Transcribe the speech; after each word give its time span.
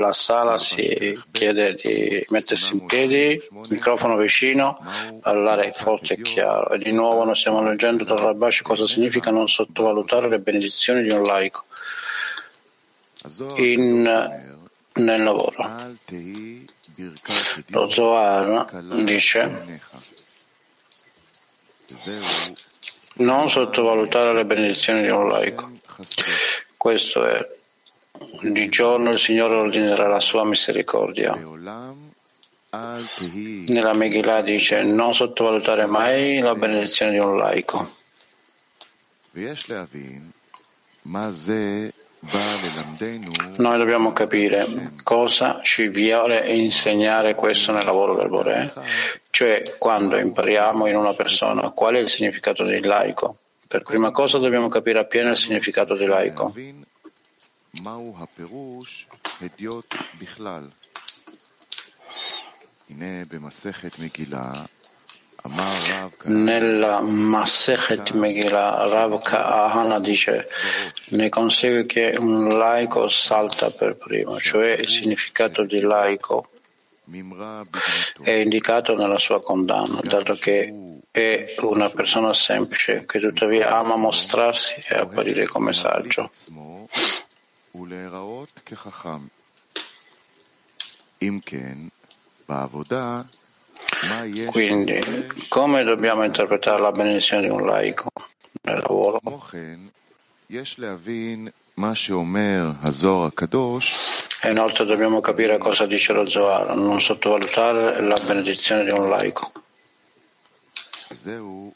la 0.00 0.12
sala 0.12 0.58
si 0.58 1.20
chiede 1.32 1.74
di 1.74 2.24
mettersi 2.28 2.72
in 2.72 2.86
piedi, 2.86 3.36
microfono 3.68 4.16
vicino, 4.16 4.78
parlare 5.20 5.72
forte 5.72 6.14
e 6.14 6.22
chiaro. 6.22 6.70
E 6.70 6.78
di 6.78 6.92
nuovo 6.92 7.24
noi 7.24 7.34
stiamo 7.34 7.62
leggendo 7.62 8.04
dal 8.04 8.18
Rabash 8.18 8.62
cosa 8.62 8.86
significa 8.86 9.32
non 9.32 9.48
sottovalutare 9.48 10.28
le 10.28 10.38
benedizioni 10.38 11.02
di 11.02 11.12
un 11.12 11.24
laico 11.24 11.64
in, 13.56 14.02
nel 14.92 15.22
lavoro. 15.22 15.96
Lo 17.66 17.90
Zohar 17.90 18.70
dice 19.02 19.80
non 23.14 23.50
sottovalutare 23.50 24.32
le 24.32 24.44
benedizioni 24.44 25.02
di 25.02 25.08
un 25.08 25.26
laico. 25.26 25.72
Questo 26.76 27.24
è 27.24 27.56
di 28.42 28.68
giorno 28.68 29.10
il 29.10 29.18
Signore 29.18 29.54
ordinerà 29.54 30.06
la 30.06 30.20
sua 30.20 30.44
misericordia. 30.44 31.34
Nella 33.68 33.94
Megillah 33.94 34.42
dice 34.42 34.82
non 34.82 35.14
sottovalutare 35.14 35.86
mai 35.86 36.38
la 36.40 36.54
benedizione 36.54 37.12
di 37.12 37.18
un 37.18 37.36
laico. 37.36 37.96
Noi 43.56 43.78
dobbiamo 43.78 44.12
capire 44.12 44.92
cosa 45.04 45.60
ci 45.62 45.88
vuole 45.88 46.52
insegnare 46.52 47.34
questo 47.34 47.72
nel 47.72 47.84
lavoro 47.84 48.16
del 48.16 48.28
Bore, 48.28 48.72
cioè 49.30 49.76
quando 49.78 50.18
impariamo 50.18 50.86
in 50.88 50.96
una 50.96 51.14
persona 51.14 51.70
qual 51.70 51.94
è 51.94 51.98
il 51.98 52.08
significato 52.08 52.64
di 52.64 52.82
laico. 52.82 53.36
Per 53.68 53.82
prima 53.82 54.10
cosa 54.10 54.38
dobbiamo 54.38 54.68
capire 54.68 54.98
appieno 54.98 55.30
il 55.30 55.36
significato 55.36 55.94
di 55.94 56.06
laico. 56.06 56.52
מהו 57.73 58.15
הפירוש 58.19 59.07
הדיוט 59.41 59.95
בכלל? 60.19 60.67
הנה 62.89 63.25
במסכת 63.31 63.99
מגילה 63.99 64.51
nella 66.25 67.01
Masechet 67.01 68.13
Megillah 68.13 68.89
Rav 68.89 69.21
Kahana 69.21 69.99
dice 69.99 70.45
ne 71.09 71.29
consegue 71.29 71.85
che 71.85 72.15
un 72.17 72.57
laico 72.57 73.09
salta 73.09 73.69
per 73.69 73.95
primo, 73.95 74.39
cioè 74.39 74.71
il 74.79 74.87
significato 74.87 75.63
di 75.63 75.81
laico 75.81 76.47
è 78.21 78.31
indicato 78.31 78.95
nella 78.95 79.17
sua 79.17 79.43
condanna, 79.43 79.99
dato 80.01 80.33
che 80.35 80.73
è 81.11 81.55
una 81.59 81.89
persona 81.89 82.33
semplice 82.33 83.05
che 83.05 83.19
tuttavia 83.19 83.77
ama 83.77 83.97
mostrarsi 83.97 84.75
e 84.87 84.95
apparire 84.95 85.45
come 85.45 85.73
saggio. 85.73 86.31
Quindi, 94.50 95.00
come 95.48 95.82
dobbiamo 95.84 96.24
interpretare 96.24 96.80
la 96.80 96.92
benedizione 96.92 97.42
di 97.42 97.48
un 97.48 97.66
laico 97.66 98.10
nel 98.62 98.76
lavoro? 98.78 99.20
E 104.40 104.50
inoltre 104.50 104.84
dobbiamo 104.84 105.20
capire 105.20 105.58
cosa 105.58 105.84
dice 105.86 106.12
lo 106.12 106.28
Zohar, 106.28 106.74
non 106.76 107.00
sottovalutare 107.00 108.00
la 108.02 108.18
benedizione 108.24 108.84
di 108.84 108.90
un 108.90 109.08
laico. 109.08 109.52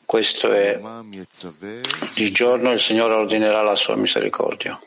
Questo 0.05 0.53
è 0.53 0.79
di 2.15 2.31
giorno 2.31 2.71
il 2.73 2.81
Signore 2.81 3.15
ordinerà 3.15 3.63
la 3.63 3.77
sua 3.77 3.97
misericordia. 3.97 4.79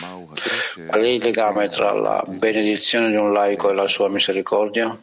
Qual 0.00 1.02
è 1.02 1.06
il 1.06 1.22
legame 1.22 1.68
tra 1.68 1.92
la 1.92 2.24
benedizione 2.26 3.10
di 3.10 3.16
un 3.16 3.32
laico 3.32 3.70
e 3.70 3.74
la 3.74 3.88
sua 3.88 4.08
misericordia? 4.08 5.00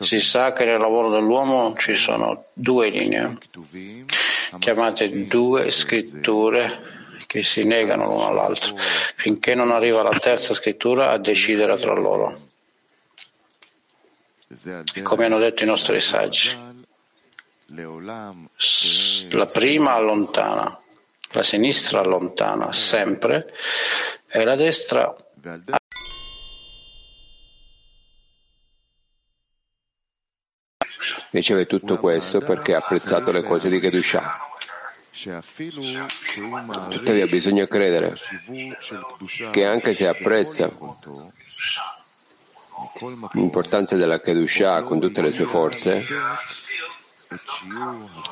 Si 0.00 0.20
sa 0.20 0.52
che 0.52 0.64
nel 0.64 0.78
lavoro 0.78 1.10
dell'uomo 1.10 1.74
ci 1.76 1.96
sono 1.96 2.44
due 2.52 2.90
linee, 2.90 3.36
chiamate 4.58 5.26
due 5.26 5.70
scritture 5.70 7.00
che 7.26 7.42
si 7.42 7.64
negano 7.64 8.06
l'una 8.06 8.26
all'altra, 8.26 8.74
finché 9.16 9.54
non 9.54 9.72
arriva 9.72 10.02
la 10.02 10.16
terza 10.18 10.54
scrittura 10.54 11.10
a 11.10 11.18
decidere 11.18 11.78
tra 11.78 11.94
loro. 11.94 12.48
Come 15.02 15.24
hanno 15.24 15.38
detto 15.38 15.64
i 15.64 15.66
nostri 15.66 16.00
saggi. 16.00 16.80
La 17.74 19.46
prima 19.46 19.94
allontana, 19.94 20.78
la 21.30 21.42
sinistra 21.42 22.00
allontana 22.00 22.70
sempre 22.72 23.54
e 24.28 24.44
la 24.44 24.56
destra 24.56 25.14
riceve 31.30 31.64
tutto 31.64 31.96
questo 31.96 32.40
perché 32.40 32.74
ha 32.74 32.78
apprezzato 32.78 33.32
le 33.32 33.42
cose 33.42 33.70
di 33.70 33.80
Kedusha. 33.80 34.38
Tuttavia 36.90 37.26
bisogna 37.26 37.66
credere 37.66 38.14
che 39.50 39.64
anche 39.64 39.94
se 39.94 40.08
apprezza 40.08 40.70
l'importanza 43.32 43.96
della 43.96 44.20
Kedusha 44.20 44.82
con 44.82 45.00
tutte 45.00 45.22
le 45.22 45.32
sue 45.32 45.44
forze, 45.46 46.04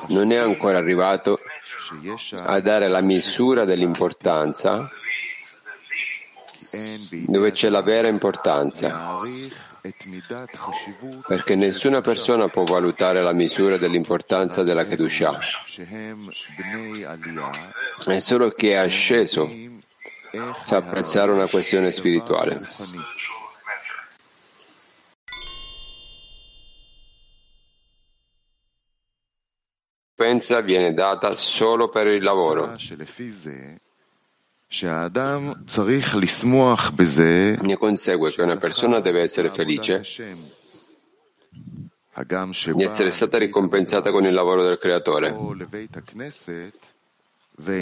non 0.07 0.31
è 0.31 0.37
ancora 0.37 0.77
arrivato 0.77 1.39
a 2.43 2.59
dare 2.59 2.87
la 2.87 3.01
misura 3.01 3.65
dell'importanza 3.65 4.89
dove 7.27 7.51
c'è 7.51 7.69
la 7.69 7.81
vera 7.81 8.07
importanza, 8.07 9.17
perché 11.27 11.55
nessuna 11.55 12.01
persona 12.01 12.47
può 12.47 12.63
valutare 12.63 13.21
la 13.21 13.33
misura 13.33 13.77
dell'importanza 13.77 14.63
della 14.63 14.85
Kedusha. 14.85 15.37
È 18.05 18.19
solo 18.19 18.51
chi 18.51 18.69
è 18.69 18.75
asceso 18.75 19.49
sa 20.63 20.77
apprezzare 20.77 21.31
una 21.31 21.47
questione 21.47 21.91
spirituale. 21.91 22.61
Ricompensa 30.21 30.61
viene 30.61 30.93
data 30.93 31.35
solo 31.35 31.89
per 31.89 32.07
il 32.07 32.23
lavoro. 32.23 32.75
Ne 37.61 37.77
consegue 37.77 38.31
che 38.31 38.41
una 38.41 38.57
persona 38.57 38.99
deve 39.01 39.21
essere 39.21 39.49
felice. 39.49 40.03
di 42.73 42.83
essere 42.83 43.11
stata 43.11 43.37
ricompensata 43.37 44.11
con 44.11 44.25
il 44.25 44.33
lavoro 44.33 44.63
del 44.63 44.77
Creatore. 44.77 45.35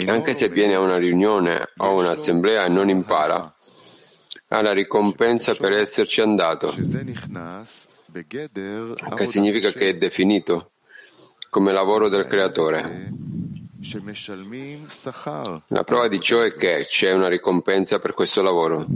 Anche 0.06 0.34
se 0.34 0.48
viene 0.48 0.74
a 0.74 0.80
una 0.80 0.96
riunione 0.96 1.68
o 1.76 1.94
un'assemblea 1.94 2.64
e 2.64 2.68
non 2.68 2.88
impara, 2.88 3.54
ha 4.48 4.62
la 4.62 4.72
ricompensa 4.72 5.54
per 5.54 5.72
esserci 5.72 6.20
andato, 6.20 6.74
che 9.14 9.26
significa 9.28 9.70
che 9.70 9.90
è 9.90 9.96
definito 9.96 10.70
come 11.50 11.72
lavoro 11.72 12.08
del 12.08 12.26
creatore. 12.26 13.08
La 15.66 15.84
prova 15.84 16.08
di 16.08 16.20
ciò 16.20 16.40
è 16.40 16.54
che 16.54 16.86
c'è 16.88 17.12
una 17.12 17.28
ricompensa 17.28 17.98
per 17.98 18.14
questo 18.14 18.40
lavoro. 18.40 18.86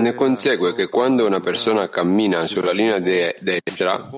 Ne 0.00 0.14
consegue 0.14 0.74
che 0.74 0.88
quando 0.88 1.26
una 1.26 1.40
persona 1.40 1.88
cammina 1.88 2.44
sulla 2.46 2.72
linea 2.72 2.98
de- 2.98 3.36
destra 3.40 4.10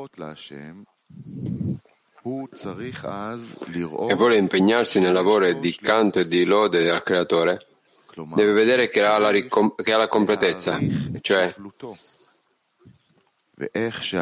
e 4.09 4.15
vuole 4.15 4.37
impegnarsi 4.37 4.99
nel 4.99 5.13
lavoro 5.13 5.53
di 5.53 5.75
canto 5.75 6.21
e 6.21 6.27
di 6.27 6.45
lode 6.45 6.83
del 6.83 7.03
creatore, 7.03 7.67
deve 8.37 8.53
vedere 8.53 8.89
che 8.89 9.03
ha 9.03 9.19
la, 9.19 9.31
ricom- 9.31 9.81
che 9.83 9.93
ha 9.93 9.97
la 9.97 10.09
completezza, 10.09 10.79
cioè 11.21 11.53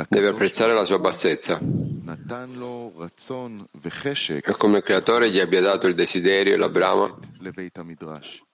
deve 0.08 0.28
apprezzare 0.28 0.74
la 0.74 0.84
sua 0.84 0.98
bassezza. 0.98 1.58
È 4.42 4.52
come 4.52 4.78
il 4.78 4.82
creatore 4.82 5.30
gli 5.30 5.38
abbia 5.40 5.60
dato 5.60 5.86
il 5.86 5.94
desiderio 5.94 6.52
e 6.52 6.56
la 6.56 6.68
brama, 6.68 7.04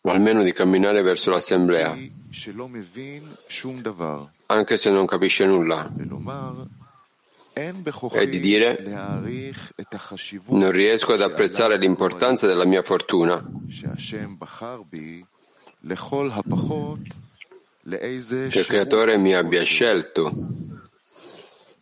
o 0.02 0.11
almeno 0.11 0.43
di 0.44 0.52
camminare 0.52 1.02
verso 1.02 1.31
l'assemblea, 1.31 1.96
anche 4.46 4.79
se 4.79 4.90
non 4.90 5.06
capisce 5.06 5.44
nulla 5.46 5.90
e 8.13 8.29
di 8.29 8.39
dire 8.41 8.83
non 10.49 10.71
riesco 10.71 11.13
ad 11.13 11.23
apprezzare 11.23 11.77
l'importanza 11.77 12.47
della 12.47 12.65
mia 12.65 12.83
fortuna. 12.83 13.45
Che 17.81 18.59
il 18.59 18.67
Creatore 18.67 19.19
mi 19.19 19.35
abbia 19.35 19.63
scelto 19.63 20.33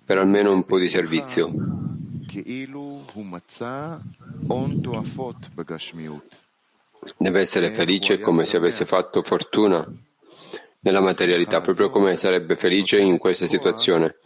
per 0.04 0.18
almeno 0.18 0.52
un 0.52 0.64
po' 0.64 0.78
di 0.78 0.88
servizio. 0.88 1.50
Deve 7.18 7.40
essere 7.40 7.70
felice 7.72 8.20
come 8.20 8.44
se 8.44 8.56
avesse 8.56 8.84
fatto 8.86 9.22
fortuna 9.22 9.86
nella 10.86 11.00
materialità, 11.00 11.60
proprio 11.60 11.90
come 11.90 12.16
sarebbe 12.16 12.54
felice 12.54 13.00
in 13.00 13.18
questa 13.18 13.48
situazione. 13.48 14.18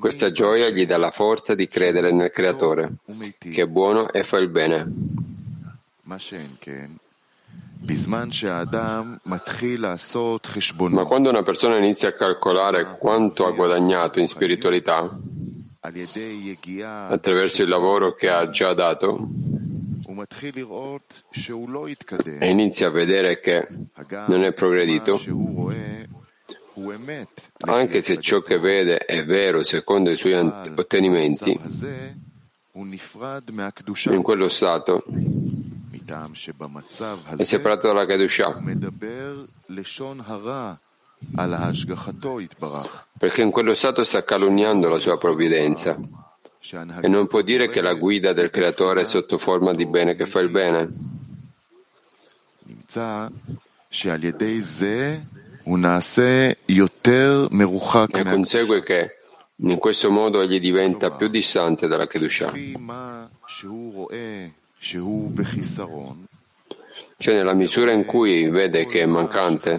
Questa 0.00 0.32
gioia 0.32 0.70
gli 0.70 0.86
dà 0.86 0.96
la 0.96 1.10
forza 1.10 1.54
di 1.54 1.68
credere 1.68 2.12
nel 2.12 2.30
Creatore, 2.30 2.94
che 3.38 3.62
è 3.62 3.66
buono 3.66 4.10
e 4.10 4.24
fa 4.24 4.38
il 4.38 4.48
bene. 4.48 4.90
Ma 10.88 11.04
quando 11.04 11.28
una 11.28 11.42
persona 11.42 11.76
inizia 11.76 12.08
a 12.08 12.14
calcolare 12.14 12.96
quanto 12.98 13.46
ha 13.46 13.50
guadagnato 13.50 14.18
in 14.18 14.28
spiritualità 14.28 15.14
attraverso 17.10 17.62
il 17.62 17.68
lavoro 17.68 18.14
che 18.14 18.30
ha 18.30 18.48
già 18.48 18.72
dato, 18.72 19.28
e 22.38 22.48
inizia 22.48 22.88
a 22.88 22.90
vedere 22.90 23.40
che 23.40 23.68
non 24.26 24.44
è 24.44 24.52
progredito, 24.52 25.20
anche 27.60 28.02
se 28.02 28.20
ciò 28.20 28.40
che 28.40 28.58
vede 28.58 28.98
è 28.98 29.24
vero 29.24 29.62
secondo 29.62 30.10
i 30.10 30.16
suoi 30.16 30.34
ottenimenti, 30.34 31.58
in 32.72 34.22
quello 34.22 34.48
stato 34.48 35.04
è 37.36 37.44
separato 37.44 37.86
dalla 37.88 38.06
Kedusha. 38.06 38.62
Perché 43.18 43.42
in 43.42 43.50
quello 43.50 43.74
stato 43.74 44.04
sta 44.04 44.24
calunniando 44.24 44.88
la 44.88 44.98
sua 44.98 45.18
provvidenza 45.18 45.98
e 47.00 47.08
non 47.08 47.28
può 47.28 47.40
dire 47.42 47.68
che 47.68 47.80
la 47.80 47.94
guida 47.94 48.32
del 48.32 48.50
Creatore 48.50 49.02
è 49.02 49.04
sotto 49.04 49.38
forma 49.38 49.72
di 49.74 49.86
bene 49.86 50.14
che 50.16 50.26
fa 50.26 50.40
il 50.40 50.48
bene. 50.48 50.88
Ne 58.24 58.30
consegue 58.30 58.82
che 58.82 59.16
in 59.56 59.78
questo 59.78 60.10
modo 60.10 60.40
egli 60.40 60.60
diventa 60.60 61.12
più 61.12 61.28
distante 61.28 61.86
dalla 61.86 62.06
Kedusha. 62.06 62.52
Cioè 67.20 67.34
nella 67.34 67.54
misura 67.54 67.92
in 67.92 68.04
cui 68.04 68.48
vede 68.48 68.86
che 68.86 69.00
è 69.00 69.06
mancante 69.06 69.78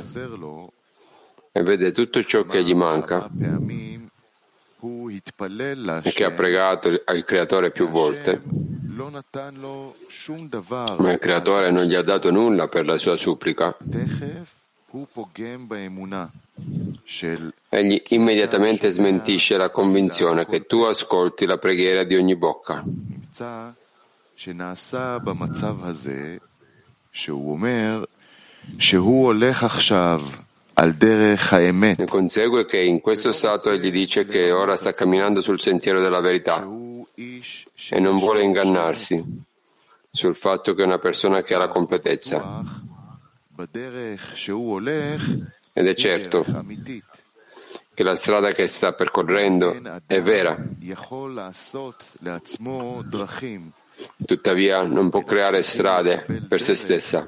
e 1.52 1.64
vede 1.64 1.92
tutto 1.92 2.24
ciò 2.24 2.46
che 2.46 2.64
gli 2.64 2.74
manca 2.74 3.30
che 6.02 6.24
ha 6.24 6.32
pregato 6.32 6.88
il 6.88 7.24
Creatore 7.26 7.72
più 7.72 7.90
volte, 7.90 8.42
ma 11.00 11.12
il 11.12 11.20
Creatore 11.20 11.72
non 11.72 11.84
gli 11.84 11.96
ha 11.96 12.02
dato 12.04 12.32
nulla 12.32 12.68
per 12.68 12.86
la 12.86 12.98
sua 12.98 13.18
supplica. 13.18 13.76
Egli 17.70 18.02
immediatamente 18.10 18.90
smentisce 18.92 19.58
la 19.58 19.70
convinzione 19.70 20.46
che 20.46 20.66
tu 20.66 20.82
ascolti 20.84 21.46
la 21.46 21.58
preghiera 21.58 22.04
di 22.04 22.16
ogni 22.16 22.36
bocca. 22.36 22.84
Ne 31.98 32.06
consegue 32.06 32.66
che 32.66 32.82
in 32.82 33.02
questo 33.02 33.34
stato 33.34 33.70
egli 33.72 33.92
dice 33.92 34.26
che 34.26 34.52
ora 34.52 34.78
sta 34.78 34.92
camminando 34.94 35.42
sul 35.42 35.60
sentiero 35.60 36.02
della 36.02 36.22
verità 36.22 36.66
e 37.90 38.00
non 38.00 38.18
vuole 38.18 38.44
ingannarsi 38.44 39.22
sul 40.12 40.36
fatto 40.36 40.74
che 40.74 40.84
è 40.84 40.86
una 40.86 41.00
persona 41.00 41.42
che 41.42 41.54
ha 41.54 41.58
la 41.58 41.68
completezza. 41.68 42.64
Ed 45.74 45.88
è 45.88 45.96
certo 45.96 46.46
che 47.94 48.04
la 48.04 48.16
strada 48.16 48.54
che 48.54 48.68
sta 48.68 48.94
percorrendo 48.94 49.78
è 50.08 50.22
vera. 50.22 50.58
Tuttavia 54.26 54.84
non 54.84 55.10
può 55.10 55.20
creare 55.24 55.62
strade 55.62 56.26
per 56.48 56.62
se 56.62 56.76
stessa. 56.76 57.28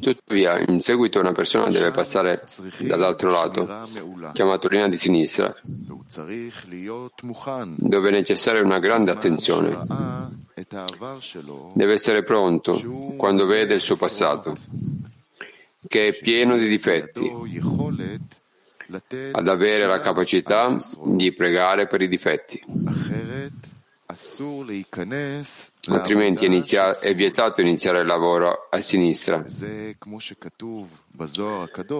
Tuttavia, 0.00 0.58
in 0.58 0.80
seguito 0.80 1.20
una 1.20 1.32
persona 1.32 1.70
deve 1.70 1.90
passare 1.90 2.44
dall'altro 2.78 3.30
lato, 3.30 3.68
chiamato 4.32 4.68
linea 4.68 4.88
di 4.88 4.98
sinistra, 4.98 5.54
dove 7.76 8.08
è 8.08 8.12
necessaria 8.12 8.62
una 8.62 8.78
grande 8.78 9.10
attenzione. 9.10 9.78
Deve 11.72 11.94
essere 11.94 12.22
pronto 12.22 12.80
quando 13.16 13.46
vede 13.46 13.74
il 13.74 13.80
suo 13.80 13.96
passato, 13.96 14.56
che 15.86 16.08
è 16.08 16.16
pieno 16.16 16.56
di 16.56 16.68
difetti, 16.68 17.30
ad 19.32 19.48
avere 19.48 19.86
la 19.86 20.00
capacità 20.00 20.76
di 21.04 21.32
pregare 21.32 21.86
per 21.86 22.02
i 22.02 22.08
difetti. 22.08 22.62
Altrimenti 25.88 26.44
inizia, 26.44 26.98
è 26.98 27.14
vietato 27.14 27.60
iniziare 27.60 28.00
il 28.00 28.06
lavoro 28.06 28.68
a 28.70 28.80
sinistra. 28.80 29.44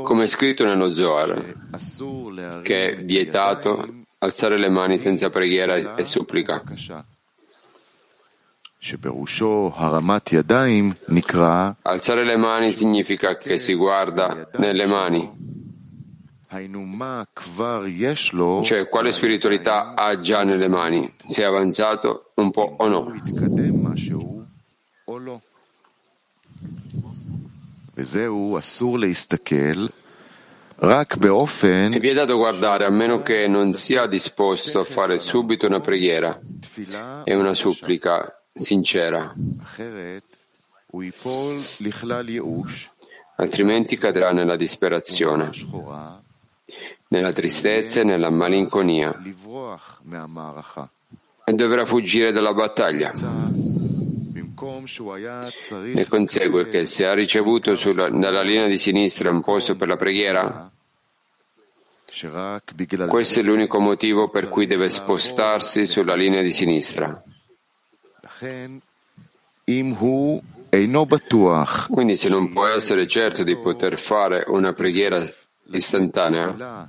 Come 0.04 0.24
è 0.24 0.28
scritto 0.28 0.64
nello 0.64 0.94
Zohar, 0.94 1.54
che 2.62 2.90
è 2.90 3.04
vietato 3.04 3.88
alzare 4.18 4.58
le 4.58 4.68
mani 4.68 4.98
senza 4.98 5.30
preghiera 5.30 5.96
e 5.96 6.04
supplica. 6.04 6.62
Alzare 11.82 12.24
le 12.24 12.36
mani 12.36 12.72
significa 12.72 13.36
che 13.36 13.58
si 13.58 13.74
guarda 13.74 14.48
nelle 14.56 14.86
mani 14.86 15.59
cioè, 18.64 18.88
quale 18.88 19.12
spiritualità 19.12 19.94
ha 19.94 20.20
già 20.20 20.42
nelle 20.42 20.66
mani? 20.66 21.14
Se 21.28 21.42
è 21.42 21.44
avanzato 21.44 22.32
un 22.34 22.50
po' 22.50 22.74
o 22.76 22.88
no? 22.88 23.12
È 31.94 32.00
vietato 32.00 32.36
guardare 32.36 32.84
a 32.84 32.90
meno 32.90 33.22
che 33.22 33.46
non 33.46 33.74
sia 33.74 34.06
disposto 34.06 34.80
a 34.80 34.84
fare 34.84 35.20
subito 35.20 35.66
una 35.66 35.80
preghiera 35.80 36.36
e 37.24 37.34
una 37.34 37.54
supplica 37.54 38.42
sincera. 38.52 39.32
Altrimenti 43.36 43.96
cadrà 43.96 44.32
nella 44.32 44.56
disperazione 44.56 45.50
nella 47.08 47.32
tristezza 47.32 48.00
e 48.00 48.04
nella 48.04 48.30
malinconia 48.30 49.18
e 51.44 51.52
dovrà 51.54 51.84
fuggire 51.84 52.32
dalla 52.32 52.54
battaglia. 52.54 53.12
Ne 55.82 56.06
consegue 56.06 56.68
che 56.68 56.86
se 56.86 57.06
ha 57.06 57.14
ricevuto 57.14 57.76
sulla, 57.76 58.08
dalla 58.10 58.42
linea 58.42 58.66
di 58.66 58.78
sinistra 58.78 59.30
un 59.30 59.42
posto 59.42 59.74
per 59.74 59.88
la 59.88 59.96
preghiera, 59.96 60.70
questo 63.08 63.40
è 63.40 63.42
l'unico 63.42 63.78
motivo 63.80 64.28
per 64.28 64.48
cui 64.48 64.66
deve 64.66 64.90
spostarsi 64.90 65.86
sulla 65.86 66.14
linea 66.14 66.42
di 66.42 66.52
sinistra. 66.52 67.22
Quindi 71.90 72.16
se 72.16 72.28
non 72.28 72.52
può 72.52 72.66
essere 72.66 73.06
certo 73.06 73.42
di 73.42 73.56
poter 73.56 73.98
fare 73.98 74.44
una 74.48 74.72
preghiera 74.72 75.26
istantanea, 75.76 76.88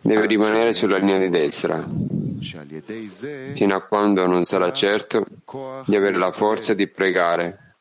Deve 0.00 0.26
rimanere 0.26 0.74
sulla 0.74 0.98
linea 0.98 1.18
di 1.18 1.30
destra, 1.30 1.86
fino 3.54 3.74
a 3.74 3.80
quando 3.82 4.26
non 4.26 4.44
sarà 4.44 4.70
certo 4.72 5.24
di 5.86 5.96
avere 5.96 6.18
la 6.18 6.30
forza 6.32 6.74
di 6.74 6.86
pregare, 6.88 7.76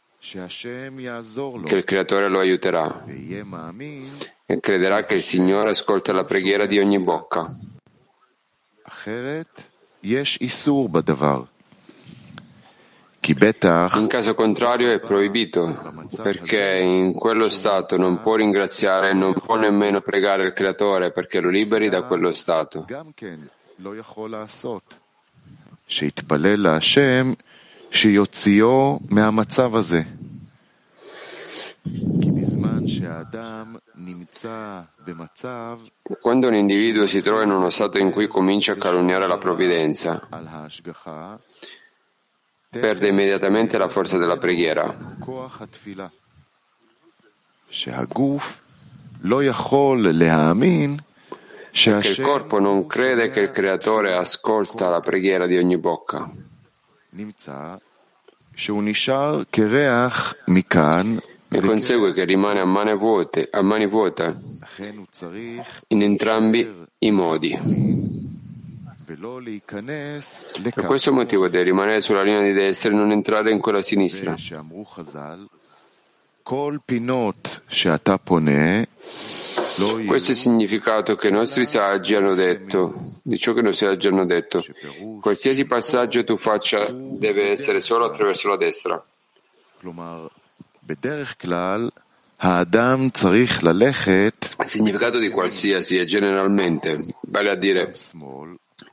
che 1.65 1.75
il 1.75 1.83
Creatore 1.83 2.29
lo 2.29 2.39
aiuterà. 2.39 3.03
E 4.45 4.59
crederà 4.59 5.03
che 5.03 5.15
il 5.15 5.23
Signore 5.23 5.71
ascolta 5.71 6.13
la 6.13 6.23
preghiera 6.23 6.65
di 6.65 6.79
ogni 6.79 6.99
bocca. 6.99 7.53
In 13.99 14.07
caso 14.07 14.35
contrario 14.35 14.91
è 14.91 14.99
proibito, 14.99 15.93
perché 16.21 16.79
in 16.79 17.13
quello 17.13 17.49
stato 17.49 17.95
non 17.97 18.19
può 18.21 18.35
ringraziare 18.35 19.11
e 19.11 19.13
non 19.13 19.33
può 19.33 19.55
nemmeno 19.55 20.01
pregare 20.01 20.43
il 20.43 20.51
Creatore 20.51 21.11
perché 21.11 21.39
lo 21.39 21.49
liberi 21.49 21.87
da 21.87 22.01
quello 22.03 22.33
stato. 22.33 22.85
Quando 36.19 36.47
un 36.47 36.55
individuo 36.55 37.07
si 37.07 37.21
trova 37.21 37.43
in 37.43 37.51
uno 37.51 37.69
stato 37.69 37.99
in 37.99 38.11
cui 38.11 38.27
comincia 38.27 38.73
a 38.73 38.75
calunniare 38.75 39.27
la 39.27 39.37
provvidenza, 39.37 40.27
perde 42.79 43.07
immediatamente 43.07 43.77
la 43.77 43.87
forza 43.87 44.17
della 44.17 44.37
preghiera. 44.37 44.95
Perché 51.71 52.09
il 52.09 52.21
corpo 52.21 52.59
non 52.59 52.85
crede 52.85 53.29
che 53.29 53.39
il 53.39 53.49
Creatore 53.49 54.13
ascolta 54.13 54.89
la 54.89 54.99
preghiera 54.99 55.47
di 55.47 55.57
ogni 55.57 55.77
bocca. 55.77 56.29
Ne 61.47 61.59
consegue 61.59 62.13
che 62.13 62.23
rimane 62.25 62.59
a 62.59 62.65
mani 62.65 62.95
vuote, 62.95 63.47
a 63.51 63.61
mani 63.61 63.87
vuote 63.87 64.35
in 65.87 66.01
entrambi 66.01 66.85
i 66.99 67.11
modi. 67.11 68.22
Per 70.73 70.85
questo 70.85 71.13
motivo 71.13 71.47
deve 71.47 71.65
rimanere 71.65 72.01
sulla 72.01 72.23
linea 72.23 72.41
di 72.41 72.53
destra 72.53 72.89
e 72.89 72.93
non 72.93 73.11
entrare 73.11 73.51
in 73.51 73.59
quella 73.59 73.81
sinistra. 73.81 74.35
Questo 80.05 80.31
è 80.31 80.33
il 80.33 80.39
significato 80.39 81.15
che 81.15 81.29
i 81.29 81.31
nostri 81.31 81.65
saggi 81.65 82.15
hanno 82.15 82.35
detto, 82.35 83.19
di 83.21 83.37
ciò 83.39 83.53
che 83.53 83.61
i 83.61 83.63
nostri 83.63 83.85
saggi 83.87 84.07
hanno 84.07 84.25
detto. 84.25 84.63
Qualsiasi 85.21 85.65
passaggio 85.65 86.23
tu 86.23 86.37
faccia 86.37 86.87
deve 86.91 87.49
essere 87.51 87.79
solo 87.81 88.05
attraverso 88.05 88.49
la 88.49 88.57
destra. 88.57 89.03
Il 94.59 94.67
significato 94.67 95.17
di 95.17 95.29
qualsiasi 95.29 95.95
è 95.97 96.03
generalmente, 96.03 97.15
vale 97.21 97.49
a 97.49 97.55
dire, 97.55 97.93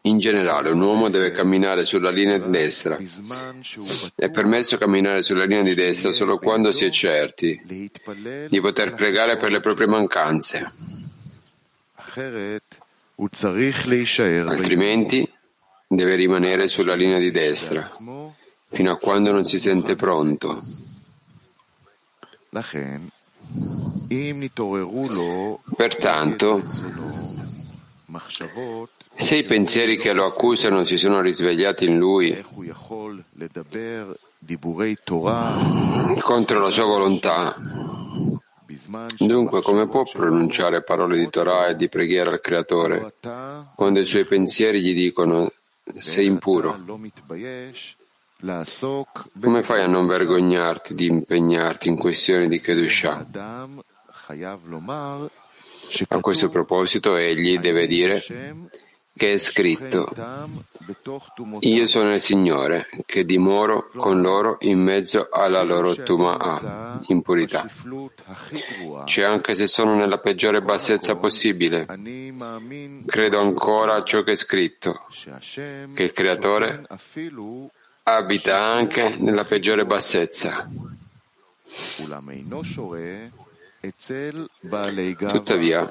in 0.03 0.19
generale, 0.19 0.71
un 0.71 0.81
uomo 0.81 1.09
deve 1.09 1.33
camminare 1.33 1.85
sulla 1.85 2.11
linea 2.11 2.39
di 2.39 2.51
destra. 2.51 2.99
È 4.15 4.31
permesso 4.31 4.79
camminare 4.79 5.23
sulla 5.23 5.45
linea 5.45 5.63
di 5.63 5.75
destra 5.75 6.13
solo 6.13 6.39
quando 6.39 6.73
si 6.73 6.85
è 6.85 6.91
certi 6.91 7.61
di 7.65 8.61
poter 8.61 8.95
pregare 8.95 9.37
per 9.37 9.51
le 9.51 9.61
proprie 9.61 9.87
mancanze. 9.87 10.73
Altrimenti 14.51 15.31
deve 15.87 16.15
rimanere 16.15 16.69
sulla 16.69 16.95
linea 16.95 17.19
di 17.19 17.31
destra 17.31 17.83
fino 18.73 18.93
a 18.93 18.97
quando 18.97 19.33
non 19.33 19.45
si 19.45 19.59
sente 19.59 19.97
pronto. 19.97 20.63
Pertanto, 25.77 26.63
se 29.15 29.37
i 29.37 29.45
pensieri 29.45 29.97
che 29.97 30.13
lo 30.13 30.25
accusano 30.25 30.85
si 30.85 30.97
sono 30.99 31.21
risvegliati 31.21 31.85
in 31.85 31.99
lui 31.99 32.45
contro 36.21 36.61
la 36.61 36.71
sua 36.71 36.85
volontà, 36.85 37.55
dunque 39.19 39.63
come 39.63 39.89
può 39.89 40.05
pronunciare 40.05 40.83
parole 40.83 41.19
di 41.19 41.29
Torah 41.29 41.69
e 41.69 41.77
di 41.77 41.89
preghiera 41.89 42.31
al 42.31 42.41
Creatore 42.41 43.15
quando 43.75 44.01
i 44.01 44.07
suoi 44.07 44.25
pensieri 44.25 44.81
gli 44.83 44.95
dicono 44.95 45.51
sei 45.99 46.27
impuro? 46.27 46.79
Come 49.41 49.63
fai 49.63 49.83
a 49.83 49.87
non 49.87 50.07
vergognarti 50.07 50.95
di 50.95 51.07
impegnarti 51.07 51.89
in 51.89 51.97
questioni 51.97 52.49
di 52.49 52.59
Kedushah? 52.59 53.27
A 56.09 56.21
questo 56.21 56.49
proposito 56.49 57.17
egli 57.17 57.59
deve 57.59 57.87
dire 57.87 58.23
che 59.13 59.33
è 59.33 59.39
scritto 59.39 60.09
Io 61.61 61.87
sono 61.87 62.15
il 62.15 62.21
Signore 62.21 62.89
che 63.05 63.25
dimoro 63.25 63.91
con 63.97 64.21
loro 64.21 64.57
in 64.61 64.79
mezzo 64.81 65.29
alla 65.31 65.63
loro 65.63 65.95
tuma'a, 65.95 67.01
impurità. 67.09 67.69
Cioè 69.05 69.25
anche 69.25 69.55
se 69.55 69.67
sono 69.67 69.95
nella 69.95 70.19
peggiore 70.19 70.63
bassezza 70.63 71.17
possibile, 71.17 71.87
credo 73.07 73.41
ancora 73.41 73.97
a 73.97 74.05
ciò 74.05 74.23
che 74.23 74.33
è 74.33 74.37
scritto, 74.37 75.07
che 75.95 76.03
il 76.03 76.13
Creatore 76.13 76.87
abita 78.05 78.63
anche 78.63 79.17
nella 79.19 79.45
peggiore 79.45 79.85
bassezza. 79.85 80.69
Tuttavia, 85.29 85.89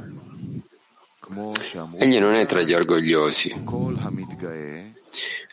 egli 1.98 2.20
non 2.20 2.34
è 2.36 2.46
tra 2.46 2.62
gli 2.62 2.74
orgogliosi, 2.74 3.64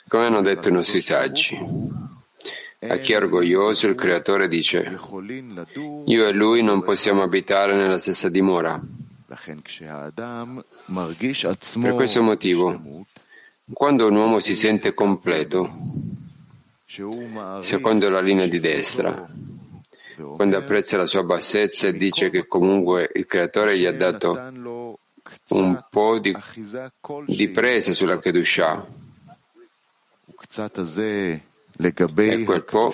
come 0.08 0.24
hanno 0.26 0.42
detto 0.42 0.68
i 0.68 0.72
nostri 0.72 1.00
saggi. 1.00 1.58
A 2.88 2.96
chi 2.98 3.12
è 3.12 3.16
orgoglioso 3.16 3.86
il 3.88 3.94
Creatore 3.94 4.48
dice, 4.48 4.98
io 6.04 6.26
e 6.26 6.32
lui 6.32 6.62
non 6.62 6.82
possiamo 6.82 7.22
abitare 7.22 7.74
nella 7.74 7.98
stessa 7.98 8.28
dimora. 8.28 8.80
Per 11.80 11.94
questo 11.94 12.22
motivo, 12.22 13.06
quando 13.72 14.06
un 14.06 14.14
uomo 14.14 14.40
si 14.40 14.54
sente 14.54 14.94
completo, 14.94 15.72
secondo 17.60 18.08
la 18.10 18.20
linea 18.20 18.46
di 18.46 18.60
destra, 18.60 19.26
quando 20.16 20.56
apprezza 20.56 20.96
la 20.96 21.06
sua 21.06 21.22
bassezza 21.22 21.88
e 21.88 21.92
dice 21.92 22.30
che 22.30 22.46
comunque 22.46 23.10
il 23.14 23.26
Creatore 23.26 23.78
gli 23.78 23.84
ha 23.84 23.92
dato 23.92 24.32
un 25.50 25.84
po' 25.90 26.18
di, 26.18 26.36
di 27.26 27.48
presa 27.50 27.92
sulla 27.92 28.18
Kedushah. 28.18 28.86
E 32.40 32.44
quel 32.44 32.64
po' 32.64 32.92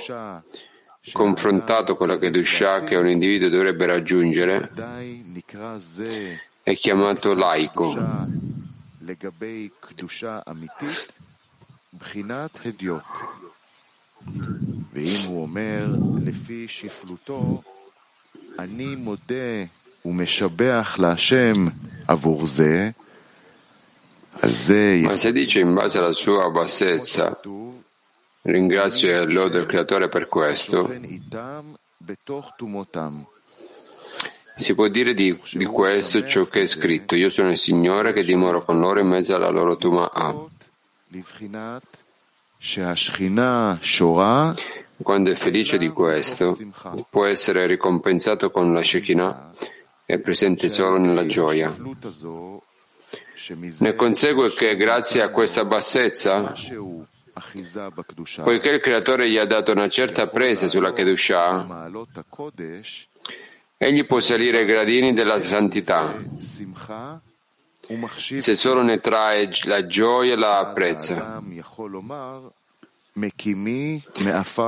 confrontato 1.12 1.96
con 1.96 2.08
la 2.08 2.18
Kedushah 2.18 2.84
che 2.84 2.96
un 2.96 3.08
individuo 3.08 3.48
dovrebbe 3.48 3.86
raggiungere 3.86 4.70
è 6.62 6.74
chiamato 6.74 7.34
laico. 7.34 7.94
ואם 14.93 15.25
הוא 15.25 15.41
אומר 15.41 15.87
לפי 16.25 16.67
שפלותו, 16.67 17.61
אני 18.59 18.95
מודה 18.95 19.63
ומשבח 20.05 20.97
להשם 20.99 21.67
עבור 22.07 22.45
זה, 22.45 22.89
על 24.41 24.55
זה... 24.55 25.01
Ma 25.03 25.17
se 25.17 25.31
dice 25.31 25.59
in 25.59 25.73
base 25.73 25.97
alla 25.97 26.13
sua 26.13 26.49
bassezza, 26.49 27.39
ringrazio 28.43 29.11
e 29.11 29.25
lodo 29.25 29.57
il 29.57 29.65
Creatore 29.65 30.09
per 30.09 30.27
questo, 30.27 30.89
si 34.57 34.73
può 34.73 34.87
dire 34.87 35.13
di, 35.13 35.39
di, 35.51 35.65
questo 35.65 36.25
ciò 36.25 36.45
che 36.45 36.61
è 36.61 36.65
scritto. 36.65 37.15
Io 37.15 37.29
sono 37.29 37.51
il 37.51 37.59
Signore 37.59 38.11
che 38.11 38.23
dimoro 38.23 38.63
con 38.63 38.79
loro 38.79 38.99
in 38.99 39.07
mezzo 39.07 39.35
alla 39.35 39.49
loro 39.49 39.77
Tuma'ah. 39.77 40.47
Quando 45.02 45.30
è 45.30 45.34
felice 45.34 45.78
di 45.78 45.88
questo, 45.88 46.56
può 47.08 47.26
essere 47.26 47.66
ricompensato 47.66 48.50
con 48.50 48.72
la 48.72 48.82
Shekinah, 48.82 49.52
è 50.04 50.18
presente 50.18 50.68
solo 50.68 50.98
nella 50.98 51.26
gioia. 51.26 51.74
Ne 53.78 53.94
consegue 53.94 54.52
che 54.52 54.76
grazie 54.76 55.22
a 55.22 55.30
questa 55.30 55.64
bassezza, 55.64 56.54
poiché 58.42 58.68
il 58.70 58.80
Creatore 58.80 59.28
gli 59.28 59.38
ha 59.38 59.46
dato 59.46 59.72
una 59.72 59.88
certa 59.88 60.26
presa 60.26 60.68
sulla 60.68 60.92
Kedushah, 60.92 61.90
egli 63.76 64.06
può 64.06 64.20
salire 64.20 64.58
ai 64.58 64.66
gradini 64.66 65.12
della 65.12 65.40
santità 65.40 66.14
se 68.38 68.56
solo 68.56 68.82
ne 68.82 69.00
trae 69.00 69.50
la 69.64 69.86
gioia 69.86 70.34
e 70.34 70.36
la 70.36 70.58
apprezza. 70.58 71.42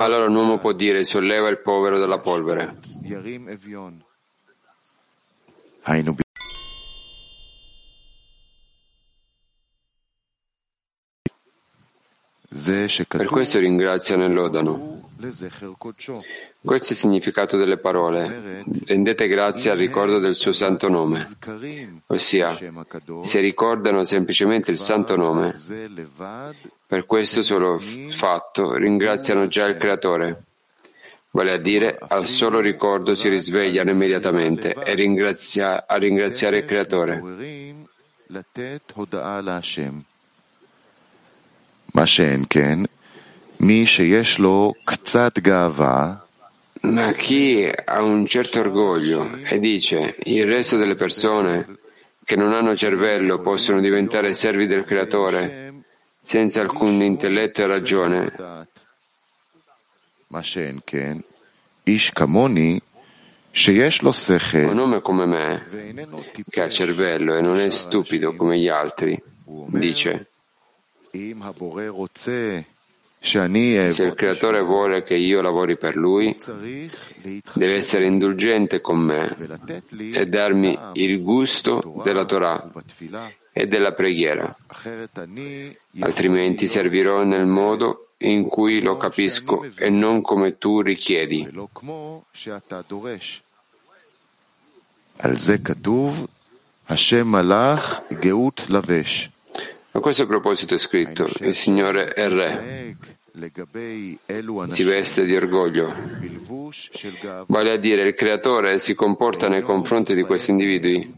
Allora 0.05 0.27
un 0.27 0.35
uomo 0.35 0.59
può 0.59 0.73
dire 0.73 1.05
solleva 1.05 1.49
il 1.49 1.61
povero 1.61 1.99
dalla 1.99 2.19
polvere. 2.19 2.79
Per 13.07 13.27
questo 13.27 13.59
ringraziano 13.59 14.25
e 14.25 14.29
lodano. 14.29 15.11
Questo 15.17 16.89
è 16.89 16.93
il 16.93 16.99
significato 16.99 17.57
delle 17.57 17.77
parole. 17.77 18.63
Rendete 18.87 19.29
grazie 19.29 19.71
al 19.71 19.77
ricordo 19.77 20.19
del 20.19 20.35
suo 20.35 20.53
santo 20.53 20.89
nome. 20.89 21.27
Ossia, 22.09 22.59
se 23.23 23.41
ricordano 23.41 24.05
semplicemente 24.05 24.71
il 24.71 24.79
santo 24.79 25.17
nome, 25.17 25.55
per 26.87 27.07
questo 27.07 27.43
solo 27.43 27.81
fatto 28.11 28.75
ringraziano 28.75 29.47
già 29.47 29.67
il 29.67 29.77
Creatore. 29.77 30.43
Vale 31.31 31.53
a 31.53 31.59
dire, 31.59 31.99
al 31.99 32.27
solo 32.27 32.61
ricordo 32.61 33.15
si 33.15 33.29
risvegliano 33.29 33.91
immediatamente 33.91 34.73
e 34.73 34.95
ringrazia, 34.95 35.87
a 35.87 35.97
ringraziare 35.97 36.59
il 36.59 36.65
Creatore. 36.65 37.23
מה 41.96 42.06
שאין 42.06 42.44
כן, 42.50 42.80
מי 43.60 43.86
שיש 43.86 44.40
לו 44.40 44.74
קצת 44.86 45.40
גאווה, 45.40 46.14
Ma 46.82 47.12
chi 47.12 47.70
ha 47.86 48.02
un 48.02 48.26
certo 48.26 48.60
orgoglio 48.60 49.38
e 49.44 49.60
dice 49.60 50.16
il 50.24 50.46
resto 50.46 50.78
delle 50.78 50.96
persone 50.96 51.78
che 52.24 52.38
non 52.38 52.54
hanno 52.54 52.76
cervello 52.76 53.42
possono 53.42 53.82
diventare 53.82 54.34
servi 54.34 54.66
del 54.66 54.86
creatore 54.86 55.74
senza 56.22 56.62
alcun 56.62 57.02
intelletto 57.02 57.62
e 57.62 57.68
ragione. 57.68 58.34
Un 64.64 64.78
uomo 64.78 65.02
come 65.02 65.26
me, 65.26 65.66
che 66.50 66.62
ha 66.62 66.70
cervello 66.70 67.36
e 67.36 67.42
non 67.42 67.60
è 67.60 67.72
stupido 67.72 68.36
come 68.36 68.58
gli 68.58 68.70
altri, 68.70 69.22
dice 69.46 70.28
se 73.22 74.04
il 74.04 74.14
creatore 74.16 74.62
vuole 74.62 75.04
che 75.04 75.16
io 75.16 75.42
lavori 75.42 75.78
per 75.78 75.96
lui, 75.96 76.36
deve 77.54 77.76
essere 77.76 78.06
indulgente 78.06 78.80
con 78.80 79.00
me 79.00 79.36
e 80.14 80.26
darmi 80.28 80.78
il 80.94 81.22
gusto 81.22 82.02
della 82.04 82.26
Torah 82.26 82.72
e 83.52 83.68
della 83.68 83.94
preghiera. 83.94 84.56
Altrimenti 86.00 86.68
servirò 86.68 87.24
nel 87.24 87.46
modo 87.46 88.12
in 88.20 88.44
cui 88.48 88.82
lo 88.82 88.98
capisco 88.98 89.66
e 89.76 89.90
non 89.90 90.22
come 90.22 90.58
tu 90.58 90.82
richiedi. 90.82 91.48
על 95.20 95.36
זה 95.36 95.58
כתוב, 95.58 96.28
השם 96.90 97.28
מלאך 97.28 98.00
גאות 98.20 98.66
לבש. 98.70 99.30
A 99.97 100.01
questo 100.01 100.27
proposito 100.27 100.75
è 100.75 100.79
scritto, 100.79 101.25
il 101.39 101.55
Signore 101.55 102.09
è 102.15 102.29
Re, 102.29 102.97
si 104.67 104.83
veste 104.83 105.25
di 105.25 105.37
orgoglio. 105.37 105.95
Vale 107.47 107.71
a 107.71 107.77
dire, 107.77 108.03
il 108.03 108.15
Creatore 108.15 108.81
si 108.81 108.95
comporta 108.95 109.49
nei 109.49 109.63
confronti 109.63 110.17
di 110.17 110.23
questi 110.23 110.51
individui. 110.51 111.15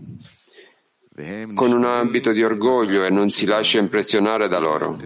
Con 1.54 1.72
un 1.72 1.86
abito 1.86 2.32
di 2.32 2.44
orgoglio 2.44 3.02
e 3.02 3.08
non 3.08 3.30
si 3.30 3.46
lascia 3.46 3.78
impressionare 3.78 4.46
da 4.46 4.58
loro. 4.58 4.98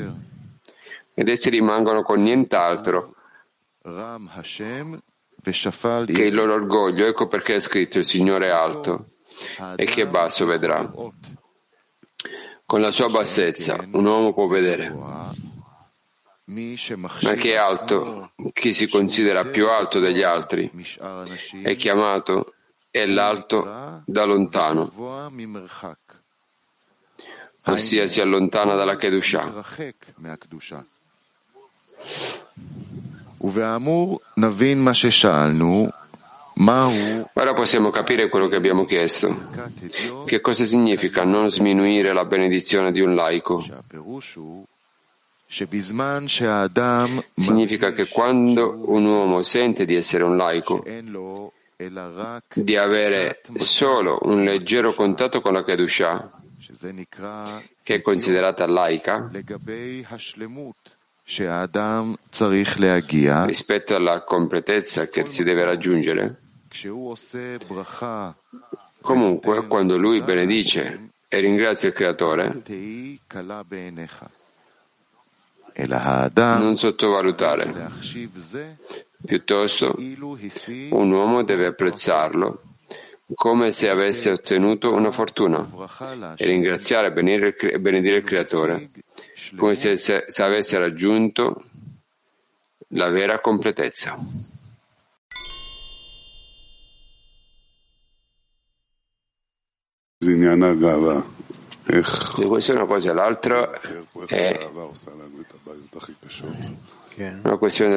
Ed 1.15 1.29
essi 1.29 1.49
rimangono 1.49 2.03
con 2.03 2.21
nient'altro 2.21 3.15
che 6.07 6.23
il 6.25 6.35
loro 6.35 6.55
orgoglio. 6.55 7.07
Ecco 7.07 7.29
perché 7.29 7.55
è 7.55 7.61
scritto 7.61 7.99
il 7.99 8.05
Signore 8.05 8.47
è 8.47 8.51
alto 8.51 9.11
e 9.77 9.85
chi 9.87 10.01
è 10.01 10.09
basso 10.09 10.45
vedrà. 10.45 10.91
Con 12.71 12.81
la 12.81 12.93
sua 12.93 13.09
bassezza 13.09 13.85
un 13.91 14.05
uomo 14.05 14.33
può 14.33 14.47
vedere. 14.47 14.91
Ma 16.45 17.35
chi 17.35 17.49
è 17.49 17.57
alto, 17.57 18.31
chi 18.53 18.73
si 18.73 18.87
considera 18.87 19.43
più 19.43 19.69
alto 19.69 19.99
degli 19.99 20.23
altri, 20.23 20.71
è 21.63 21.75
chiamato 21.75 22.55
e 22.93 23.07
l'alto 23.09 23.65
da 24.05 24.23
lontano, 24.23 24.89
ossia 27.65 28.07
si 28.07 28.21
allontana 28.21 28.75
dalla 28.75 28.95
Kedusha. 28.95 29.53
Ora 37.33 37.55
possiamo 37.55 37.89
capire 37.89 38.29
quello 38.29 38.47
che 38.47 38.57
abbiamo 38.57 38.85
chiesto. 38.85 39.35
Che 40.27 40.41
cosa 40.43 40.67
significa 40.67 41.25
non 41.25 41.51
sminuire 41.51 42.13
la 42.13 42.27
benedizione 42.27 42.93
di 42.93 43.01
un 43.01 43.15
laico? 43.15 43.65
Significa 47.35 47.93
che 47.93 48.09
quando 48.09 48.83
un 48.85 49.07
uomo 49.07 49.43
sente 49.43 49.87
di 49.87 49.95
essere 49.95 50.23
un 50.23 50.37
laico, 50.37 50.85
di 52.53 52.77
avere 52.77 53.41
solo 53.57 54.19
un 54.23 54.45
leggero 54.45 54.93
contatto 54.93 55.41
con 55.41 55.55
la 55.55 55.65
Kedusha, 55.65 56.31
che 57.83 57.95
è 57.95 58.03
considerata 58.03 58.67
laica, 58.67 59.31
rispetto 63.47 63.95
alla 63.95 64.23
completezza 64.25 65.09
che 65.09 65.27
si 65.27 65.43
deve 65.43 65.65
raggiungere, 65.65 66.41
Comunque, 69.01 69.67
quando 69.67 69.97
lui 69.97 70.23
benedice 70.23 71.11
e 71.29 71.41
ringrazia 71.41 71.89
il 71.89 71.95
Creatore, 71.95 72.63
non 76.59 76.77
sottovalutare. 76.77 77.91
Piuttosto, 79.25 79.97
un 79.99 81.13
uomo 81.13 81.43
deve 81.43 81.67
apprezzarlo 81.67 82.63
come 83.35 83.73
se 83.73 83.89
avesse 83.89 84.31
ottenuto 84.31 84.93
una 84.93 85.13
fortuna 85.13 85.69
e 86.37 86.47
ringraziare 86.47 87.09
e 87.09 87.79
benedire 87.79 88.17
il 88.17 88.25
Creatore, 88.25 88.91
come 89.57 89.77
se, 89.77 89.97
se 89.97 90.25
avesse 90.39 90.79
raggiunto 90.79 91.65
la 92.89 93.09
vera 93.09 93.41
completezza. 93.41 94.17
Di 102.37 102.45
questo 102.45 102.73
è 102.73 102.75
una 102.75 102.85
cosa, 102.85 103.15
l'altro 103.15 103.73
è 104.27 104.59
una 107.43 107.57
questione 107.57 107.97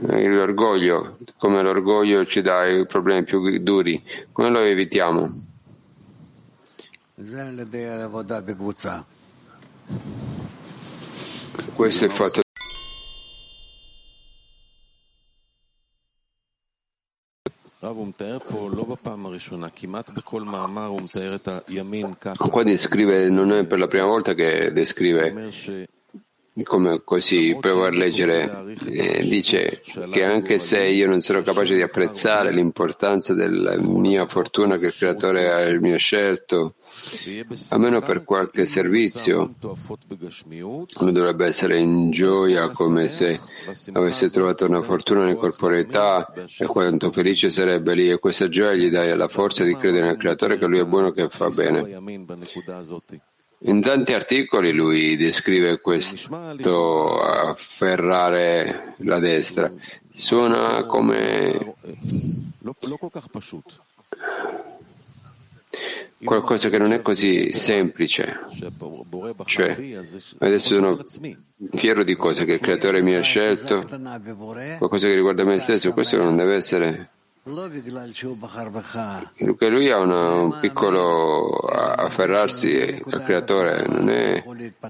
dell'orgoglio, 0.00 1.16
come 1.36 1.62
l'orgoglio 1.62 2.26
ci 2.26 2.42
dà 2.42 2.66
i 2.66 2.84
problemi 2.86 3.22
più 3.22 3.56
duri, 3.62 4.02
come 4.32 4.50
lo 4.50 4.58
evitiamo? 4.58 5.44
Questo 11.72 12.04
è 12.04 12.08
il 12.08 12.14
fatto 12.14 12.40
Qua 22.36 22.64
descrive, 22.64 23.28
non 23.30 23.52
è 23.52 23.64
per 23.66 23.78
la 23.78 23.86
prima 23.86 24.04
volta 24.04 24.34
che 24.34 24.72
descrive 24.72 25.32
come 26.62 27.02
così 27.04 27.56
provo 27.60 27.84
a 27.84 27.90
leggere, 27.90 28.74
eh, 28.90 29.22
dice 29.22 29.80
che 30.10 30.24
anche 30.24 30.58
se 30.58 30.84
io 30.86 31.06
non 31.06 31.20
sono 31.20 31.42
capace 31.42 31.74
di 31.74 31.82
apprezzare 31.82 32.52
l'importanza 32.52 33.34
della 33.34 33.76
mia 33.76 34.26
fortuna 34.26 34.76
che 34.76 34.86
il 34.86 34.94
creatore 34.94 35.52
ha 35.52 35.60
il 35.62 35.80
mio 35.80 35.98
scelto, 35.98 36.74
almeno 37.70 38.00
per 38.00 38.24
qualche 38.24 38.66
servizio, 38.66 39.54
uno 39.60 41.12
dovrebbe 41.12 41.46
essere 41.46 41.78
in 41.78 42.10
gioia 42.10 42.68
come 42.70 43.08
se 43.08 43.38
avesse 43.92 44.28
trovato 44.30 44.66
una 44.66 44.82
fortuna 44.82 45.20
nell'incorporeità 45.20 46.32
e 46.58 46.66
quanto 46.66 47.12
felice 47.12 47.50
sarebbe 47.50 47.94
lì 47.94 48.10
e 48.10 48.18
questa 48.18 48.48
gioia 48.48 48.74
gli 48.74 48.90
dà 48.90 49.14
la 49.14 49.28
forza 49.28 49.64
di 49.64 49.76
credere 49.76 50.06
nel 50.06 50.16
creatore 50.16 50.58
che 50.58 50.66
lui 50.66 50.78
è 50.78 50.84
buono 50.84 51.12
che 51.12 51.28
fa 51.28 51.48
bene. 51.48 51.96
In 53.62 53.80
tanti 53.80 54.12
articoli 54.12 54.72
lui 54.72 55.16
descrive 55.16 55.80
questo 55.80 57.20
afferrare 57.20 58.94
la 58.98 59.18
destra. 59.18 59.72
Suona 60.12 60.84
come 60.84 61.74
qualcosa 66.22 66.68
che 66.68 66.78
non 66.78 66.92
è 66.92 67.02
così 67.02 67.52
semplice. 67.52 68.38
Cioè, 69.44 69.70
adesso 70.38 70.74
sono 70.74 71.04
fiero 71.72 72.04
di 72.04 72.14
cosa 72.14 72.44
che 72.44 72.54
il 72.54 72.60
creatore 72.60 73.02
mi 73.02 73.14
ha 73.14 73.22
scelto, 73.22 73.84
qualcosa 74.78 75.06
che 75.06 75.14
riguarda 75.14 75.44
me 75.44 75.58
stesso, 75.58 75.92
questo 75.92 76.16
non 76.16 76.36
deve 76.36 76.56
essere 76.56 77.10
Perché 79.36 79.68
lui 79.68 79.90
ha 79.90 79.98
una, 79.98 80.32
un 80.42 80.58
piccolo 80.60 81.50
afferrarsi 81.50 83.00
al 83.10 83.22
creatore, 83.24 83.86
non 83.86 84.10
è 84.10 84.42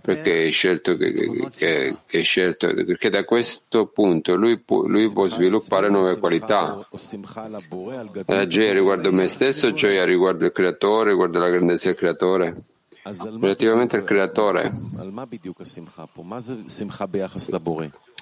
perché 0.02 0.46
è 0.46 0.50
scelto 0.50 0.96
che, 0.96 1.12
che, 1.54 1.96
che 2.06 2.20
è 2.20 2.22
scelto, 2.22 2.66
perché 2.74 3.10
da 3.10 3.24
questo 3.24 3.86
punto 3.86 4.34
lui 4.34 4.58
può, 4.58 4.82
lui 4.86 5.10
può 5.12 5.28
sviluppare 5.28 5.88
nuove 5.88 6.18
qualità. 6.18 6.86
La 8.26 8.46
gioia 8.46 8.72
riguardo 8.72 9.12
me 9.12 9.28
stesso, 9.28 9.72
gioia 9.72 10.04
riguardo 10.04 10.44
il 10.44 10.52
creatore, 10.52 11.10
riguardo 11.10 11.38
la 11.38 11.48
grandezza 11.48 11.88
del 11.88 11.96
creatore. 11.96 12.64
Relativamente 13.40 13.96
al 13.96 14.04
creatore, 14.04 14.70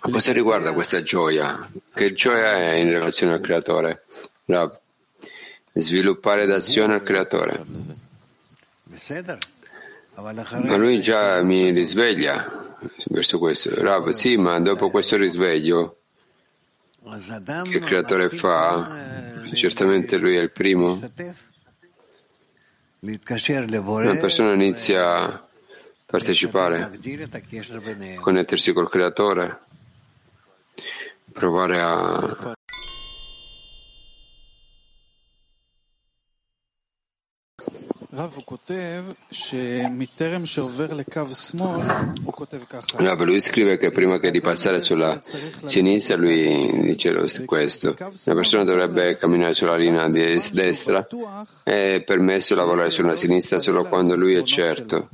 cosa 0.01 0.33
riguarda 0.33 0.73
questa 0.73 1.03
gioia? 1.03 1.71
Che 1.95 2.13
gioia 2.13 2.57
è 2.57 2.75
in 2.75 2.91
relazione 2.91 3.33
al 3.35 3.41
creatore? 3.41 4.05
Rav. 4.47 4.79
Sviluppare 5.73 6.47
d'azione 6.47 6.95
al 6.95 7.03
creatore. 7.03 7.65
Ma 10.15 10.77
lui 10.77 11.03
già 11.03 11.43
mi 11.43 11.71
risveglia 11.71 12.77
verso 13.07 13.39
questo. 13.39 13.71
Rav, 13.75 14.11
sì, 14.11 14.37
ma 14.37 14.59
dopo 14.61 14.91
questo 14.91 15.17
risveglio 15.17 15.99
che 17.03 17.77
il 17.77 17.85
creatore 17.85 18.31
fa, 18.31 18.91
certamente 19.55 20.17
lui 20.17 20.37
è 20.37 20.41
il 20.41 20.51
primo. 20.51 20.99
Una 23.01 24.17
persona 24.17 24.53
inizia 24.55 25.25
a 25.25 25.47
partecipare, 26.07 26.99
connettersi 28.19 28.73
col 28.73 28.89
creatore, 28.89 29.61
provare 31.37 31.79
a 31.79 32.57
Rav, 42.97 43.21
lui 43.21 43.43
scrive 43.43 43.77
che 43.77 43.91
prima 43.91 44.19
che 44.19 44.31
di 44.31 44.41
passare 44.41 44.81
sulla 44.81 45.21
sinistra 45.65 46.17
lui 46.17 46.81
dice 46.81 47.13
questo. 47.45 47.95
Una 47.99 48.35
persona 48.35 48.65
dovrebbe 48.65 49.19
camminare 49.19 49.53
sulla 49.53 49.77
linea 49.77 50.09
di 50.09 50.43
destra 50.51 51.07
è 51.63 52.03
permesso 52.07 52.55
lavorare 52.55 52.91
sulla 52.91 53.17
sinistra 53.17 53.61
solo 53.61 53.85
quando 53.85 54.17
lui 54.17 54.33
è 54.33 54.43
certo 54.45 55.11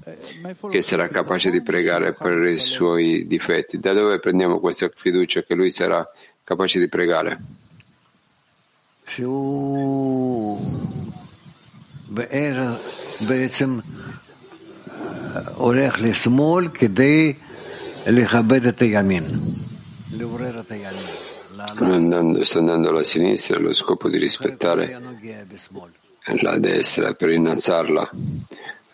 che 0.71 0.83
sarà 0.83 1.09
capace 1.09 1.51
di 1.51 1.61
pregare 1.61 2.13
per 2.13 2.41
i 2.45 2.61
suoi 2.61 3.27
difetti. 3.27 3.81
Da 3.81 3.95
dove 3.95 4.21
prendiamo 4.21 4.61
questa 4.61 4.89
fiducia 4.95 5.43
che 5.43 5.57
lui 5.57 5.73
sarà 5.73 6.09
capace 6.45 6.79
di 6.79 6.89
pregare? 6.89 7.41
Andando, 21.79 22.45
sta 22.45 22.59
andando 22.59 22.89
alla 22.89 23.05
sinistra 23.05 23.57
allo 23.57 23.73
scopo 23.73 24.09
di 24.09 24.19
rispettare 24.19 25.01
la 26.41 26.59
destra 26.59 27.15
per 27.15 27.31
innalzarla, 27.31 28.11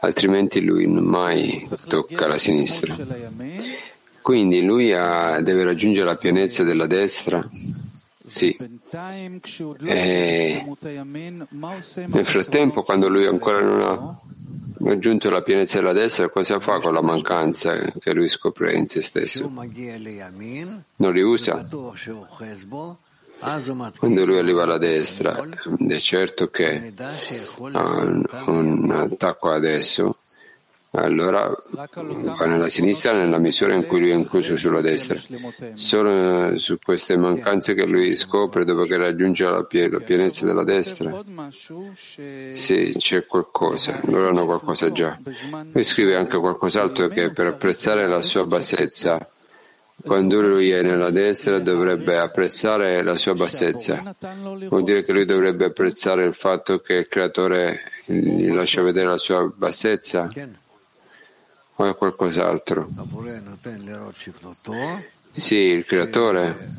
altrimenti 0.01 0.61
lui 0.61 0.87
mai 0.87 1.67
tocca 1.89 2.27
la 2.27 2.39
sinistra. 2.39 2.95
Quindi 4.21 4.63
lui 4.63 4.93
ha, 4.93 5.41
deve 5.41 5.65
raggiungere 5.65 6.07
la 6.07 6.17
pienezza 6.17 6.63
della 6.63 6.87
destra 6.87 7.47
sì. 8.29 8.57
E 8.57 8.69
nel 12.07 12.27
frattempo, 12.27 12.83
quando 12.83 13.09
lui 13.09 13.27
ancora 13.27 13.63
non 13.63 13.81
ha 13.81 14.21
raggiunto 14.81 15.29
la 15.31 15.43
pienezza 15.43 15.79
della 15.79 15.93
destra, 15.93 16.29
cosa 16.29 16.61
fa 16.61 16.79
con 16.81 16.93
la 16.93 17.03
mancanza 17.03 17.91
che 17.99 18.13
lui 18.13 18.29
scopre 18.29 18.75
in 18.75 18.87
se 18.87 19.03
stesso? 19.03 19.49
Non 19.49 21.13
li 21.13 21.23
usa. 21.23 21.67
Quando 23.99 24.25
lui 24.25 24.39
arriva 24.39 24.63
alla 24.65 24.79
destra, 24.79 25.41
è 25.89 26.01
certo 26.01 26.49
che 26.49 26.93
ha 27.73 28.03
un 28.47 28.91
attacco 28.91 29.51
adesso, 29.51 30.18
allora 31.03 31.55
va 31.71 32.45
nella 32.47 32.69
sinistra 32.69 33.17
nella 33.17 33.39
misura 33.39 33.75
in 33.75 33.87
cui 33.87 34.01
lui 34.01 34.11
è 34.11 34.15
incluso 34.15 34.57
sulla 34.57 34.81
destra. 34.81 35.19
Solo 35.75 36.59
su 36.59 36.79
queste 36.83 37.17
mancanze 37.17 37.75
che 37.75 37.87
lui 37.87 38.17
scopre 38.17 38.65
dopo 38.65 38.83
che 38.83 38.97
raggiunge 38.97 39.45
la 39.45 39.65
pienezza 39.65 40.47
della 40.47 40.65
destra. 40.65 41.25
Sì, 41.95 42.95
c'è 42.99 43.27
qualcosa, 43.27 44.01
loro 44.05 44.29
hanno 44.29 44.45
qualcosa 44.45 44.91
già. 44.93 45.19
Lui 45.73 45.85
scrive 45.85 46.17
anche 46.17 46.39
qualcos'altro 46.39 47.09
che 47.09 47.33
per 47.33 47.47
apprezzare 47.47 48.07
la 48.07 48.23
sua 48.23 48.47
bassezza, 48.47 49.29
quando 50.01 50.41
lui 50.41 50.71
è 50.71 50.81
nella 50.83 51.11
destra 51.11 51.59
dovrebbe 51.59 52.19
apprezzare 52.19 53.03
la 53.03 53.17
sua 53.17 53.35
bassezza. 53.35 54.15
Vuol 54.69 54.85
dire 54.85 55.03
che 55.03 55.13
lui 55.13 55.25
dovrebbe 55.25 55.67
apprezzare 55.67 56.25
il 56.25 56.35
fatto 56.35 56.79
che 56.79 56.95
il 56.95 57.09
creatore 57.09 57.81
gli 58.05 58.51
lascia 58.51 58.81
vedere 58.83 59.09
la 59.09 59.19
sua 59.19 59.53
bassezza 59.55 60.29
o 61.81 61.85
è 61.85 61.95
qualcos'altro? 61.95 62.89
Sì, 65.31 65.55
il 65.55 65.85
creatore 65.85 66.71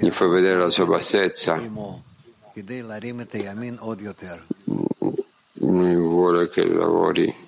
gli 0.00 0.10
fa 0.10 0.26
vedere 0.26 0.58
la 0.58 0.70
sua 0.70 0.86
bassezza. 0.86 1.56
Lui 5.52 5.94
vuole 5.94 6.48
che 6.48 6.66
lavori 6.66 7.44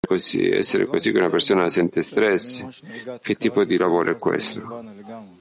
così, 0.00 0.48
essere 0.48 0.86
così 0.86 1.12
che 1.12 1.18
una 1.18 1.30
persona 1.30 1.68
sente 1.68 2.02
stress. 2.02 2.64
Che 3.20 3.34
tipo 3.36 3.64
di 3.64 3.76
lavoro 3.76 4.10
è 4.10 4.16
questo? 4.16 5.37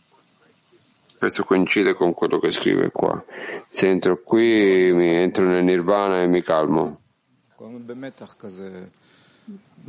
Questo 1.17 1.43
coincide 1.43 1.93
con 1.93 2.13
quello 2.13 2.37
che 2.39 2.51
scrive 2.51 2.91
qua. 2.91 3.23
Se 3.69 3.87
entro 3.87 4.21
qui, 4.21 4.91
mi 4.93 5.07
entro 5.07 5.45
nel 5.45 5.63
nirvana 5.63 6.21
e 6.21 6.27
mi 6.27 6.43
calmo. 6.43 6.99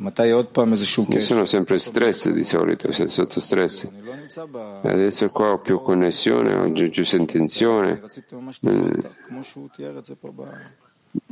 Io 0.00 1.20
sono 1.20 1.44
sempre 1.44 1.78
stress 1.78 2.30
di 2.30 2.44
solito, 2.44 2.92
sono 2.92 3.08
sotto 3.10 3.40
stress. 3.40 3.88
Adesso 4.82 5.28
qua 5.30 5.52
ho 5.52 5.58
più 5.58 5.80
connessione, 5.80 6.54
ho 6.54 6.72
giù, 6.72 6.88
giù 6.88 7.16
intenzione. 7.16 8.00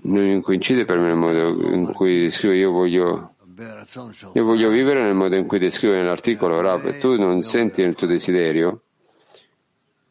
Non 0.02 0.40
coincide 0.42 0.84
per 0.84 0.98
me 0.98 1.10
il 1.10 1.16
modo 1.16 1.72
in 1.72 1.92
cui 1.92 2.30
scrivo. 2.30 2.54
Io 2.54 2.70
voglio, 2.72 3.34
io 4.34 4.44
voglio 4.44 4.68
vivere 4.68 5.02
nel 5.02 5.14
modo 5.14 5.36
in 5.36 5.46
cui 5.46 5.58
descrivo 5.58 5.94
nell'articolo. 5.94 6.60
Rav, 6.60 6.98
tu 6.98 7.16
non 7.16 7.42
senti 7.44 7.82
il 7.82 7.94
tuo 7.94 8.06
desiderio? 8.06 8.80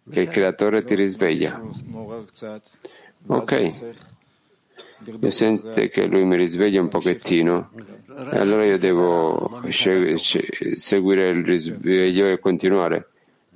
Che 0.10 0.22
il 0.22 0.30
creatore 0.30 0.84
ti 0.84 0.96
risveglia. 0.96 1.62
Ok, 3.28 3.70
io 5.20 5.32
sento 5.32 5.74
che 5.74 6.06
lui 6.06 6.24
mi 6.26 6.36
risveglia 6.36 6.82
un 6.82 6.90
pochettino 6.90 7.72
e 8.32 8.38
allora 8.38 8.66
io 8.66 8.78
devo 8.78 9.62
seguire 10.78 11.30
il 11.30 11.44
risveglio 11.44 12.28
e 12.28 12.40
continuare, 12.40 13.10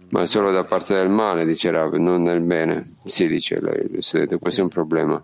ma 0.09 0.25
solo 0.25 0.51
da 0.51 0.63
parte 0.63 0.95
del 0.95 1.09
male, 1.09 1.45
dice 1.45 1.69
Rav, 1.71 1.93
non 1.95 2.23
del 2.23 2.41
bene. 2.41 2.95
Sì, 3.05 3.27
dice 3.27 3.59
lei, 3.61 3.87
questo 3.87 4.17
è 4.17 4.63
un 4.63 4.69
problema. 4.69 5.23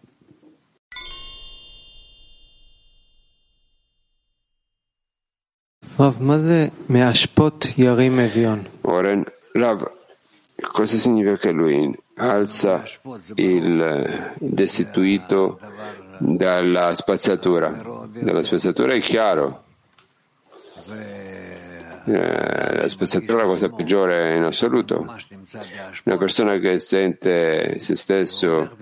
Oren, 8.82 9.24
Rav, 9.54 9.90
Cosa 10.72 10.98
significa 10.98 11.38
che 11.38 11.52
lui 11.52 11.94
alza 12.16 12.84
il 13.36 14.34
destituito 14.40 15.60
dalla 16.20 16.94
spazzatura? 16.96 17.70
Dalla 18.12 18.44
spazzatura 18.44 18.94
è 18.94 19.00
chiaro. 19.00 19.64
Eh, 22.08 22.76
la 22.76 22.88
spazzatura 22.88 23.40
è 23.40 23.42
la 23.42 23.48
cosa 23.48 23.70
peggiore 23.70 24.36
in 24.36 24.44
assoluto. 24.44 25.06
Una 26.04 26.18
persona 26.18 26.58
che 26.60 26.80
sente 26.80 27.80
se 27.80 27.96
stesso 27.96 28.76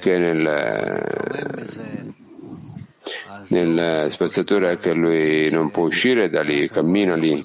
che 0.00 0.18
nel, 0.18 0.42
nella 3.48 4.10
spazzatura 4.10 4.76
che 4.76 4.92
lui 4.92 5.50
non 5.50 5.70
può 5.70 5.84
uscire 5.86 6.30
da 6.30 6.42
lì, 6.42 6.68
cammina 6.68 7.16
lì 7.16 7.44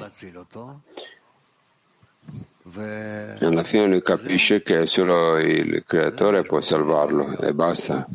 alla 3.40 3.64
fine 3.64 3.88
lui 3.88 4.02
capisce 4.02 4.62
che 4.62 4.88
solo 4.88 5.38
il 5.40 5.84
creatore 5.86 6.44
può 6.44 6.60
salvarlo 6.60 7.38
e 7.40 7.54
basta. 7.54 8.06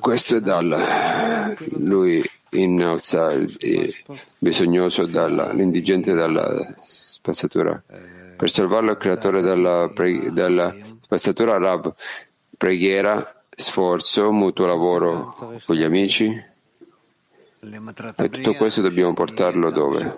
Questo 0.00 0.36
è 0.36 0.40
dal 0.40 1.54
lui 1.78 2.28
innalza 2.50 3.32
il 3.32 3.94
bisognoso 4.38 5.06
dall'indigente 5.06 6.14
dalla 6.14 6.74
spazzatura. 6.86 7.82
Per 8.36 8.50
salvarlo 8.50 8.92
il 8.92 8.96
creatore 8.96 9.42
dalla, 9.42 9.90
dalla 10.30 10.74
spazzatura 11.02 11.58
Rab, 11.58 11.94
preghiera, 12.56 13.44
sforzo, 13.54 14.32
mutuo 14.32 14.66
lavoro 14.66 15.34
con 15.64 15.76
gli 15.76 15.82
amici. 15.82 16.50
E 18.16 18.28
tutto 18.28 18.54
questo 18.54 18.80
dobbiamo 18.80 19.14
portarlo 19.14 19.70
dove? 19.70 20.16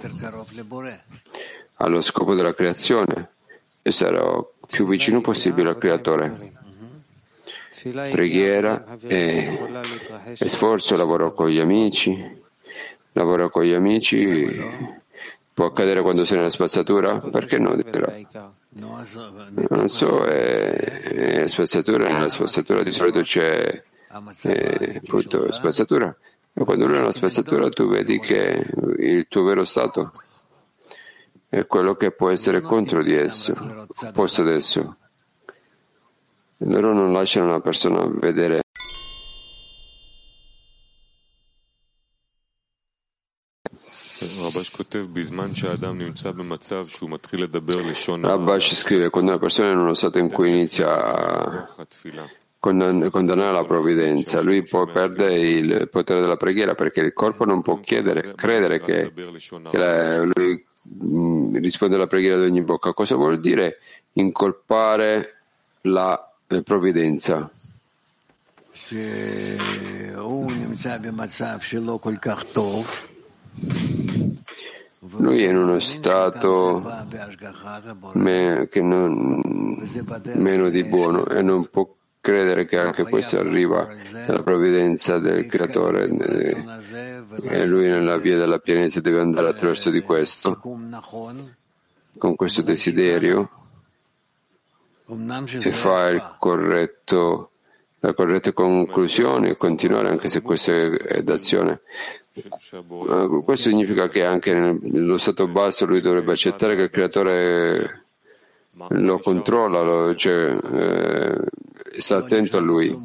Allo 1.77 2.01
scopo 2.01 2.35
della 2.35 2.55
creazione 2.55 3.31
e 3.83 3.93
sarò 3.93 4.49
più 4.67 4.87
vicino 4.87 5.21
possibile 5.21 5.71
al 5.71 5.79
creatore 5.79 6.63
preghiera 7.91 8.85
e, 9.07 9.59
e 10.39 10.49
sforzo, 10.49 10.97
lavoro 10.97 11.35
con 11.35 11.49
gli 11.49 11.59
amici, 11.59 12.43
lavoro 13.13 13.51
con 13.51 13.65
gli 13.65 13.73
amici, 13.73 14.59
può 15.53 15.67
accadere 15.67 16.01
quando 16.01 16.25
sei 16.25 16.39
nella 16.39 16.51
spazzatura? 16.51 17.19
Perché 17.19 17.59
no? 17.59 17.77
Dirà. 17.77 18.17
Non 19.69 19.89
so, 19.89 20.25
è, 20.25 21.43
è 21.43 21.49
spazzatura, 21.49 22.09
nella 22.09 22.29
spazzatura 22.29 22.83
di 22.83 22.93
solito 22.93 23.21
c'è 23.21 23.83
eh, 24.43 25.01
appunto 25.05 25.53
spazzatura, 25.53 26.15
e 26.53 26.65
quando 26.65 26.87
lui 26.87 26.97
è 26.97 26.99
nella 26.99 27.13
spazzatura 27.13 27.69
tu 27.69 27.89
vedi 27.89 28.19
che 28.19 28.67
il 28.99 29.27
tuo 29.29 29.45
vero 29.45 29.65
stato 29.65 30.13
è 31.55 31.67
quello 31.67 31.95
che 31.95 32.11
può 32.11 32.31
essere 32.31 32.61
contro 32.61 33.01
di 33.01 33.15
esso, 33.15 33.55
opposto 34.03 34.41
ad 34.41 34.49
esso. 34.49 34.97
Loro 36.59 36.93
non 36.93 37.13
lasciano 37.13 37.47
una 37.47 37.61
persona 37.61 38.05
vedere. 38.07 38.63
Rabbash 48.27 48.75
scrive 48.75 49.11
quando 49.11 49.31
una 49.31 49.41
persona 49.41 49.69
è 49.69 49.73
in 49.73 49.79
uno 49.79 49.95
stato 49.95 50.19
in 50.19 50.33
cui 50.33 50.51
inizia 50.51 50.89
a 50.89 51.69
condannare 52.59 53.53
la 53.53 53.65
provvidenza, 53.65 54.41
lui 54.41 54.63
poi 54.63 54.91
perde 54.91 55.35
il 55.35 55.89
potere 55.91 56.21
della 56.21 56.37
preghiera 56.37 56.75
perché 56.75 57.01
il 57.01 57.13
corpo 57.13 57.45
non 57.45 57.63
può 57.63 57.79
chiedere, 57.81 58.35
credere 58.35 58.81
che, 58.81 59.13
che 59.13 59.77
la, 59.77 60.23
lui 60.23 60.65
risponde 61.53 61.95
alla 61.97 62.07
preghiera 62.07 62.39
di 62.39 62.45
ogni 62.45 62.63
bocca. 62.63 62.93
Cosa 62.93 63.17
vuol 63.17 63.41
dire 63.41 63.79
incolpare 64.13 65.37
la 65.83 66.31
provvidenza. 66.63 67.51
Lui 75.17 75.45
è 75.45 75.49
in 75.49 75.57
uno 75.57 75.81
stato 75.81 76.83
me, 78.15 78.69
che 78.71 78.83
non, 78.83 79.41
meno 80.35 80.71
di 80.71 80.85
buono 80.85 81.27
e 81.27 81.43
non 81.43 81.69
può 81.69 81.89
credere 82.25 82.65
che 82.65 82.79
anche 82.79 83.03
questo 83.03 83.39
arriva 83.39 83.87
dalla 84.27 84.43
provvidenza 84.43 85.19
del 85.19 85.47
creatore 85.47 86.05
e 87.43 87.67
lui 87.67 87.87
nella 87.87 88.17
via 88.17 88.39
della 88.39 88.61
pienezza 88.61 89.03
deve 89.03 89.21
andare 89.21 89.49
attraverso 89.49 89.91
di 89.91 90.01
questo 90.01 90.59
con 92.17 92.35
questo 92.35 92.63
desiderio 92.63 93.51
e 95.07 95.71
fa 95.73 96.37
corretto, 96.39 97.51
la 97.99 98.15
corretta 98.15 98.55
conclusione 98.55 99.51
e 99.51 99.57
continuare 99.57 100.09
anche 100.09 100.29
se 100.29 100.41
questa 100.41 100.75
è 100.75 101.23
d'azione. 101.23 101.83
Questo 103.45 103.69
significa 103.69 104.09
che 104.09 104.25
anche 104.25 104.55
nello 104.55 105.19
stato 105.19 105.47
basso 105.47 105.85
lui 105.85 106.01
dovrebbe 106.01 106.33
accettare 106.33 106.75
che 106.75 106.85
il 106.85 106.91
creatore 106.91 108.04
lo 108.89 109.19
controlla, 109.19 109.83
lo, 109.83 110.15
cioè, 110.15 110.53
eh, 110.53 112.01
sta 112.01 112.17
attento 112.17 112.57
a 112.57 112.61
lui. 112.61 112.97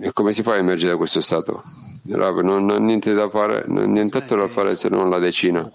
E 0.00 0.12
come 0.12 0.32
si 0.32 0.42
fa 0.42 0.52
a 0.52 0.56
emergere 0.56 0.92
da 0.92 0.96
questo 0.96 1.20
stato? 1.20 1.62
Rav, 2.06 2.40
non 2.40 2.70
ha 2.70 2.78
niente 2.78 3.12
da 3.12 3.28
fare, 3.28 3.64
non 3.66 3.84
ha 3.84 3.86
nient'altro 3.86 4.36
da 4.36 4.48
fare 4.48 4.76
se 4.76 4.88
non 4.88 5.10
la 5.10 5.18
decina. 5.18 5.70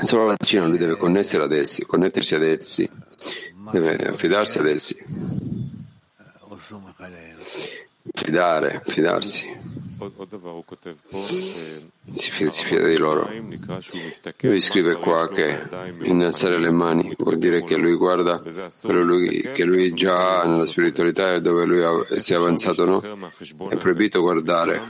Solo 0.00 0.26
la 0.26 0.36
Cina 0.42 0.66
lui 0.66 0.78
deve 0.78 0.96
connettersi 0.96 1.36
ad 1.36 1.52
essi, 1.52 1.84
connettersi 1.84 2.34
ad 2.34 2.42
essi, 2.42 2.90
deve 3.70 3.96
affidarsi 3.96 4.58
ad 4.58 4.66
essi. 4.66 5.04
Fidare, 8.14 8.82
fidarsi 8.86 9.71
si 12.12 12.30
fida, 12.30 12.50
si 12.50 12.64
fida 12.64 12.86
di 12.86 12.96
loro. 12.96 13.30
Lui 14.40 14.60
scrive 14.60 14.94
qua 14.96 15.28
che 15.28 15.68
innalzare 16.02 16.58
le 16.58 16.70
mani 16.70 17.14
vuol 17.16 17.38
dire 17.38 17.62
che 17.64 17.76
lui 17.76 17.94
guarda 17.94 18.42
quello 18.82 19.02
lui, 19.02 19.50
che 19.52 19.64
lui 19.64 19.92
già 19.94 20.40
ha 20.40 20.46
nella 20.46 20.66
spiritualità 20.66 21.34
e 21.34 21.40
dove 21.40 21.64
lui 21.64 21.82
si 22.20 22.32
è 22.32 22.36
avanzato, 22.36 22.84
no? 22.84 23.00
È 23.68 23.76
proibito 23.76 24.20
guardare 24.20 24.88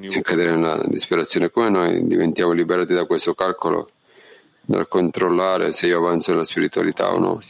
e 0.00 0.20
cadere 0.22 0.56
nella 0.56 0.84
disperazione. 0.86 1.50
Come 1.50 1.70
noi 1.70 2.06
diventiamo 2.06 2.52
liberati 2.52 2.92
da 2.92 3.06
questo 3.06 3.34
calcolo, 3.34 3.90
dal 4.60 4.88
controllare 4.88 5.72
se 5.72 5.86
io 5.86 5.98
avanzo 5.98 6.32
nella 6.32 6.44
spiritualità 6.44 7.12
o 7.12 7.18
no? 7.18 7.40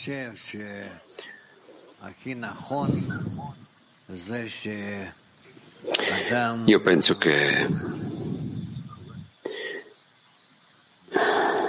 Io 6.66 6.80
penso 6.80 7.16
che 7.16 7.66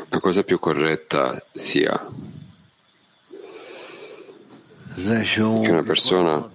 la 0.10 0.19
cosa 0.19 0.43
più 0.43 0.60
corretta 0.60 1.43
sia 1.54 2.06
che 5.62 5.71
una 5.71 5.84
persona 5.84 6.50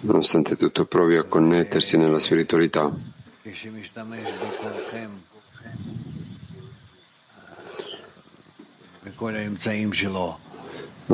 nonostante 0.00 0.56
tutto 0.56 0.86
provi 0.86 1.16
a 1.16 1.24
connettersi 1.24 1.96
nella 1.96 2.20
spiritualità 2.20 2.90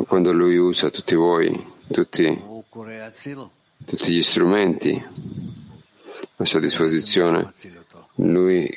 quando 0.01 0.33
lui 0.33 0.57
usa 0.57 0.89
tutti 0.89 1.13
voi, 1.15 1.71
tutti, 1.91 2.43
tutti 3.85 4.11
gli 4.11 4.23
strumenti 4.23 5.05
a 6.35 6.45
sua 6.45 6.59
disposizione, 6.59 7.53
lui 8.15 8.69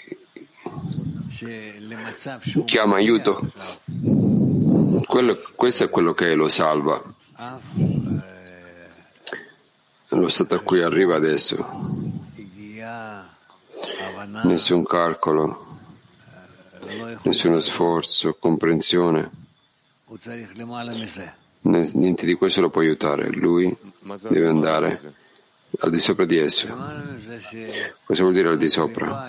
chiama 2.66 2.96
aiuto. 2.96 3.52
Quello, 5.06 5.38
questo 5.54 5.84
è 5.84 5.88
quello 5.88 6.12
che 6.12 6.34
lo 6.34 6.48
salva. 6.48 7.02
Lo 10.08 10.28
stato 10.28 10.54
a 10.54 10.60
cui 10.60 10.82
arriva 10.82 11.16
adesso. 11.16 12.14
Nessun 14.44 14.84
calcolo, 14.84 15.78
nessuno 17.22 17.60
sforzo, 17.60 18.36
comprensione. 18.38 19.45
Niente 21.62 22.26
di 22.26 22.34
questo 22.34 22.60
lo 22.60 22.70
può 22.70 22.80
aiutare, 22.80 23.28
lui 23.30 23.76
deve 24.28 24.48
andare 24.48 24.98
al 25.80 25.90
di 25.90 25.98
sopra 25.98 26.24
di 26.24 26.38
esso. 26.38 26.68
Cosa 28.04 28.22
vuol 28.22 28.34
dire 28.34 28.48
al 28.48 28.58
di 28.58 28.70
sopra? 28.70 29.24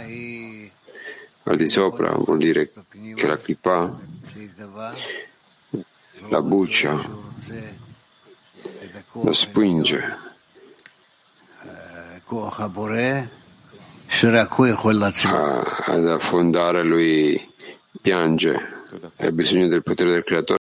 Al 1.43 1.55
di 1.55 1.67
sopra 1.67 2.11
vuol 2.15 2.37
dire 2.37 2.71
che 3.15 3.27
la 3.27 3.37
clipa, 3.37 3.99
la 6.29 6.41
buccia, 6.41 7.09
lo 9.13 9.33
spinge 9.33 10.25
ad 15.87 16.07
affondare, 16.07 16.83
lui 16.83 17.53
piange, 18.01 18.83
ha 19.15 19.31
bisogno 19.31 19.67
del 19.67 19.83
potere 19.83 20.11
del 20.11 20.23
creatore. 20.23 20.56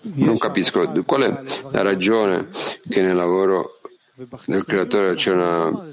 Non 0.00 0.38
capisco 0.38 0.86
qual 1.04 1.22
è 1.22 1.42
la 1.70 1.82
ragione 1.82 2.48
che 2.88 3.02
nel 3.02 3.16
lavoro 3.16 3.80
del 4.46 4.64
creatore 4.64 5.14
c'è, 5.14 5.32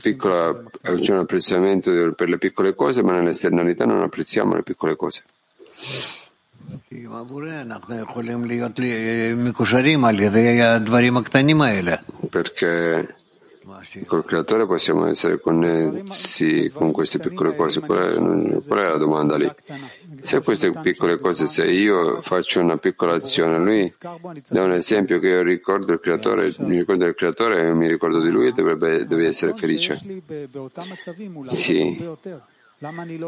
piccola, 0.01 0.63
c'è 0.81 1.11
un 1.11 1.19
apprezzamento 1.19 2.13
per 2.15 2.27
le 2.27 2.37
piccole 2.37 2.75
cose, 2.75 3.01
ma 3.03 3.13
nell'esternalità 3.13 3.85
non 3.85 4.01
apprezziamo 4.01 4.55
le 4.55 4.63
piccole 4.63 4.95
cose. 4.95 5.23
Perché 12.29 13.15
Col 14.05 14.23
creatore 14.23 14.67
possiamo 14.67 15.07
essere 15.07 15.39
connessi 15.39 16.69
con 16.71 16.91
queste 16.91 17.17
piccole 17.17 17.55
cose. 17.55 17.79
Qual 17.79 17.97
è, 17.97 18.61
qual 18.63 18.79
è, 18.79 18.87
la 18.89 18.97
domanda 18.97 19.37
lì? 19.37 19.51
Se 20.19 20.41
queste 20.41 20.69
piccole 20.69 21.17
cose, 21.19 21.47
se 21.47 21.63
io 21.65 22.21
faccio 22.21 22.59
una 22.61 22.77
piccola 22.77 23.15
azione, 23.15 23.57
lui 23.57 23.91
dà 24.49 24.61
un 24.61 24.73
esempio 24.73 25.19
che 25.19 25.29
io 25.29 25.41
ricordo 25.41 25.93
il 25.93 25.99
creatore, 25.99 26.53
mi 26.59 26.77
ricordo 26.77 27.05
del 27.05 27.15
creatore 27.15 27.67
e 27.67 27.75
mi 27.75 27.87
ricordo 27.87 28.21
di 28.21 28.29
lui 28.29 28.47
e 28.47 28.51
dovrebbe, 28.51 29.05
deve 29.07 29.27
essere 29.27 29.53
felice. 29.55 29.95
Sì. 31.45 31.97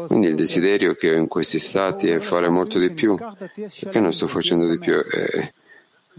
Quindi 0.06 0.26
il 0.26 0.34
desiderio 0.36 0.94
che 0.94 1.10
ho 1.10 1.16
in 1.16 1.26
questi 1.26 1.58
stati 1.58 2.08
è 2.08 2.20
fare 2.20 2.48
molto 2.48 2.78
di 2.78 2.92
più. 2.92 3.16
Perché 3.16 3.98
non 3.98 4.12
sto 4.12 4.28
facendo 4.28 4.68
di 4.68 4.78
più? 4.78 4.94
Eh, 4.94 5.52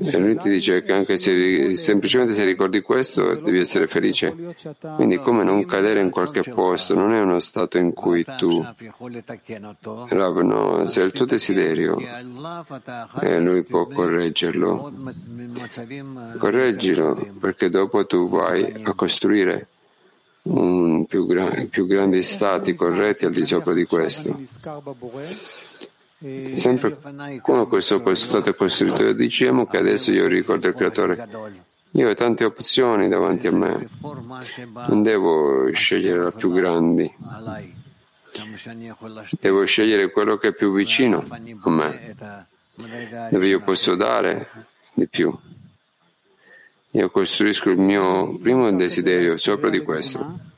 e 0.01 0.17
lui 0.17 0.37
ti 0.37 0.49
dice 0.49 0.81
che 0.81 0.93
anche 0.93 1.17
se 1.17 1.75
semplicemente 1.77 2.33
se 2.33 2.45
ricordi 2.45 2.81
questo 2.81 3.35
devi 3.35 3.59
essere 3.59 3.87
felice. 3.87 4.33
Quindi 4.95 5.17
come 5.17 5.43
non 5.43 5.65
cadere 5.65 5.99
in 5.99 6.09
qualche 6.09 6.43
posto, 6.43 6.93
non 6.93 7.13
è 7.13 7.19
uno 7.19 7.39
stato 7.39 7.77
in 7.77 7.93
cui 7.93 8.25
tu, 8.37 8.65
Rav, 10.09 10.37
no, 10.39 10.87
se 10.87 11.01
è 11.01 11.05
il 11.05 11.11
tuo 11.11 11.25
desiderio 11.25 11.97
e 13.21 13.39
lui 13.39 13.63
può 13.63 13.87
correggerlo, 13.87 14.93
correggilo 16.37 17.35
perché 17.39 17.69
dopo 17.69 18.05
tu 18.05 18.29
vai 18.29 18.81
a 18.83 18.93
costruire 18.93 19.67
un 20.43 21.05
più, 21.05 21.27
gra- 21.27 21.65
più 21.69 21.85
grandi 21.85 22.23
stati 22.23 22.73
corretti 22.73 23.25
al 23.25 23.33
di 23.33 23.45
sopra 23.45 23.73
di 23.73 23.85
questo. 23.85 24.37
Sempre 26.21 26.97
come 27.41 27.67
questo 27.67 28.15
stato 28.15 28.49
è 28.49 28.55
costruito, 28.55 29.13
diciamo 29.13 29.65
che 29.67 29.77
adesso 29.77 30.11
io 30.11 30.27
ricordo 30.27 30.67
il 30.67 30.73
creatore. 30.73 31.27
Io 31.91 32.09
ho 32.09 32.13
tante 32.13 32.43
opzioni 32.43 33.07
davanti 33.07 33.47
a 33.47 33.51
me, 33.51 33.87
non 34.01 35.01
devo 35.01 35.71
scegliere 35.71 36.21
la 36.21 36.31
più 36.31 36.51
grande, 36.51 37.15
devo 39.39 39.65
scegliere 39.65 40.11
quello 40.11 40.37
che 40.37 40.49
è 40.49 40.53
più 40.53 40.73
vicino 40.73 41.23
a 41.61 41.69
me, 41.69 42.15
dove 43.31 43.47
io 43.47 43.61
posso 43.61 43.95
dare 43.95 44.49
di 44.93 45.07
più. 45.07 45.33
Io 46.91 47.09
costruisco 47.09 47.69
il 47.69 47.79
mio 47.79 48.37
primo 48.39 48.69
desiderio 48.71 49.37
sopra 49.37 49.69
di 49.69 49.79
questo. 49.79 50.48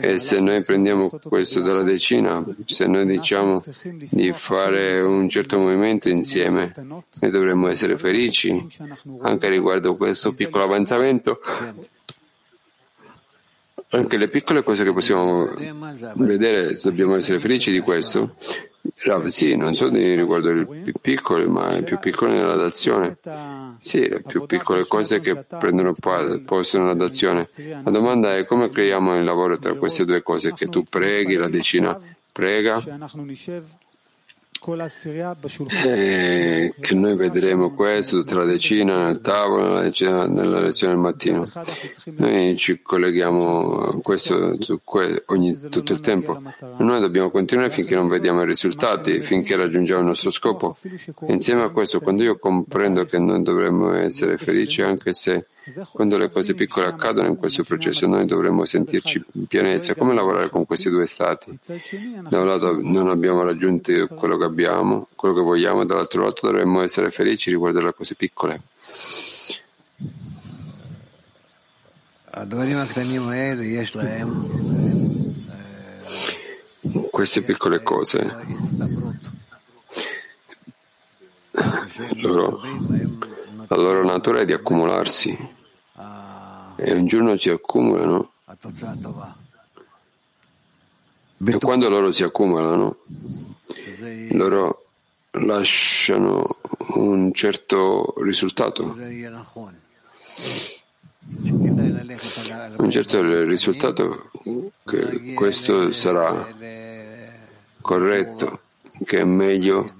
E 0.00 0.18
se 0.18 0.40
noi 0.40 0.62
prendiamo 0.62 1.10
questo 1.22 1.60
dalla 1.60 1.82
decina, 1.82 2.44
se 2.66 2.86
noi 2.86 3.04
diciamo 3.06 3.60
di 4.10 4.32
fare 4.32 5.00
un 5.00 5.28
certo 5.28 5.58
movimento 5.58 6.08
insieme, 6.08 6.72
noi 6.76 7.30
dovremmo 7.30 7.68
essere 7.68 7.96
felici 7.96 8.66
anche 9.22 9.48
riguardo 9.48 9.96
questo 9.96 10.32
piccolo 10.32 10.64
avanzamento. 10.64 11.40
Anche 13.90 14.16
le 14.16 14.28
piccole 14.28 14.62
cose 14.62 14.84
che 14.84 14.92
possiamo 14.92 15.48
vedere, 16.14 16.78
dobbiamo 16.82 17.16
essere 17.16 17.38
felici 17.38 17.70
di 17.70 17.80
questo. 17.80 18.34
Rav, 18.98 19.26
sì, 19.26 19.56
non 19.56 19.74
so 19.74 19.88
di 19.88 20.14
riguardo 20.14 20.50
il 20.50 20.66
più 20.66 20.92
piccolo, 21.00 21.48
ma 21.48 21.74
il 21.74 21.84
più 21.84 21.98
piccolo 21.98 22.32
nella 22.32 22.56
dazione. 22.56 23.18
Sì, 23.80 24.08
le 24.08 24.22
più 24.22 24.46
piccole 24.46 24.86
cose 24.86 25.20
che 25.20 25.36
prendono 25.36 25.94
posto 26.44 26.78
nella 26.78 26.94
dazione. 26.94 27.48
La 27.84 27.90
domanda 27.90 28.36
è 28.36 28.44
come 28.44 28.70
creiamo 28.70 29.16
il 29.16 29.24
lavoro 29.24 29.58
tra 29.58 29.74
queste 29.74 30.04
due 30.04 30.22
cose, 30.22 30.52
che 30.52 30.66
tu 30.66 30.82
preghi, 30.82 31.34
la 31.34 31.48
decina 31.48 31.98
prega 32.32 32.82
e 35.70 36.74
che 36.80 36.94
noi 36.94 37.14
vedremo 37.14 37.72
questo 37.72 38.24
la 38.26 38.44
decina 38.44 39.06
nel 39.06 39.20
tavolo, 39.20 39.80
nella 39.80 40.60
lezione 40.60 40.94
del 40.94 41.02
mattino. 41.02 41.46
Noi 42.16 42.56
ci 42.56 42.82
colleghiamo 42.82 43.78
a 43.78 44.00
questo 44.02 44.58
ogni, 45.26 45.58
tutto 45.70 45.92
il 45.92 46.00
tempo. 46.00 46.40
Noi 46.78 47.00
dobbiamo 47.00 47.30
continuare 47.30 47.70
finché 47.70 47.94
non 47.94 48.08
vediamo 48.08 48.42
i 48.42 48.46
risultati, 48.46 49.22
finché 49.22 49.56
raggiungiamo 49.56 50.00
il 50.00 50.08
nostro 50.08 50.30
scopo. 50.30 50.76
Insieme 51.28 51.62
a 51.62 51.70
questo, 51.70 52.00
quando 52.00 52.24
io 52.24 52.38
comprendo 52.38 53.04
che 53.04 53.18
noi 53.18 53.42
dovremmo 53.42 53.94
essere 53.94 54.36
felici 54.36 54.82
anche 54.82 55.12
se 55.14 55.46
quando 55.92 56.16
le 56.16 56.30
cose 56.30 56.54
piccole 56.54 56.86
accadono 56.86 57.26
in 57.26 57.36
questo 57.36 57.64
processo, 57.64 58.06
noi 58.06 58.24
dovremmo 58.24 58.64
sentirci 58.64 59.24
in 59.32 59.46
pienezza. 59.46 59.94
Come 59.94 60.14
lavorare 60.14 60.48
con 60.48 60.64
questi 60.64 60.88
due 60.90 61.06
stati? 61.06 61.58
Da 62.28 62.40
un 62.40 62.46
lato 62.46 62.78
non 62.80 63.08
abbiamo 63.08 63.42
raggiunto 63.42 63.92
quello 64.08 64.36
che 64.36 64.44
abbiamo, 64.44 65.08
quello 65.16 65.34
che 65.34 65.40
vogliamo, 65.40 65.84
dall'altro 65.84 66.24
lato 66.24 66.46
dovremmo 66.46 66.82
essere 66.82 67.10
felici 67.10 67.50
riguardo 67.50 67.80
alle 67.80 67.94
cose 67.94 68.14
piccole. 68.14 68.60
Queste 77.10 77.42
piccole 77.42 77.82
cose 77.82 78.34
loro 82.16 82.60
natura 84.26 84.40
è 84.40 84.44
di 84.44 84.52
accumularsi. 84.52 85.54
E 86.78 86.92
un 86.92 87.06
giorno 87.06 87.36
si 87.38 87.48
accumulano. 87.48 88.32
E 91.44 91.58
quando 91.58 91.88
loro 91.88 92.12
si 92.12 92.22
accumulano 92.22 92.96
loro 94.30 94.86
lasciano 95.30 96.58
un 96.94 97.32
certo 97.32 98.14
risultato. 98.18 98.96
Un 102.76 102.90
certo 102.90 103.44
risultato 103.44 104.30
che 104.84 105.34
questo 105.34 105.92
sarà 105.92 106.48
corretto 107.80 108.60
che 109.04 109.18
è 109.20 109.24
meglio 109.24 109.92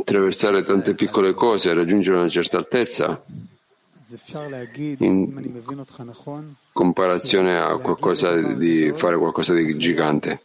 attraversare 0.00 0.62
tante 0.62 0.94
piccole 0.94 1.32
cose 1.34 1.72
raggiungere 1.72 2.16
una 2.18 2.28
certa 2.28 2.58
altezza 2.58 3.22
in 4.98 5.62
comparazione 6.72 7.58
a 7.58 7.76
qualcosa 7.76 8.40
di 8.54 8.92
fare 8.94 9.18
qualcosa 9.18 9.52
di 9.52 9.76
gigante. 9.76 10.40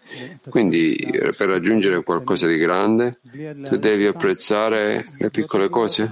Quindi 0.50 0.98
per 1.38 1.48
raggiungere 1.48 2.04
qualcosa 2.04 2.48
di 2.48 2.58
grande 2.58 3.20
tu 3.32 3.78
devi 3.78 4.06
apprezzare 4.06 5.06
le 5.18 5.30
piccole 5.30 5.70
cose. 5.70 6.12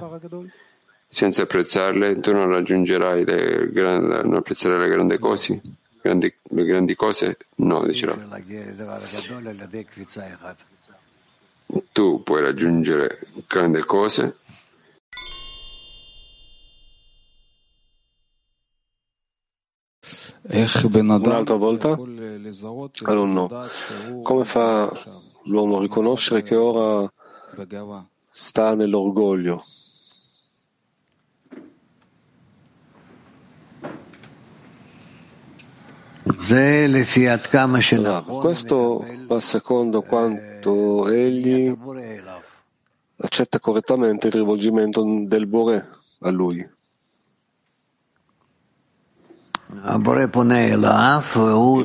Senza 1.09 1.41
apprezzarle 1.41 2.21
tu 2.21 2.31
non 2.31 2.47
raggiungerai 2.47 3.25
le, 3.25 3.69
grandi, 3.69 4.07
non 4.07 4.35
apprezzerai 4.35 4.79
le 4.79 4.87
grandi 4.87 5.17
cose. 5.17 5.61
Grandi, 6.01 6.33
le 6.41 6.63
grandi 6.63 6.95
cose? 6.95 7.37
No, 7.55 7.85
diceva. 7.85 8.15
Tu 11.91 12.21
puoi 12.23 12.41
raggiungere 12.41 13.19
grandi 13.47 13.81
cose. 13.81 14.35
Un'altra 20.43 21.55
volta, 21.55 21.97
alunno, 23.03 23.47
come 24.23 24.43
fa 24.43 24.91
l'uomo 25.43 25.77
a 25.77 25.81
riconoscere 25.81 26.41
che 26.43 26.55
ora 26.55 27.09
sta 28.31 28.75
nell'orgoglio? 28.75 29.63
Questo 38.39 39.05
va 39.27 39.39
secondo 39.39 40.01
quanto 40.03 41.09
egli 41.09 41.75
accetta 43.17 43.59
correttamente 43.59 44.27
il 44.27 44.33
rivolgimento 44.33 45.03
del 45.25 45.47
Bore 45.47 45.89
a 46.19 46.29
lui. 46.29 46.69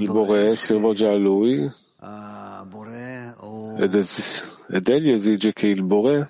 Il 0.02 0.12
Bore 0.12 0.56
si 0.56 0.72
rivolge 0.74 1.06
a 1.06 1.14
lui 1.14 1.70
ed, 3.78 3.94
es, 3.94 4.44
ed 4.68 4.88
egli 4.88 5.10
esige 5.10 5.52
che 5.52 5.68
il 5.68 5.82
Bore 5.82 6.28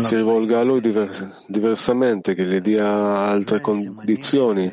si 0.00 0.16
rivolga 0.16 0.58
a 0.60 0.62
lui 0.62 0.80
diver, 0.80 1.34
diversamente, 1.46 2.34
che 2.34 2.44
gli 2.44 2.60
dia 2.60 2.86
altre 2.86 3.60
condizioni. 3.60 4.72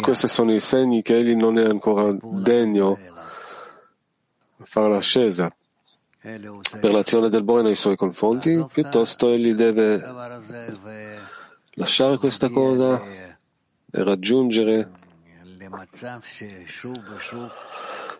Questi 0.00 0.28
sono 0.28 0.52
i 0.52 0.60
segni 0.60 1.02
che 1.02 1.16
egli 1.16 1.34
non 1.34 1.58
è 1.58 1.64
ancora 1.64 2.14
degno 2.20 2.98
di 4.56 4.64
fare 4.64 4.90
l'ascesa. 4.90 5.54
Per 6.20 6.92
l'azione 6.92 7.28
del 7.28 7.44
Bore 7.44 7.62
nei 7.62 7.76
suoi 7.76 7.94
confronti, 7.94 8.66
piuttosto 8.72 9.30
egli 9.30 9.54
deve 9.54 10.02
lasciare 11.74 12.18
questa 12.18 12.48
cosa 12.48 13.00
e 13.02 14.02
raggiungere 14.02 14.90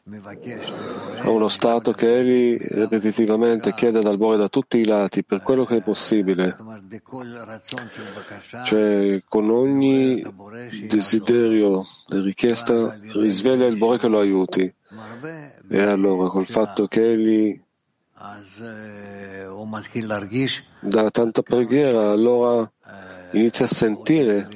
a 0.09 1.31
uno 1.31 1.49
stato 1.49 1.91
che 1.91 2.19
egli 2.19 2.57
ripetitivamente 2.61 3.75
chiede 3.75 4.01
dal 4.01 4.17
Bore 4.17 4.37
da 4.37 4.49
tutti 4.49 4.79
i 4.79 4.85
lati 4.85 5.25
per 5.25 5.43
quello 5.43 5.65
che 5.65 5.79
è 5.79 5.83
possibile, 5.83 6.57
cioè 8.63 9.21
con 9.29 9.51
ogni 9.51 10.25
desiderio 10.87 11.85
e 12.09 12.21
richiesta 12.21 12.97
risveglia 13.15 13.67
il 13.67 13.79
Bore 13.79 13.99
che 13.99 14.07
lo 14.07 14.21
aiuti. 14.21 14.73
E 15.69 15.83
allora 15.83 16.29
col 16.29 16.47
fatto 16.47 16.87
che 16.87 17.11
egli 17.11 17.61
da 20.79 21.11
tanta 21.11 21.43
preghiera 21.43 22.13
allora 22.13 22.71
inizia 23.33 23.65
a 23.65 23.69
sentire 23.69 24.49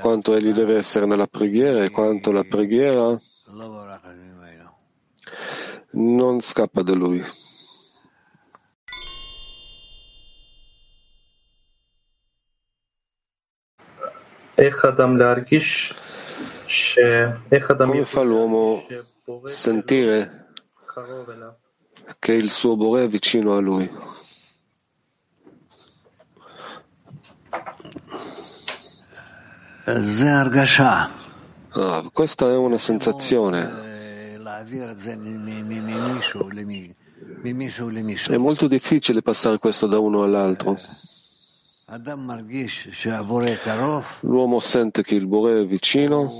quanto 0.00 0.36
egli 0.36 0.52
deve 0.52 0.76
essere 0.76 1.04
nella 1.04 1.26
preghiera 1.26 1.82
e 1.82 1.90
quanto 1.90 2.30
la 2.30 2.44
preghiera 2.44 3.18
non 5.90 6.40
scappa 6.40 6.82
da 6.82 6.94
lui. 6.94 7.24
Come 17.92 18.04
fa 18.04 18.22
l'uomo 18.22 18.84
sentire 19.44 20.52
che 22.18 22.32
il 22.32 22.50
suo 22.50 22.76
Bore 22.76 23.04
è 23.04 23.08
vicino 23.08 23.56
a 23.56 23.60
lui? 23.60 23.88
Ah, 31.70 32.08
questa 32.12 32.46
è 32.48 32.56
una 32.56 32.78
sensazione. 32.78 33.86
È 38.34 38.36
molto 38.38 38.66
difficile 38.66 39.22
passare 39.22 39.58
questo 39.58 39.86
da 39.86 39.98
uno 39.98 40.22
all'altro. 40.22 40.76
L'uomo 44.20 44.60
sente 44.60 45.02
che 45.02 45.14
il 45.14 45.26
Bore 45.26 45.60
è 45.60 45.64
vicino 45.66 46.30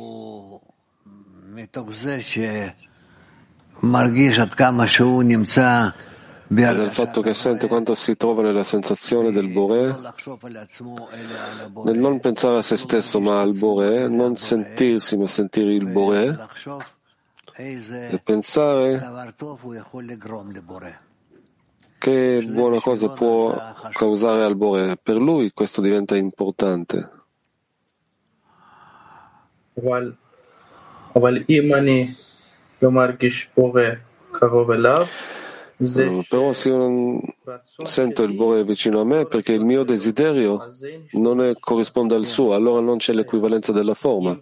dal 6.47 6.91
fatto 6.91 7.21
che 7.21 7.33
sente 7.33 7.67
quanto 7.67 7.95
si 7.95 8.15
trova 8.15 8.43
nella 8.43 8.63
sensazione 8.63 9.31
del 9.31 9.47
Bore, 9.47 9.95
nel 11.83 11.97
non 11.97 12.19
pensare 12.19 12.57
a 12.57 12.61
se 12.61 12.77
stesso 12.77 13.19
ma 13.19 13.41
al 13.41 13.55
Bore, 13.55 14.07
non 14.07 14.35
sentirsi 14.35 15.17
ma 15.17 15.27
sentire 15.27 15.73
il 15.73 15.87
Bore 15.87 16.47
e 17.55 18.19
pensare 18.23 19.33
che 21.97 22.45
buona 22.51 22.79
cosa 22.81 23.09
può 23.09 23.55
causare 23.91 24.43
al 24.43 24.55
Bore. 24.55 24.97
Per 24.97 25.15
lui 25.15 25.51
questo 25.53 25.81
diventa 25.81 26.15
importante. 26.15 27.09
אבל 31.15 31.43
אם 31.49 31.73
אני 31.73 32.13
לא 32.81 32.91
מרגיש 32.91 33.49
בורא 33.57 33.81
קרוב 34.31 34.71
אליו, 34.71 35.07
però 36.28 36.52
se 36.52 36.68
io 36.70 36.76
non 36.76 37.20
sento 37.84 38.24
il 38.24 38.34
Bore 38.34 38.64
vicino 38.64 39.00
a 39.00 39.04
me 39.04 39.26
perché 39.26 39.52
il 39.52 39.64
mio 39.64 39.84
desiderio 39.84 40.68
non 41.12 41.40
è, 41.40 41.54
corrisponde 41.58 42.16
al 42.16 42.26
suo, 42.26 42.54
allora 42.54 42.80
non 42.80 42.98
c'è 42.98 43.12
l'equivalenza 43.12 43.70
della 43.72 43.94
forma. 43.94 44.38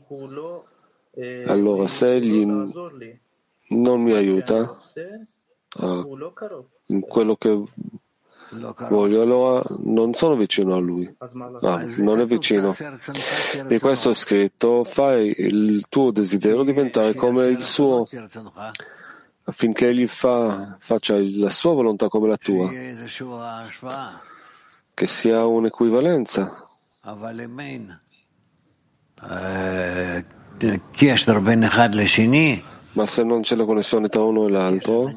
Allora 1.47 1.87
se 1.87 2.14
egli 2.14 2.45
non 3.68 4.03
mi 4.03 4.12
aiuta 4.12 4.78
ah, 5.78 6.07
in 6.87 7.01
quello 7.01 7.37
che 7.37 7.62
voglio, 8.89 9.20
allora 9.20 9.62
non 9.82 10.14
sono 10.14 10.37
vicino 10.37 10.74
a 10.74 10.78
lui. 10.78 11.14
Ah, 11.61 11.84
non 11.99 12.20
è 12.20 12.26
vicino. 12.26 12.74
Di 13.66 13.78
questo 13.78 14.11
è 14.11 14.14
scritto, 14.14 14.84
fai 14.84 15.34
il 15.37 15.87
tuo 15.89 16.11
desiderio 16.11 16.62
diventare 16.62 17.14
come 17.14 17.47
il 17.47 17.62
suo 17.62 18.07
affinché 19.49 19.88
egli 19.88 20.09
fa, 20.09 20.76
faccia 20.78 21.16
la 21.18 21.51
sua 21.51 21.72
volontà 21.72 22.09
come 22.09 22.28
la 22.28 22.36
tua, 22.36 22.68
che 24.92 25.07
sia 25.07 25.47
un'equivalenza. 25.47 26.68
Ma 32.92 33.07
se 33.07 33.22
non 33.22 33.42
c'è 33.42 33.55
la 33.55 33.64
connessione 33.64 34.09
tra 34.09 34.22
uno 34.22 34.47
e 34.47 34.51
l'altro, 34.51 35.12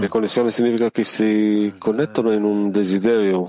la 0.00 0.08
connessione 0.08 0.50
significa 0.50 0.90
che 0.90 1.04
si 1.04 1.72
connettono 1.78 2.32
in 2.32 2.42
un 2.42 2.70
desiderio. 2.70 3.46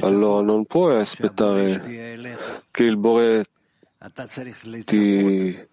Allora 0.00 0.42
non 0.42 0.64
puoi 0.64 1.00
aspettare 1.00 1.80
che 2.70 2.84
il 2.84 2.96
Bore 2.96 3.44
ti, 4.84 5.68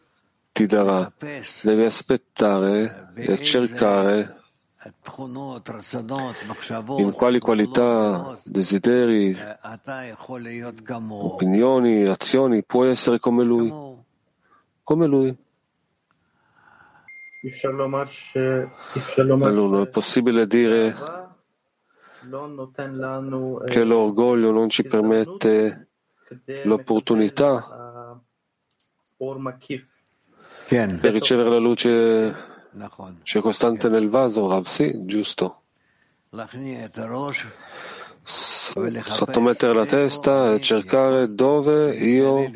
ti 0.52 0.66
darà. 0.66 1.12
Devi 1.62 1.84
aspettare 1.84 3.12
e 3.16 3.38
cercare 3.38 4.40
in 6.98 7.12
quali 7.12 7.40
qualità, 7.40 8.40
desideri, 8.46 9.36
opinioni, 11.10 12.08
azioni 12.08 12.64
puoi 12.64 12.90
essere 12.90 13.20
come 13.20 13.44
lui. 13.44 13.70
Come 14.84 15.06
lui. 15.06 15.38
Allora, 19.42 19.82
è 19.84 19.88
possibile 19.88 20.48
dire 20.48 20.96
che 23.66 23.84
l'orgoglio 23.84 24.52
non 24.52 24.70
ci 24.70 24.84
permette 24.84 25.88
l'opportunità 26.64 27.79
per 31.00 31.12
ricevere 31.12 31.50
la 31.50 31.58
luce 31.58 32.36
circostante 33.24 33.90
nel 33.90 34.08
vaso, 34.10 34.48
Rav, 34.48 34.66
sì, 34.66 35.06
giusto. 35.06 35.64
Sottomettere 38.24 39.74
la 39.74 39.86
testa 39.86 40.54
e 40.54 40.62
cercare 40.62 41.34
dove 41.34 41.96
io 41.96 42.50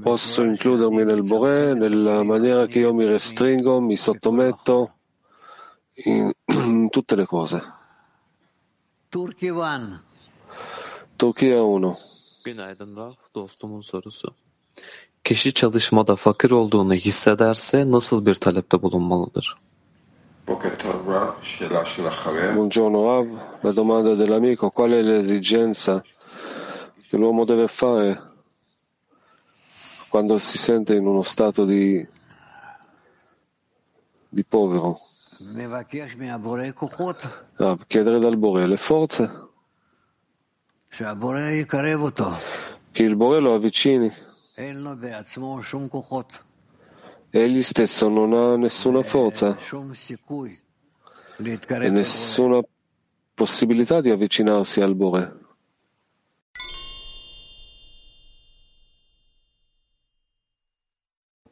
posso 0.00 0.42
includermi 0.42 1.04
nel 1.04 1.22
Bore, 1.22 1.74
nella 1.74 2.22
maniera 2.22 2.66
che 2.66 2.78
io 2.78 2.94
mi 2.94 3.04
restringo, 3.04 3.80
mi 3.80 3.96
sottometto 3.96 4.94
in, 6.04 6.32
in 6.46 6.88
tutte 6.88 7.14
le 7.14 7.26
cose. 7.26 7.62
Turchia 11.16 11.62
1. 11.62 11.98
Kişi 15.24 15.52
çalışmada 15.52 16.16
fakir 16.16 16.50
olduğunu 16.50 16.94
hissederse 16.94 17.90
nasıl 17.90 18.26
bir 18.26 18.34
talepte 18.34 18.82
bulunmalıdır? 18.82 19.56
Buongiorno 22.56 23.04
Rav, 23.04 23.26
la 23.64 23.76
domanda 23.76 24.18
dell'amico, 24.18 24.70
qual 24.70 24.90
è 24.92 25.02
l'esigenza 25.02 26.02
che 27.10 27.16
l'uomo 27.16 27.44
deve 27.48 27.68
fare 27.68 28.18
quando 30.10 30.38
si 30.38 30.58
sente 30.58 30.94
in 30.94 31.06
uno 31.06 31.22
stato 31.22 31.64
di, 31.64 32.06
di 34.28 34.44
povero? 34.44 34.98
Ah, 37.58 37.76
chiedere 37.86 38.18
dal 38.18 38.36
Bore 38.36 38.66
le 38.66 38.76
forze 38.76 39.30
che 42.92 43.02
il 43.02 43.16
Bore 43.16 43.40
lo 43.40 43.54
avvicini. 43.54 44.12
Egli 47.30 47.62
stesso 47.62 48.08
non 48.08 48.34
ha 48.34 48.56
nessuna 48.56 49.02
forza 49.02 49.56
e 51.38 51.88
nessuna 51.88 52.60
possibilità 53.32 54.02
di 54.02 54.10
avvicinarsi 54.10 54.82
al 54.82 54.94
Bore. 54.94 55.38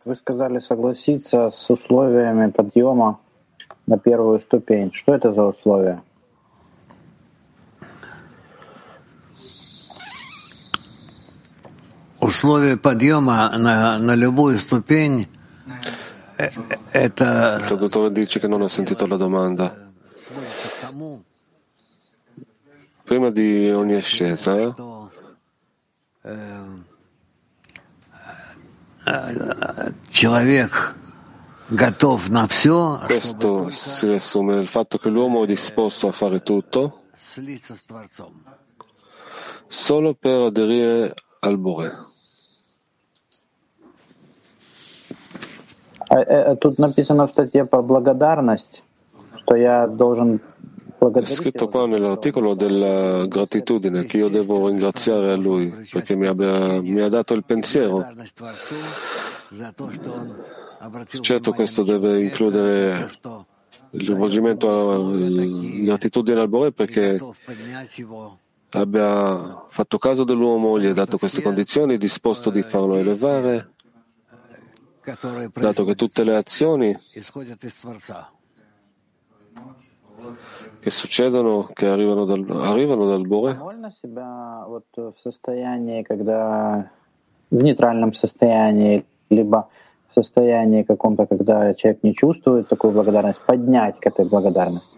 Вы 0.05 0.15
сказали 0.15 0.59
согласиться 0.59 1.51
с 1.51 1.71
условиями 1.71 2.51
подъема 2.51 3.21
на 3.87 3.99
первую 3.99 4.41
ступень. 4.41 4.93
Что 4.93 5.15
это 5.15 5.33
за 5.33 5.45
условия? 5.45 6.03
Условия 12.28 12.78
подъема 12.78 13.52
на, 13.58 14.00
на 14.00 14.16
любую 14.16 14.60
ступень 14.60 15.28
это... 16.94 17.58
Il 17.60 17.66
traduttore 17.68 18.12
dice 18.12 18.40
che 18.40 18.48
non 18.48 18.62
ha 18.62 18.68
sentito 18.68 19.06
la 19.06 19.18
domanda. 19.18 19.92
Prima 23.04 23.30
di 23.30 23.70
ogni 23.70 23.96
ascesa 23.96 24.74
Questo 33.06 33.70
si 33.70 34.08
riassume 34.08 34.56
nel 34.56 34.68
fatto 34.68 34.98
che 34.98 35.10
l'uomo 35.10 35.44
è 35.44 35.46
disposto 35.46 36.08
a 36.08 36.12
fare 36.12 36.42
tutto 36.42 37.02
solo 39.68 40.14
per 40.14 40.40
aderire 40.42 41.14
al 41.40 41.58
Bore. 41.58 42.07
Тут 46.60 46.78
написано 46.78 47.28
в 47.28 47.32
статье 47.32 47.66
про 47.66 47.82
благодарность, 47.82 48.84
что 49.38 49.56
я 49.56 49.88
должен 49.88 50.42
è 51.12 51.26
scritto 51.26 51.68
qua 51.68 51.86
nell'articolo 51.86 52.54
della 52.54 53.26
gratitudine 53.26 54.06
che 54.06 54.18
io 54.18 54.30
devo 54.30 54.68
ringraziare 54.68 55.34
a 55.34 55.36
lui 55.36 55.70
perché 55.92 56.16
mi, 56.16 56.28
abbia, 56.28 56.82
mi 56.82 57.02
ha 57.02 57.10
dato 57.10 57.34
il 57.34 57.44
pensiero. 57.44 58.06
Certo 61.20 61.52
questo 61.52 61.84
deve 61.84 62.22
includere 62.22 63.10
il 63.90 64.08
rivolgimento 64.08 65.12
di 65.14 65.84
gratitudine 65.84 66.40
al 66.40 66.48
Bore 66.50 66.72
perché 66.72 67.20
abbia 68.72 69.66
fatto 69.68 69.98
caso 69.98 70.24
dell'uomo, 70.24 70.80
gli 70.80 70.88
ha 70.88 70.94
dato 70.94 71.18
queste 71.18 71.42
condizioni, 71.42 71.96
è 71.96 71.98
disposto 71.98 72.50
di 72.50 72.62
farlo 72.62 72.96
elevare, 72.96 73.74
dato 75.54 75.84
che 75.84 75.96
tutte 75.96 76.24
le 76.24 76.36
azioni 76.36 76.98
che 80.80 80.90
succedono, 80.90 81.70
che 81.74 81.88
arrivano 81.88 82.26
dal, 82.26 82.46
arrivano 82.50 83.08
dal 83.08 83.26
Bore? 83.28 83.60
в 87.54 87.62
нейтральном 87.62 88.14
состоянии, 88.14 89.06
либо 89.30 89.70
в 90.10 90.16
состоянии 90.16 90.84
каком-то, 90.84 91.26
когда 91.28 91.74
человек 91.76 92.04
не 92.04 92.16
чувствует 92.16 92.68
такую 92.68 92.94
благодарность, 92.94 93.42
поднять 93.46 94.00
к 94.00 94.08
этой 94.08 94.26
благодарности. 94.26 94.98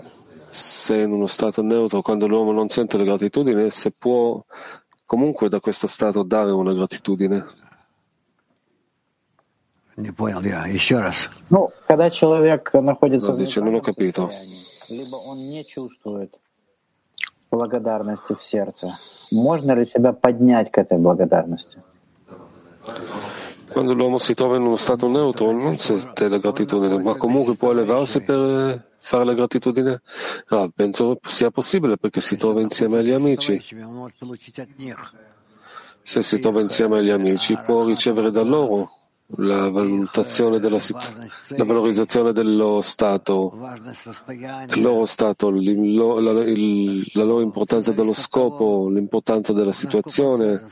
Se 0.49 1.01
in 1.01 1.11
uno 1.11 1.27
stato 1.27 1.61
neutro, 1.61 2.01
quando 2.01 2.27
l'uomo 2.27 2.53
non 2.53 2.69
sente 2.69 2.97
la 2.97 3.03
gratitudine, 3.03 3.69
se 3.71 3.91
può 3.91 4.41
comunque 5.05 5.49
da 5.49 5.59
questo 5.59 5.87
stato 5.87 6.23
dare 6.23 6.51
una 6.51 6.73
gratitudine. 6.73 7.43
Ну, 11.50 11.70
когда 11.86 12.10
человек 12.10 12.72
находится 12.74 13.32
non 13.32 13.74
ho 13.74 13.80
capito. 13.80 14.30
либо 14.90 15.16
он 15.16 15.38
не 15.38 15.64
чувствует 15.64 16.34
благодарности 17.50 18.34
в 18.34 18.42
сердце, 18.42 18.96
можно 19.30 19.72
ли 19.72 19.86
себя 19.86 20.12
поднять 20.12 20.70
к 20.70 20.78
этой 20.78 20.98
благодарности? 20.98 21.78
Quando 23.72 23.94
l'uomo 23.94 24.18
si 24.18 24.34
trova 24.34 24.56
in 24.56 24.62
uno 24.62 24.76
stato 24.76 25.06
neutro 25.06 25.52
non 25.52 25.78
sente 25.78 26.28
la 26.28 26.38
gratitudine, 26.38 27.00
ma 27.00 27.14
comunque 27.14 27.54
può 27.54 27.70
elevarsi 27.70 28.20
per 28.20 28.84
fare 28.98 29.24
la 29.24 29.32
gratitudine? 29.32 30.00
Ah, 30.48 30.68
penso 30.74 31.20
sia 31.22 31.52
possibile 31.52 31.96
perché 31.96 32.20
si 32.20 32.36
trova 32.36 32.60
insieme 32.60 32.98
agli 32.98 33.12
amici. 33.12 33.62
Se 36.02 36.22
si 36.22 36.38
trova 36.40 36.60
insieme 36.60 36.98
agli 36.98 37.10
amici 37.10 37.56
può 37.64 37.84
ricevere 37.84 38.32
da 38.32 38.42
loro 38.42 38.90
la 39.36 39.70
valutazione 39.70 40.58
della 40.58 40.78
la 41.48 41.64
valorizzazione 41.64 42.32
dello 42.32 42.80
Stato, 42.80 43.56
del 44.66 44.80
loro 44.80 45.06
Stato, 45.06 45.50
la, 45.50 46.32
la 46.32 47.24
loro 47.24 47.40
importanza 47.40 47.92
dello 47.92 48.12
scopo, 48.12 48.88
l'importanza 48.88 49.52
della 49.52 49.72
situazione. 49.72 50.64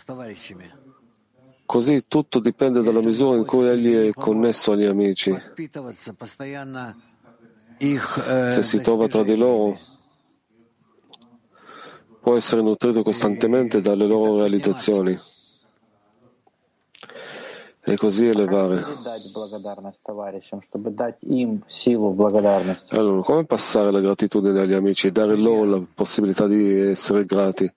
Così 1.65 2.05
tutto 2.09 2.41
dipende 2.41 2.83
dalla 2.83 3.01
misura 3.01 3.37
in 3.37 3.45
cui 3.45 3.67
egli 3.67 3.95
è 3.95 4.13
connesso 4.13 4.73
agli 4.73 4.85
amici. 4.85 5.37
Se 7.79 8.63
si 8.63 8.81
trova 8.81 9.07
tra 9.07 9.23
di 9.23 9.37
loro, 9.37 9.79
può 12.21 12.35
essere 12.35 12.63
nutrito 12.63 13.03
costantemente 13.03 13.81
dalle 13.81 14.07
loro 14.07 14.39
realizzazioni 14.39 15.17
e 17.89 17.97
così 17.97 18.27
elevare. 18.27 18.85
Allora, 22.91 23.23
come 23.23 23.45
passare 23.45 23.91
la 23.91 24.01
gratitudine 24.01 24.61
agli 24.61 24.75
amici 24.75 25.07
e 25.07 25.11
dare 25.11 25.37
loro 25.37 25.65
la 25.65 25.83
possibilità 25.95 26.47
di 26.47 26.91
essere 26.91 27.25
grati? 27.25 27.73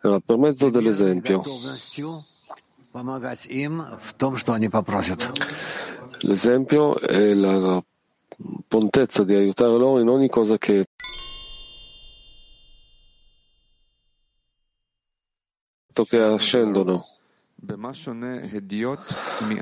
Allora, 0.00 0.20
per 0.20 0.36
mezzo 0.36 0.68
dell'esempio. 0.68 1.42
L'esempio 6.20 6.98
è 6.98 7.34
la 7.34 7.82
prontezza 8.68 9.24
di 9.24 9.34
aiutare 9.34 9.76
loro 9.76 10.00
in 10.00 10.08
ogni 10.08 10.28
cosa 10.28 10.58
che 10.58 10.86
che 16.04 16.20
ascendono. 16.20 17.04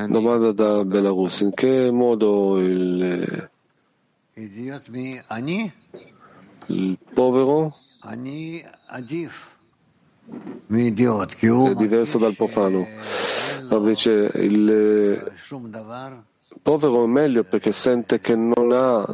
Domanda 0.08 0.52
da 0.52 0.84
Belarus. 0.86 1.40
In 1.40 1.52
che 1.52 1.90
modo 1.90 2.58
il, 2.58 3.50
il 6.68 6.98
povero 7.12 7.76
è 11.66 11.74
diverso 11.74 12.16
dal 12.16 12.34
profano? 12.34 12.86
Invece 13.70 14.30
il 14.34 15.32
povero 16.62 17.04
è 17.04 17.06
meglio 17.06 17.44
perché 17.44 17.70
sente 17.70 18.18
che 18.18 18.34
non 18.34 18.72
ha 18.72 19.04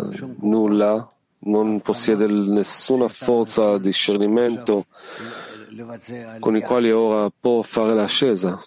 nulla, 0.43 1.13
non 1.41 1.81
possiede 1.81 2.29
nessuna 2.29 3.09
forza 3.09 3.79
di 3.79 3.89
discernimento 3.89 4.87
con 6.39 6.57
i 6.57 6.63
quali 6.63 6.93
ora 6.93 7.29
può 7.37 7.63
fare 7.63 7.93
l'ascesa. 7.93 8.63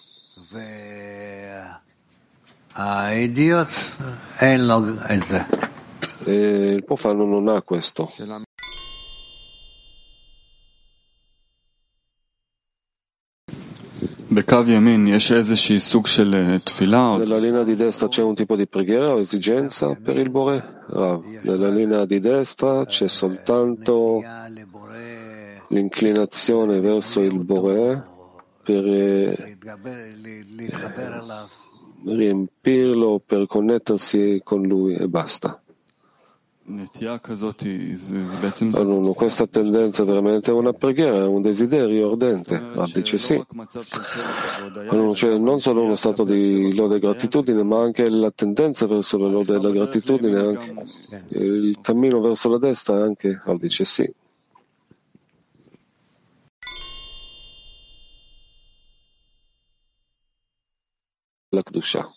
E 6.24 6.72
il 6.74 6.84
profano 6.84 7.24
non 7.24 7.48
ha 7.48 7.62
questo. 7.62 8.10
Nella 17.18 17.38
linea 17.38 17.64
di 17.64 17.74
destra 17.74 18.08
c'è 18.08 18.22
un 18.22 18.34
tipo 18.34 18.54
di 18.54 18.66
preghiera 18.66 19.12
o 19.12 19.18
esigenza 19.18 19.94
per 19.94 20.16
il 20.16 20.30
Bore? 20.30 20.84
Rav. 20.86 21.24
Nella 21.42 21.68
linea 21.68 22.04
di 22.06 22.20
destra 22.20 22.84
c'è 22.86 23.08
soltanto 23.08 24.22
l'inclinazione 25.68 26.80
verso 26.80 27.20
il 27.20 27.44
Bore 27.44 28.09
per 28.62 28.86
eh, 28.86 29.58
riempirlo, 32.04 33.22
per 33.24 33.46
connettersi 33.46 34.40
con 34.44 34.62
lui 34.62 34.94
e 34.94 35.08
basta. 35.08 35.60
Allora, 38.74 39.12
questa 39.14 39.46
tendenza 39.48 40.02
è 40.02 40.06
veramente 40.06 40.52
una 40.52 40.72
preghiera, 40.72 41.16
è 41.16 41.26
un 41.26 41.42
desiderio 41.42 42.10
ardente. 42.10 42.54
Ah, 42.54 42.86
dice 42.92 43.18
sì. 43.18 43.42
Allora, 44.88 45.14
cioè, 45.14 45.36
non 45.38 45.58
solo 45.58 45.82
uno 45.82 45.96
stato 45.96 46.22
di 46.22 46.74
lode 46.76 46.96
e 46.96 46.98
gratitudine, 47.00 47.64
ma 47.64 47.82
anche 47.82 48.08
la 48.08 48.30
tendenza 48.30 48.86
verso 48.86 49.18
la 49.18 49.28
lode 49.28 49.56
e 49.56 49.60
la 49.60 49.70
gratitudine, 49.70 50.38
anche 50.38 50.74
il 51.30 51.76
cammino 51.80 52.20
verso 52.20 52.48
la 52.48 52.58
destra, 52.58 53.02
anche. 53.02 53.40
Dice 53.58 53.84
sì. 53.84 54.14
La 61.50 61.62
Kedusha. 61.62 62.10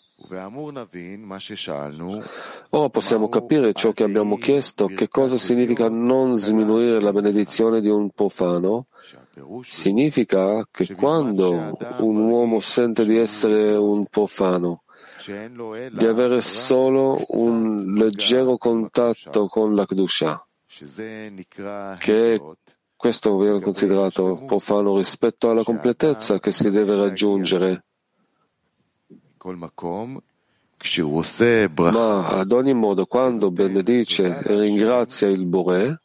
Ora 2.70 2.88
possiamo 2.88 3.28
capire 3.28 3.72
ciò 3.74 3.92
che 3.92 4.04
abbiamo 4.04 4.36
chiesto, 4.36 4.86
che 4.86 5.08
cosa 5.08 5.36
significa 5.36 5.88
non 5.88 6.34
sminuire 6.36 7.00
la 7.00 7.12
benedizione 7.12 7.80
di 7.80 7.88
un 7.88 8.10
profano. 8.10 8.86
Significa 9.62 10.66
che 10.70 10.94
quando 10.94 11.76
un 11.98 12.16
uomo 12.30 12.60
sente 12.60 13.04
di 13.04 13.18
essere 13.18 13.74
un 13.76 14.06
profano, 14.06 14.84
di 15.26 16.06
avere 16.06 16.40
solo 16.40 17.20
un 17.28 17.92
leggero 17.94 18.56
contatto 18.56 19.46
con 19.48 19.74
la 19.74 19.84
Kedusha, 19.84 20.46
che 21.98 22.40
questo 22.96 23.36
viene 23.36 23.60
considerato 23.60 24.42
profano 24.46 24.96
rispetto 24.96 25.50
alla 25.50 25.64
completezza 25.64 26.38
che 26.38 26.52
si 26.52 26.70
deve 26.70 26.94
raggiungere 26.94 27.84
Ma 31.92 32.28
ad 32.28 32.52
ogni 32.52 32.74
modo, 32.74 33.06
quando 33.06 33.50
benedice 33.50 34.38
e 34.38 34.58
ringrazia 34.58 35.28
il 35.28 35.46
Bore, 35.46 36.00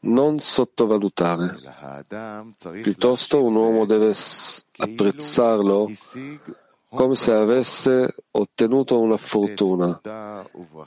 non 0.00 0.38
sottovalutare. 0.38 1.56
Piuttosto 2.82 3.44
un 3.44 3.54
uomo 3.54 3.84
deve 3.84 4.14
apprezzarlo 4.76 5.90
come 6.88 7.14
se 7.14 7.32
avesse 7.32 8.14
ottenuto 8.30 8.98
una 8.98 9.18
fortuna. 9.18 10.00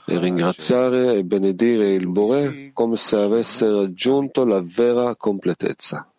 e 0.04 0.18
ringraziare 0.18 1.14
e 1.14 1.24
benedire 1.24 1.92
il 1.92 2.08
Bore 2.08 2.70
come 2.72 2.96
se 2.96 3.16
avesse 3.16 3.68
raggiunto 3.68 4.44
la 4.44 4.60
vera 4.64 5.14
completezza. 5.14 6.11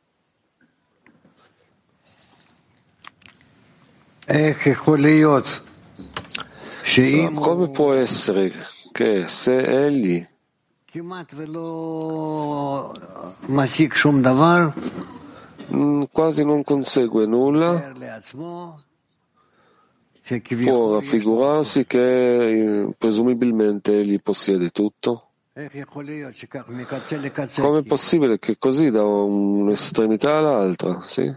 Come 7.39 7.69
può 7.69 7.93
essere 7.93 8.53
che 8.91 9.27
se 9.27 9.85
egli 9.85 10.25
quasi 16.11 16.45
non 16.45 16.63
consegue 16.63 17.25
nulla, 17.25 17.91
può 20.47 20.93
raffigurarsi 20.93 21.85
che 21.85 22.93
presumibilmente 22.97 23.99
egli 23.99 24.21
possiede 24.21 24.69
tutto? 24.69 25.29
Come 27.59 27.79
è 27.79 27.83
possibile 27.83 28.39
che 28.39 28.57
così 28.57 28.89
da 28.89 29.03
un'estremità 29.03 30.37
all'altra? 30.37 31.01
Sì? 31.03 31.31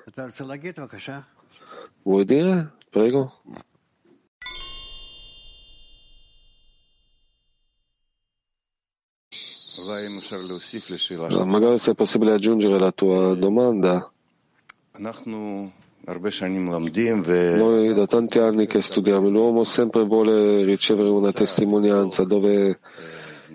Vuoi 2.02 2.24
dire? 2.24 2.75
Prego. 2.96 3.30
Magari 11.44 11.76
se 11.76 11.90
è 11.90 11.94
possibile 11.94 12.32
aggiungere 12.32 12.78
la 12.78 12.92
tua 12.92 13.34
domanda. 13.34 14.10
Noi 17.56 17.92
da 17.92 18.06
tanti 18.06 18.38
anni 18.38 18.64
che 18.64 18.80
studiamo, 18.80 19.28
l'uomo 19.28 19.64
sempre 19.64 20.04
vuole 20.06 20.64
ricevere 20.64 21.10
una 21.10 21.32
testimonianza 21.32 22.22
dove 22.22 22.80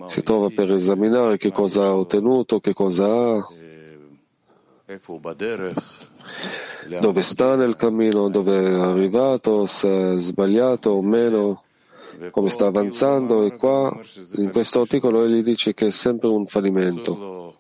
si 0.06 0.22
trova 0.22 0.50
per 0.50 0.70
esaminare 0.72 1.38
che 1.38 1.52
cosa 1.52 1.86
ha 1.86 1.96
ottenuto, 1.96 2.60
che 2.60 2.74
cosa 2.74 3.06
ha, 3.06 3.48
dove 7.00 7.22
sta 7.22 7.56
nel 7.56 7.76
cammino, 7.76 8.30
dove 8.30 8.64
è 8.64 8.74
arrivato, 8.74 9.66
se 9.66 10.14
è 10.14 10.18
sbagliato 10.18 10.92
o 10.92 11.02
meno, 11.02 11.64
come 12.32 12.50
sta 12.50 12.68
avanzando 12.68 13.44
e 13.44 13.56
qua. 13.56 13.98
In 14.36 14.52
questo 14.52 14.82
articolo 14.82 15.26
egli 15.26 15.44
dice 15.44 15.74
che 15.74 15.88
è 15.88 15.92
sempre 15.92 16.30
un 16.30 16.46
fallimento 16.46 17.56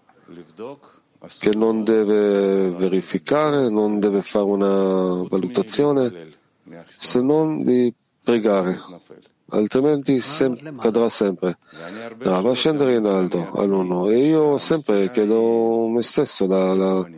che 1.39 1.53
non 1.53 1.83
deve 1.83 2.69
verificare, 2.69 3.69
non 3.69 3.99
deve 3.99 4.21
fare 4.21 4.45
una 4.45 5.23
valutazione 5.27 6.29
se 6.85 7.21
non 7.21 7.63
di 7.63 7.93
pregare, 8.23 8.79
altrimenti 9.49 10.19
sem- 10.19 10.77
cadrà 10.77 11.09
sempre. 11.09 11.57
No, 12.19 12.41
va 12.41 12.51
a 12.51 12.55
scendere 12.55 12.95
in 12.95 13.05
alto 13.05 13.51
all'uno 13.53 14.09
e 14.09 14.17
io 14.17 14.57
sempre 14.57 15.11
chiedo 15.11 15.87
me 15.87 16.01
stesso 16.01 16.47
la, 16.47 16.73
la 16.73 17.09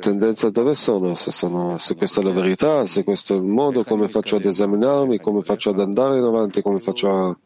tendenza 0.00 0.50
dove 0.50 0.74
sono, 0.74 1.14
se, 1.14 1.30
sono, 1.30 1.78
se 1.78 1.94
questa 1.94 2.20
è 2.20 2.24
la 2.24 2.32
verità, 2.32 2.84
se 2.86 3.04
questo 3.04 3.34
è 3.34 3.36
il 3.36 3.42
modo, 3.42 3.82
come 3.84 4.08
faccio 4.08 4.36
ad 4.36 4.44
esaminarmi, 4.44 5.20
come 5.20 5.40
faccio 5.42 5.70
ad 5.70 5.80
andare 5.80 6.18
in 6.18 6.24
avanti, 6.24 6.62
come 6.62 6.78
faccio 6.78 7.10
a 7.10 7.36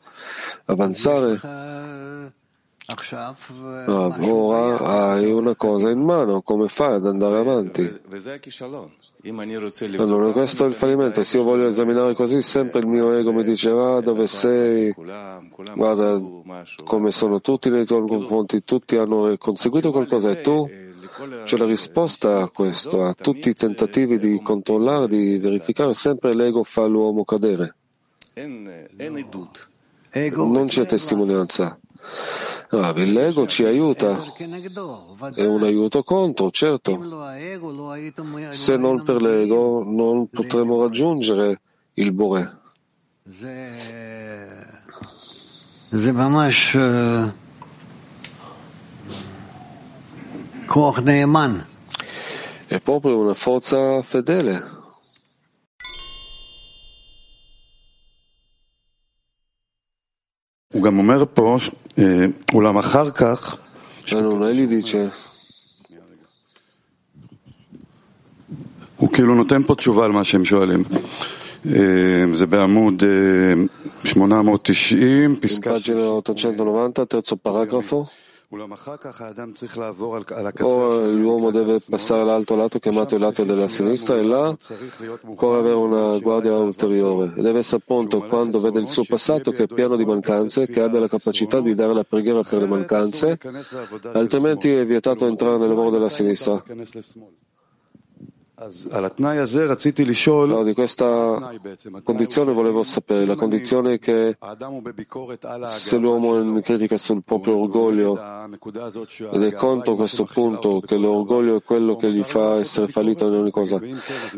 avanzare. 0.66 1.40
Ah, 3.86 4.16
ora 4.32 5.10
hai 5.12 5.30
una 5.30 5.54
cosa 5.54 5.90
in 5.90 6.00
mano, 6.00 6.40
come 6.40 6.68
fai 6.68 6.94
ad 6.94 7.04
andare 7.06 7.36
avanti? 7.36 7.82
Allora, 10.00 10.32
questo 10.32 10.64
è 10.64 10.68
il 10.68 10.74
fallimento. 10.74 11.22
Se 11.22 11.36
io 11.36 11.42
voglio 11.42 11.66
esaminare 11.66 12.14
così, 12.14 12.40
sempre 12.40 12.80
il 12.80 12.86
mio 12.86 13.12
ego 13.12 13.30
mi 13.32 13.44
dice, 13.44 13.68
ah, 13.68 14.00
dove 14.00 14.26
sei? 14.26 14.94
Guarda 15.74 16.18
come 16.84 17.10
sono 17.10 17.42
tutti 17.42 17.68
nei 17.68 17.84
tuoi 17.84 18.06
confronti, 18.06 18.64
tutti 18.64 18.96
hanno 18.96 19.36
conseguito 19.36 19.90
qualcosa 19.90 20.30
e 20.30 20.40
tu? 20.40 20.66
C'è 21.44 21.56
la 21.56 21.64
risposta 21.64 22.42
a 22.42 22.48
questo, 22.48 23.04
a 23.04 23.12
tutti 23.12 23.48
i 23.48 23.54
tentativi 23.54 24.18
di 24.18 24.40
controllare, 24.40 25.08
di 25.08 25.38
verificare, 25.38 25.92
sempre 25.92 26.32
l'ego 26.32 26.62
fa 26.62 26.86
l'uomo 26.86 27.24
cadere. 27.24 27.74
Non 30.32 30.66
c'è 30.68 30.86
testimonianza. 30.86 31.76
Ah, 32.70 32.92
l'ego 32.92 33.46
ci 33.46 33.64
aiuta, 33.64 34.16
è 35.34 35.44
un 35.44 35.62
aiuto 35.64 36.04
contro, 36.04 36.50
certo. 36.50 37.02
Se 38.50 38.76
non 38.76 39.02
per 39.02 39.20
l'ego 39.20 39.82
non 39.84 40.28
potremo 40.28 40.80
raggiungere 40.80 41.60
il 41.94 42.12
Bore. 42.12 42.56
È 52.68 52.78
proprio 52.80 53.18
una 53.18 53.34
forza 53.34 54.02
fedele. 54.02 54.76
הוא 60.72 60.82
גם 60.82 60.98
אומר 60.98 61.24
פה, 61.34 61.56
אולם 62.54 62.78
אחר 62.78 63.10
כך... 63.10 63.56
allora, 64.12 64.50
egli 64.50 64.66
dice... 64.66 65.08
הוא 68.96 69.12
כאילו 69.12 69.34
נותן 69.34 69.62
פה 69.62 69.74
תשובה 69.74 70.04
על 70.04 70.12
מה 70.12 70.24
שהם 70.24 70.44
שואלים. 70.44 70.82
זה 72.32 72.46
בעמוד 72.46 73.02
890, 74.04 75.36
פסקה... 75.40 75.74
pagina 75.74 76.22
890, 76.22 77.04
terzo 77.06 77.36
paragrafo. 77.36 78.27
Ora 80.60 81.06
l'uomo 81.06 81.50
deve 81.50 81.78
passare 81.86 82.22
all'altro 82.22 82.56
lato 82.56 82.78
chiamato 82.78 83.14
il 83.14 83.20
lato 83.20 83.44
della 83.44 83.68
sinistra 83.68 84.16
e 84.16 84.22
là 84.22 84.56
occorre 85.26 85.58
avere 85.58 85.74
una 85.74 86.16
guardia 86.18 86.56
ulteriore. 86.56 87.34
Deve 87.34 87.58
essere 87.58 87.82
pronto 87.84 88.22
quando 88.22 88.58
vede 88.60 88.80
il 88.80 88.86
suo 88.86 89.04
passato 89.06 89.50
che 89.50 89.64
è 89.64 89.66
pieno 89.66 89.96
di 89.96 90.06
mancanze, 90.06 90.66
che 90.66 90.80
abbia 90.80 90.98
la 90.98 91.08
capacità 91.08 91.60
di 91.60 91.74
dare 91.74 91.92
la 91.92 92.04
preghiera 92.04 92.40
per 92.42 92.60
le 92.62 92.68
mancanze, 92.68 93.38
altrimenti 94.14 94.70
è 94.72 94.86
vietato 94.86 95.26
entrare 95.26 95.58
nel 95.58 95.68
lavoro 95.68 95.90
della 95.90 96.08
sinistra. 96.08 96.64
No, 100.56 100.64
di 100.64 100.74
questa 100.74 101.52
condizione 102.02 102.52
volevo 102.52 102.82
sapere, 102.82 103.24
la 103.24 103.36
condizione 103.36 103.94
è 103.94 103.98
che 104.00 104.36
se 105.66 105.96
l'uomo 105.96 106.36
è 106.36 106.40
in 106.40 106.60
critica 106.60 106.96
sul 106.96 107.22
proprio 107.22 107.58
orgoglio 107.58 108.18
ed 109.30 109.42
è 109.44 109.52
contro 109.54 109.94
questo 109.94 110.24
punto, 110.24 110.80
che 110.80 110.96
l'orgoglio 110.96 111.58
è 111.58 111.62
quello 111.62 111.94
che 111.94 112.10
gli 112.10 112.24
fa 112.24 112.58
essere 112.58 112.88
fallito 112.88 113.28
in 113.28 113.34
ogni 113.34 113.52
cosa, 113.52 113.80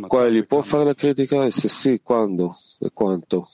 qua 0.07 0.29
gli 0.29 0.45
può 0.45 0.61
fare 0.61 0.85
la 0.85 0.95
critica 0.95 1.47
e 1.47 1.51
se 1.51 1.69
sì, 1.69 2.01
quando 2.03 2.55
e 2.79 2.91
quanto? 2.93 3.49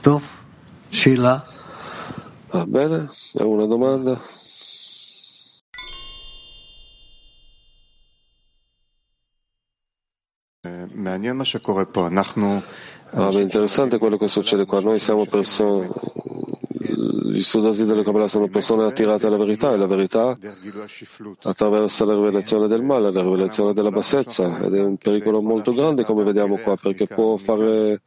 Tof. 0.00 0.39
Sheila. 0.90 1.44
Va 2.50 2.66
bene, 2.66 3.08
è 3.34 3.42
una 3.42 3.66
domanda. 3.66 4.20
Ah, 13.12 13.28
è 13.30 13.40
interessante 13.40 13.98
quello 13.98 14.16
che 14.16 14.28
succede 14.28 14.66
qua. 14.66 14.80
Noi 14.80 14.98
siamo 14.98 15.24
persone, 15.26 15.88
gli 17.32 17.40
studiosi 17.40 17.86
della 17.86 18.02
Kabbalah 18.02 18.28
sono 18.28 18.48
persone 18.48 18.84
attirate 18.84 19.26
alla 19.26 19.36
verità 19.36 19.72
e 19.72 19.76
la 19.76 19.86
verità 19.86 20.34
attraverso 21.44 22.04
la 22.04 22.14
rivelazione 22.14 22.66
del 22.66 22.82
male, 22.82 23.12
la 23.12 23.22
rivelazione 23.22 23.72
della 23.72 23.90
bassezza 23.90 24.58
ed 24.58 24.74
è 24.74 24.82
un 24.82 24.96
pericolo 24.96 25.40
molto 25.40 25.72
grande 25.72 26.04
come 26.04 26.24
vediamo 26.24 26.56
qua 26.56 26.76
perché 26.76 27.06
può 27.06 27.36
fare 27.36 28.02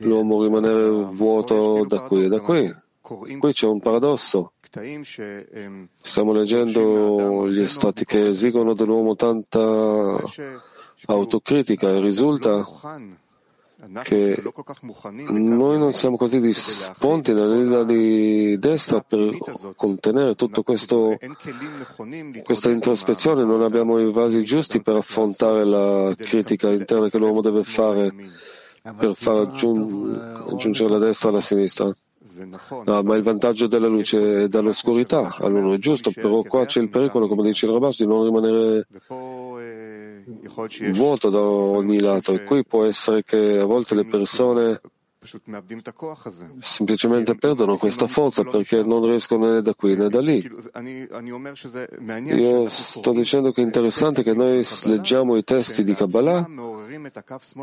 l'uomo 0.00 0.42
rimanere 0.42 0.88
vuoto 0.88 1.84
da 1.86 2.00
qui 2.00 2.24
e 2.24 2.28
da 2.28 2.40
qui. 2.40 2.74
Qui 3.00 3.52
c'è 3.52 3.66
un 3.66 3.80
paradosso. 3.80 4.52
Stiamo 6.02 6.32
leggendo 6.32 7.48
gli 7.48 7.60
estratti 7.60 8.04
che 8.04 8.28
esigono 8.28 8.72
dall'uomo 8.72 9.16
tanta 9.16 10.22
autocritica 11.06 11.88
e 11.88 12.00
risulta 12.00 12.64
che 14.02 14.42
noi 15.30 15.78
non 15.78 15.92
siamo 15.92 16.16
così 16.16 16.38
disponti 16.38 17.32
nella 17.32 17.54
linea 17.54 17.82
di 17.82 18.58
destra 18.58 19.00
per 19.00 19.36
contenere 19.74 20.34
tutto 20.34 20.62
questo, 20.62 21.18
questa 22.44 22.70
introspezione, 22.70 23.44
non 23.44 23.62
abbiamo 23.62 23.98
i 23.98 24.12
vasi 24.12 24.44
giusti 24.44 24.82
per 24.82 24.96
affrontare 24.96 25.64
la 25.64 26.14
critica 26.14 26.70
interna 26.70 27.08
che 27.08 27.18
l'uomo 27.18 27.40
deve 27.40 27.64
fare 27.64 28.12
per 28.82 29.14
far 29.14 29.36
aggiungere 29.38 30.90
la 30.90 30.98
destra 30.98 31.28
alla 31.28 31.40
sinistra. 31.40 31.94
No, 32.84 33.02
ma 33.02 33.16
il 33.16 33.22
vantaggio 33.22 33.66
della 33.66 33.86
luce 33.86 34.44
è 34.44 34.48
dall'oscurità, 34.48 35.36
allora 35.38 35.74
è 35.74 35.78
giusto, 35.78 36.10
però 36.10 36.42
qua 36.42 36.66
c'è 36.66 36.80
il 36.80 36.90
pericolo, 36.90 37.26
come 37.26 37.42
dice 37.42 37.64
il 37.64 37.72
Rabash, 37.72 37.96
di 37.96 38.06
non 38.06 38.24
rimanere 38.24 38.86
vuoto 40.92 41.30
da 41.30 41.40
ogni 41.40 41.98
lato 41.98 42.32
e 42.32 42.44
qui 42.44 42.64
può 42.64 42.84
essere 42.84 43.24
che 43.24 43.58
a 43.58 43.64
volte 43.64 43.94
le 43.94 44.04
persone 44.04 44.80
semplicemente 46.60 47.34
perdono 47.34 47.76
questa 47.76 48.06
forza 48.06 48.42
perché 48.42 48.82
non 48.82 49.04
riescono 49.04 49.52
né 49.52 49.60
da 49.60 49.74
qui 49.74 49.94
né 49.94 50.08
da 50.08 50.20
lì. 50.20 50.42
Io 52.36 52.68
sto 52.70 53.12
dicendo 53.12 53.52
che 53.52 53.60
è 53.60 53.64
interessante 53.64 54.22
che 54.22 54.32
noi 54.32 54.64
leggiamo 54.84 55.36
i 55.36 55.44
testi 55.44 55.84
di 55.84 55.92
Kabbalah, 55.92 56.48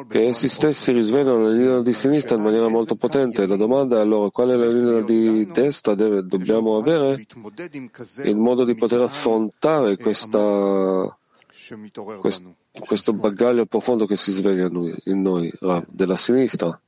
che 0.08 0.28
essi 0.28 0.47
stessi 0.47 0.91
risvegliano 0.91 1.47
la 1.47 1.49
linea 1.49 1.82
di 1.82 1.93
sinistra 1.93 2.36
in 2.36 2.43
maniera 2.43 2.68
molto 2.68 2.95
potente. 2.95 3.47
La 3.47 3.58
domanda 3.58 3.97
è 3.97 4.01
allora 4.01 4.30
qual 4.30 4.49
è 4.49 4.55
la 4.55 4.68
linea 4.68 5.01
di 5.01 5.47
destra 5.47 5.95
deve, 5.95 6.24
dobbiamo 6.28 6.78
avere 6.78 7.26
il 8.24 8.36
modo 8.36 8.66
di 8.66 8.76
poter 8.76 9.01
affrontare 9.01 9.97
questa, 9.97 11.18
questo, 12.20 12.55
questo 12.86 13.14
bagaglio 13.14 13.66
profondo 13.66 14.05
che 14.05 14.16
si 14.16 14.32
sveglia 14.32 14.68
in 14.68 14.74
noi, 14.74 14.95
in 15.05 15.22
noi 15.24 15.51
della 15.88 16.16
sinistra. 16.16 16.80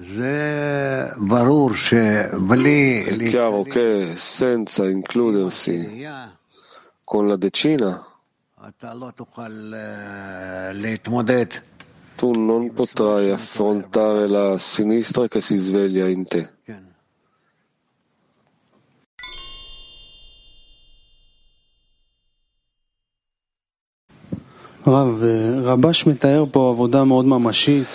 È 0.00 1.12
chiaro 3.28 3.62
che 3.62 4.12
senza 4.16 4.88
includersi 4.88 6.06
con 7.04 7.28
la 7.28 7.36
decina 7.36 8.06
tu 12.16 12.30
non 12.32 12.72
potrai 12.72 13.30
affrontare 13.30 14.26
la 14.26 14.58
sinistra 14.58 15.28
che 15.28 15.40
si 15.40 15.56
sveglia 15.56 16.08
in 16.08 16.24
te. 16.26 16.50
Rav, 24.86 25.20
Rabash 25.64 26.06
מתאר 26.06 26.44
פה 26.52 26.70
עבודה 26.70 27.04
מאוד 27.04 27.24
ממשית 27.24 27.88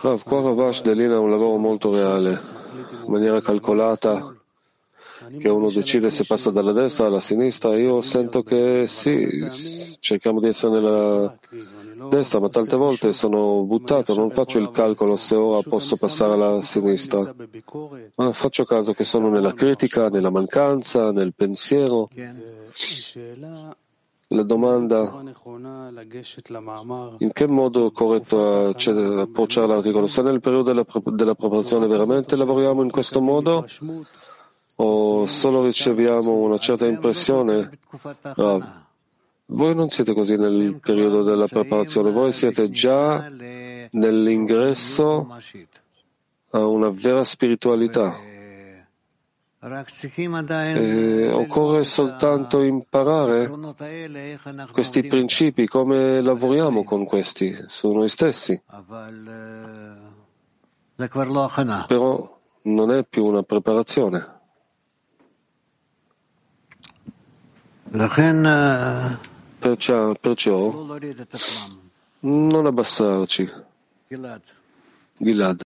Rav, 0.00 0.22
qua 0.22 0.40
Rabash 0.42 0.82
delinea 0.82 1.18
un 1.18 1.30
lavoro 1.30 1.56
molto 1.56 1.90
reale, 1.90 2.40
in 3.04 3.10
maniera 3.10 3.40
calcolata, 3.40 4.32
che 5.38 5.48
uno 5.48 5.68
decide 5.70 6.10
se 6.10 6.24
passa 6.24 6.50
dalla 6.50 6.72
destra 6.72 7.06
alla 7.06 7.18
sinistra. 7.20 7.74
Io 7.76 8.00
sento 8.00 8.42
che 8.42 8.84
sì, 8.86 9.44
cerchiamo 9.98 10.38
di 10.40 10.46
essere 10.46 10.80
nella 10.80 11.36
destra, 12.08 12.38
ma 12.38 12.48
tante 12.48 12.76
volte 12.76 13.12
sono 13.12 13.64
buttato, 13.64 14.14
non 14.14 14.30
faccio 14.30 14.58
il 14.58 14.70
calcolo 14.70 15.16
se 15.16 15.34
ora 15.34 15.60
posso 15.68 15.96
passare 15.96 16.32
alla 16.34 16.62
sinistra, 16.62 17.34
ma 18.14 18.32
faccio 18.32 18.64
caso 18.64 18.92
che 18.92 19.02
sono 19.04 19.28
nella 19.28 19.52
critica, 19.52 20.08
nella 20.08 20.30
mancanza, 20.30 21.10
nel 21.10 21.34
pensiero. 21.34 22.08
La 24.30 24.42
domanda 24.42 25.22
in 27.18 27.32
che 27.32 27.46
modo 27.46 27.90
corretto 27.90 28.68
approcciare 28.68 29.66
l'articolo? 29.66 30.06
Se 30.06 30.20
nel 30.20 30.40
periodo 30.40 30.64
della, 30.64 30.84
della 31.12 31.34
preparazione 31.34 31.86
veramente 31.86 32.36
lavoriamo 32.36 32.82
in 32.82 32.90
questo 32.90 33.22
modo 33.22 33.64
o 34.76 35.24
solo 35.24 35.64
riceviamo 35.64 36.30
una 36.30 36.58
certa 36.58 36.86
impressione? 36.86 37.70
Ah, 38.20 38.86
voi 39.46 39.74
non 39.74 39.88
siete 39.88 40.12
così 40.12 40.36
nel 40.36 40.78
periodo 40.78 41.22
della 41.22 41.46
preparazione, 41.46 42.10
voi 42.10 42.32
siete 42.32 42.68
già 42.68 43.30
nell'ingresso 43.30 45.26
a 46.50 46.66
una 46.66 46.90
vera 46.90 47.24
spiritualità. 47.24 48.36
E 49.60 51.28
occorre 51.32 51.82
soltanto 51.82 52.62
imparare 52.62 53.50
questi 54.70 55.02
principi, 55.02 55.66
come 55.66 56.22
lavoriamo 56.22 56.84
con 56.84 57.04
questi 57.04 57.64
su 57.66 57.88
noi 57.90 58.08
stessi. 58.08 58.62
Però 61.86 62.38
non 62.62 62.92
è 62.92 63.04
più 63.04 63.24
una 63.24 63.42
preparazione. 63.42 64.36
Perciò, 69.58 70.12
perciò 70.14 70.86
non 72.20 72.66
abbassarci. 72.66 73.50
Gilad. 75.16 75.60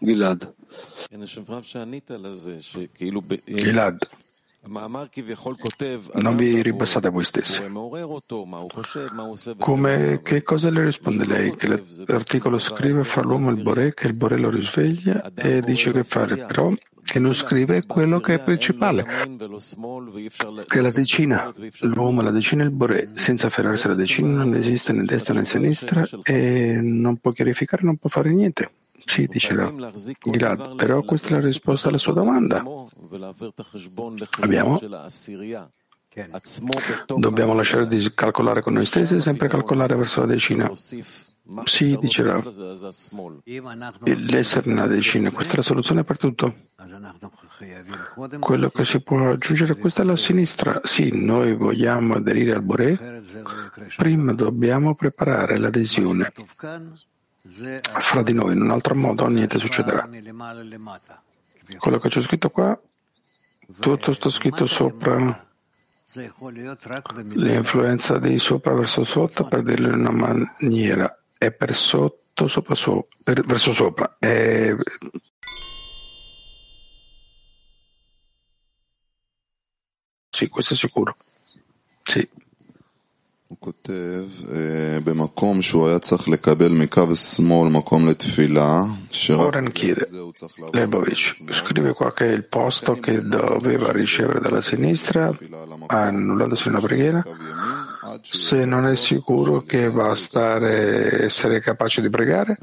Gilad. 0.00 0.54
Gilad, 3.44 4.08
non 6.14 6.36
vi 6.36 6.62
ribassate 6.62 7.06
a 7.06 7.10
voi 7.10 7.24
stessi. 7.24 7.62
Come, 9.58 10.20
che 10.22 10.42
cosa 10.42 10.70
le 10.70 10.84
risponde 10.84 11.24
lei? 11.24 11.54
Che 11.54 11.82
l'articolo 12.06 12.58
scrive 12.58 13.04
fa 13.04 13.22
l'uomo 13.22 13.50
il 13.50 13.62
Boré, 13.62 13.94
che 13.94 14.08
il 14.08 14.14
Boré 14.14 14.38
lo 14.38 14.50
risveglia 14.50 15.32
e 15.34 15.60
dice 15.60 15.92
che 15.92 16.02
fare, 16.02 16.36
però 16.36 16.72
che 17.04 17.20
non 17.20 17.32
scrive 17.32 17.86
quello 17.86 18.18
che 18.18 18.34
è 18.34 18.38
principale, 18.40 19.06
che 20.66 20.80
la 20.80 20.90
decina, 20.90 21.52
l'uomo, 21.82 22.20
la 22.20 22.32
decina 22.32 22.64
e 22.64 22.66
il 22.66 22.72
Boré, 22.72 23.12
senza 23.14 23.46
afferrarsi 23.46 23.86
alla 23.86 23.94
decina 23.94 24.42
non 24.42 24.54
esiste 24.56 24.92
né 24.92 25.04
destra 25.04 25.32
né 25.32 25.44
sinistra 25.44 26.04
e 26.24 26.80
non 26.82 27.18
può 27.18 27.30
chiarificare, 27.30 27.84
non 27.84 27.96
può 27.96 28.10
fare 28.10 28.32
niente. 28.32 28.70
Sì, 29.06 29.26
dice 29.28 29.54
Gilad, 30.18 30.74
però 30.74 31.00
questa 31.02 31.28
è 31.28 31.30
la 31.32 31.46
risposta 31.46 31.88
alla 31.88 31.96
sua 31.96 32.12
domanda. 32.12 32.62
Abbiamo? 34.40 34.80
Dobbiamo 37.06 37.54
lasciare 37.54 37.86
di 37.86 38.12
calcolare 38.14 38.62
con 38.62 38.72
noi 38.72 38.84
stessi 38.84 39.14
e 39.14 39.20
sempre 39.20 39.48
calcolare 39.48 39.94
verso 39.94 40.20
la 40.20 40.26
decina. 40.26 40.70
Sì, 41.62 41.96
dice 42.00 42.42
L'essere 44.02 44.68
nella 44.72 44.86
decina, 44.88 45.30
questa 45.30 45.52
è 45.52 45.56
la 45.56 45.62
soluzione 45.62 46.02
per 46.02 46.18
tutto. 46.18 46.54
Quello 48.40 48.68
che 48.70 48.84
si 48.84 49.00
può 49.00 49.30
aggiungere, 49.30 49.76
questa 49.76 50.02
è 50.02 50.04
la 50.04 50.16
sinistra. 50.16 50.80
Sì, 50.82 51.10
noi 51.12 51.54
vogliamo 51.54 52.14
aderire 52.14 52.54
al 52.54 52.62
Boré. 52.62 53.22
Prima 53.96 54.32
dobbiamo 54.32 54.96
preparare 54.96 55.58
l'adesione 55.58 56.32
fra 57.82 58.22
di 58.22 58.32
noi, 58.32 58.52
in 58.54 58.62
un 58.62 58.70
altro 58.70 58.94
modo 58.94 59.26
niente 59.28 59.58
succederà. 59.58 60.08
Quello 61.78 61.98
che 61.98 62.08
c'è 62.08 62.20
scritto 62.20 62.50
qua, 62.50 62.78
tutto 63.80 64.12
sta 64.12 64.28
scritto 64.28 64.66
sopra 64.66 65.44
l'influenza 67.34 68.18
di 68.18 68.38
sopra 68.38 68.72
verso 68.74 69.04
sotto, 69.04 69.44
per 69.44 69.62
dirlo 69.62 69.88
in 69.88 69.94
una 69.94 70.10
maniera, 70.10 71.22
è 71.36 71.50
per 71.52 71.74
sotto, 71.74 72.48
sopra, 72.48 72.74
sopra, 72.74 73.16
per, 73.22 73.44
verso 73.44 73.72
sopra. 73.72 74.16
È... 74.18 74.72
Sì, 80.30 80.48
questo 80.48 80.74
è 80.74 80.76
sicuro. 80.76 81.14
Sì. 82.02 82.28
הוא 83.65 83.65
כותב, 83.65 84.23
במקום 85.03 85.61
שהוא 85.61 85.87
היה 85.87 85.99
צריך 85.99 86.29
לקבל 86.29 86.71
מקו 86.71 87.15
שמאל 87.15 87.69
מקום 87.69 88.07
לתפילה, 88.07 88.83
Oren 89.29 89.71
chiede, 89.73 90.05
Lebovic 90.71 91.21
scrive 91.51 91.93
qua 91.93 92.13
che 92.13 92.25
il 92.25 92.45
posto 92.45 92.93
che 92.93 93.21
doveva 93.21 93.91
ricevere 93.91 94.39
dalla 94.39 94.61
sinistra, 94.61 95.37
annullandosi 95.87 96.69
una 96.69 96.79
preghiera, 96.79 97.23
se 98.21 98.65
non 98.65 98.85
è 98.85 98.95
sicuro 98.95 99.63
che 99.65 99.89
va 99.89 100.11
a 100.11 100.15
stare, 100.15 101.23
essere 101.23 101.59
capace 101.59 102.01
di 102.01 102.09
pregare, 102.09 102.57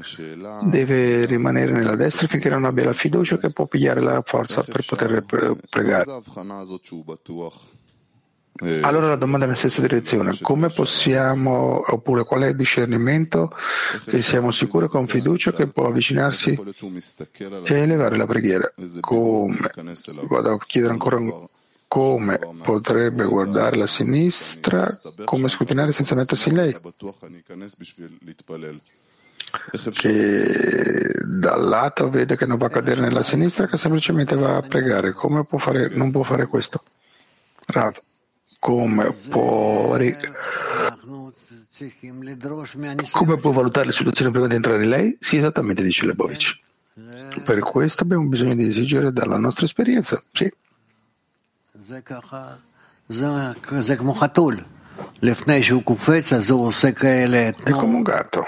deve 0.63 1.25
rimanere 1.25 1.71
nella 1.71 1.95
destra 1.95 2.27
finché 2.27 2.49
non 2.49 2.65
abbia 2.65 2.85
la 2.85 2.93
fiducia 2.93 3.37
che 3.37 3.51
può 3.51 3.67
pigliare 3.67 4.01
la 4.01 4.21
forza 4.25 4.63
per 4.63 4.83
poter 4.85 5.23
pregare. 5.69 6.05
Allora 8.82 9.08
la 9.08 9.16
domanda 9.16 9.44
è 9.44 9.48
nella 9.48 9.58
stessa 9.58 9.80
direzione. 9.80 10.38
Come 10.40 10.68
possiamo, 10.68 11.82
oppure 11.86 12.24
qual 12.24 12.42
è 12.42 12.48
il 12.48 12.56
discernimento 12.56 13.50
che 14.04 14.22
siamo 14.22 14.52
sicuri 14.52 14.86
con 14.86 15.06
fiducia 15.08 15.52
che 15.52 15.66
può 15.66 15.86
avvicinarsi 15.86 16.56
e 17.64 17.74
elevare 17.74 18.16
la 18.16 18.26
preghiera? 18.26 18.72
Come? 19.00 19.70
Vado 20.28 20.52
a 20.52 20.58
chiedere 20.66 20.92
ancora 20.92 21.18
come 21.88 22.38
potrebbe 22.62 23.24
guardare 23.24 23.76
la 23.76 23.86
sinistra, 23.86 24.88
come 25.24 25.48
scrutinare 25.48 25.92
senza 25.92 26.14
mettersi 26.14 26.48
in 26.48 26.54
lei. 26.54 26.76
Che 29.92 31.12
dal 31.24 31.68
lato 31.68 32.08
vede 32.08 32.36
che 32.36 32.46
non 32.46 32.58
va 32.58 32.66
a 32.66 32.70
cadere 32.70 33.00
nella 33.00 33.22
sinistra, 33.22 33.66
che 33.66 33.76
semplicemente 33.76 34.36
va 34.36 34.56
a 34.56 34.62
pregare. 34.62 35.12
Come 35.12 35.44
può 35.44 35.58
fare, 35.58 35.88
non 35.88 36.10
può 36.10 36.22
fare 36.22 36.46
questo? 36.46 36.82
Rav, 37.66 37.96
come 38.64 39.12
può, 39.28 39.94
come 43.10 43.36
può 43.36 43.50
valutare 43.50 43.84
le 43.84 43.92
situazioni 43.92 44.30
prima 44.30 44.46
di 44.46 44.54
entrare 44.54 44.82
in 44.82 44.88
lei? 44.88 45.16
Sì, 45.20 45.36
esattamente, 45.36 45.82
dice 45.82 46.06
Lebovic. 46.06 46.56
Per 47.44 47.58
questo 47.58 48.04
abbiamo 48.04 48.24
bisogno 48.24 48.54
di 48.54 48.66
esigere 48.66 49.12
dalla 49.12 49.36
nostra 49.36 49.66
esperienza. 49.66 50.22
Sì. 50.32 50.50
È 57.62 57.70
come 57.70 57.96
un 57.96 58.02
gatto. 58.02 58.44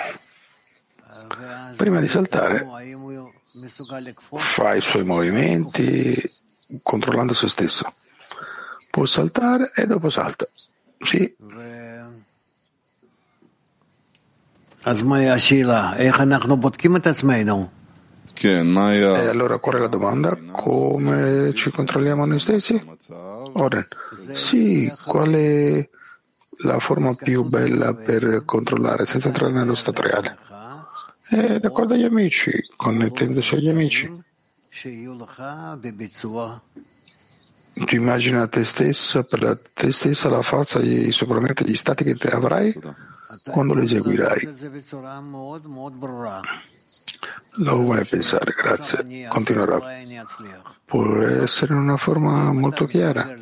Prima 1.77 2.01
di 2.01 2.09
saltare 2.09 2.67
fa 4.39 4.75
i 4.75 4.81
suoi 4.81 5.05
movimenti 5.05 6.19
controllando 6.83 7.35
se 7.35 7.49
stesso. 7.49 7.93
Può 8.97 9.05
saltare 9.05 9.73
e 9.75 9.85
dopo 9.85 10.09
salta. 10.09 10.49
Sì. 11.01 11.37
E 19.23 19.27
allora 19.29 19.59
qual 19.59 19.75
è 19.75 19.79
la 19.81 19.89
domanda? 19.89 20.35
Come 20.51 21.53
ci 21.53 21.71
controlliamo 21.71 22.25
noi 22.25 22.41
stessi? 22.41 22.83
Oren, 23.53 23.87
sì, 24.33 24.91
qual 25.05 25.33
è 25.33 25.87
la 26.63 26.79
forma 26.79 27.15
più 27.15 27.43
bella 27.43 27.93
per 27.93 28.45
controllare 28.47 29.05
senza 29.05 29.29
entrare 29.29 29.53
nello 29.53 29.75
stato 29.75 30.01
reale? 30.01 30.39
È 31.29 31.59
d'accordo 31.61 31.93
agli 31.93 32.05
amici, 32.05 32.51
connettendosi 32.77 33.57
agli 33.57 33.69
amici. 33.69 34.11
Ti 37.85 37.95
immagini 37.95 38.39
a 38.39 38.47
te 38.47 38.65
stessa, 38.65 39.23
per 39.23 39.61
te 39.75 39.93
stessa 39.93 40.31
la 40.31 40.41
forza 40.41 40.79
di 40.79 41.13
sopravvivere 41.13 41.63
gli 41.67 41.77
stati 41.77 42.05
che 42.05 42.15
te 42.15 42.29
avrai 42.29 42.75
quando 43.51 43.75
lo 43.75 43.83
eseguirai. 43.83 44.49
Lo 47.59 47.77
vuoi 47.77 48.05
pensare, 48.07 48.55
grazie. 48.57 49.27
Continuerà. 49.29 49.79
Può 50.87 51.21
essere 51.21 51.75
in 51.75 51.81
una 51.81 51.99
forma 51.99 52.51
molto 52.53 52.87
chiara. 52.87 53.35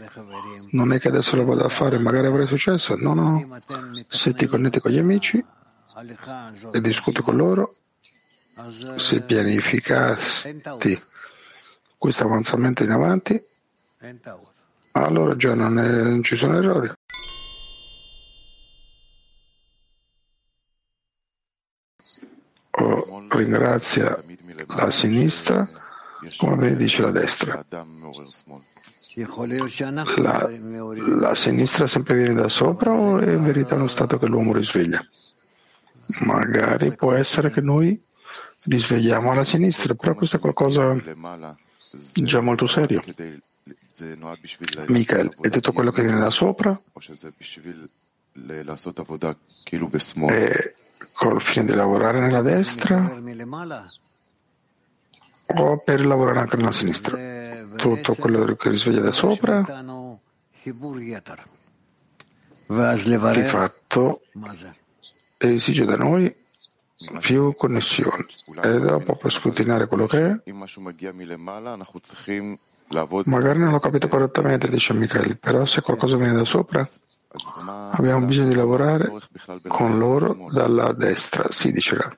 Non 0.73 0.93
è 0.93 0.99
che 0.99 1.09
adesso 1.09 1.37
lo 1.37 1.45
vado 1.45 1.65
a 1.65 1.69
fare, 1.69 1.99
magari 1.99 2.27
avrei 2.27 2.49
successo. 2.49 2.97
No, 2.97 3.15
no. 3.15 3.61
Se 4.09 4.35
ti 4.35 4.47
connetti 4.47 4.81
con 4.81 4.91
gli 4.91 4.99
amici 4.99 5.45
e 6.73 6.81
discuti 6.81 7.23
con 7.23 7.37
loro, 7.37 7.73
se 8.97 9.21
pianificasti 9.21 11.01
questo 11.97 12.25
avanzamento 12.25 12.83
in 12.83 12.91
avanti, 12.91 13.41
allora 14.93 15.37
già 15.37 15.55
non, 15.55 15.79
è, 15.79 15.89
non 15.89 16.23
ci 16.23 16.37
sono 16.37 16.57
errori. 16.57 16.93
o 22.77 23.27
ringrazia 23.31 24.19
la 24.77 24.91
sinistra 24.91 25.69
come 26.37 26.57
benedice 26.57 27.03
la 27.03 27.11
destra. 27.11 27.65
La, 30.17 30.51
la, 31.21 31.35
sinistra 31.35 31.87
sempre 31.87 32.15
viene 32.15 32.35
da 32.35 32.49
sopra 32.49 32.91
o 32.93 33.19
è 33.19 33.33
in 33.33 33.45
verità 33.45 33.77
uno 33.77 33.87
stato 33.87 34.19
che 34.19 34.27
l'uomo 34.27 34.53
risveglia? 34.53 35.05
Magari 36.21 36.95
può 36.97 37.13
essere 37.13 37.51
che 37.51 37.61
noi 37.61 38.01
risvegliamo 38.65 39.33
la 39.33 39.45
sinistra, 39.45 39.95
però 39.95 40.15
questo 40.15 40.37
è 40.37 40.41
qualcosa 40.41 40.97
già 42.15 42.41
molto 42.41 42.67
serio. 42.67 43.05
Michael, 44.89 45.29
è 45.41 45.51
tutto 45.51 45.73
quello 45.73 45.91
che 45.93 46.03
viene 46.03 46.19
da 46.21 46.31
sopra? 46.31 46.79
È 50.29 50.75
col 51.13 51.41
fine 51.41 51.65
di 51.67 51.73
lavorare 51.75 52.19
nella 52.21 52.43
destra 52.43 52.97
o 55.47 55.79
per 55.85 56.05
lavorare 56.05 56.41
anche 56.41 56.57
nella 56.57 56.73
sinistra? 56.73 57.17
Tutto 57.77 58.15
quello 58.15 58.45
che 58.57 58.69
risveglia 58.69 59.01
da 59.01 59.13
sopra 59.13 59.63
di 63.43 63.47
fatto 63.47 64.23
esige 65.39 65.85
da 65.85 65.97
noi 65.97 66.35
più 67.21 67.55
connessione 67.57 68.25
e 68.63 68.79
dopo 68.81 69.17
per 69.17 69.31
scrutinare 69.31 69.87
quello 69.87 70.07
che 70.07 70.19
è 70.27 70.41
magari 73.25 73.59
non 73.59 73.71
l'ho 73.71 73.81
capito 73.81 74.09
correttamente 74.09 74.69
dice 74.69 74.93
Michele 74.93 75.37
però 75.37 75.65
se 75.65 75.81
qualcosa 75.81 76.17
viene 76.17 76.35
da 76.35 76.45
sopra 76.45 76.87
Abbiamo 77.91 78.27
bisogno 78.27 78.49
di 78.49 78.55
lavorare 78.55 79.11
con 79.67 79.99
loro 79.99 80.49
dalla 80.53 80.93
destra, 80.93 81.51
si 81.51 81.73
dicerà. 81.73 82.17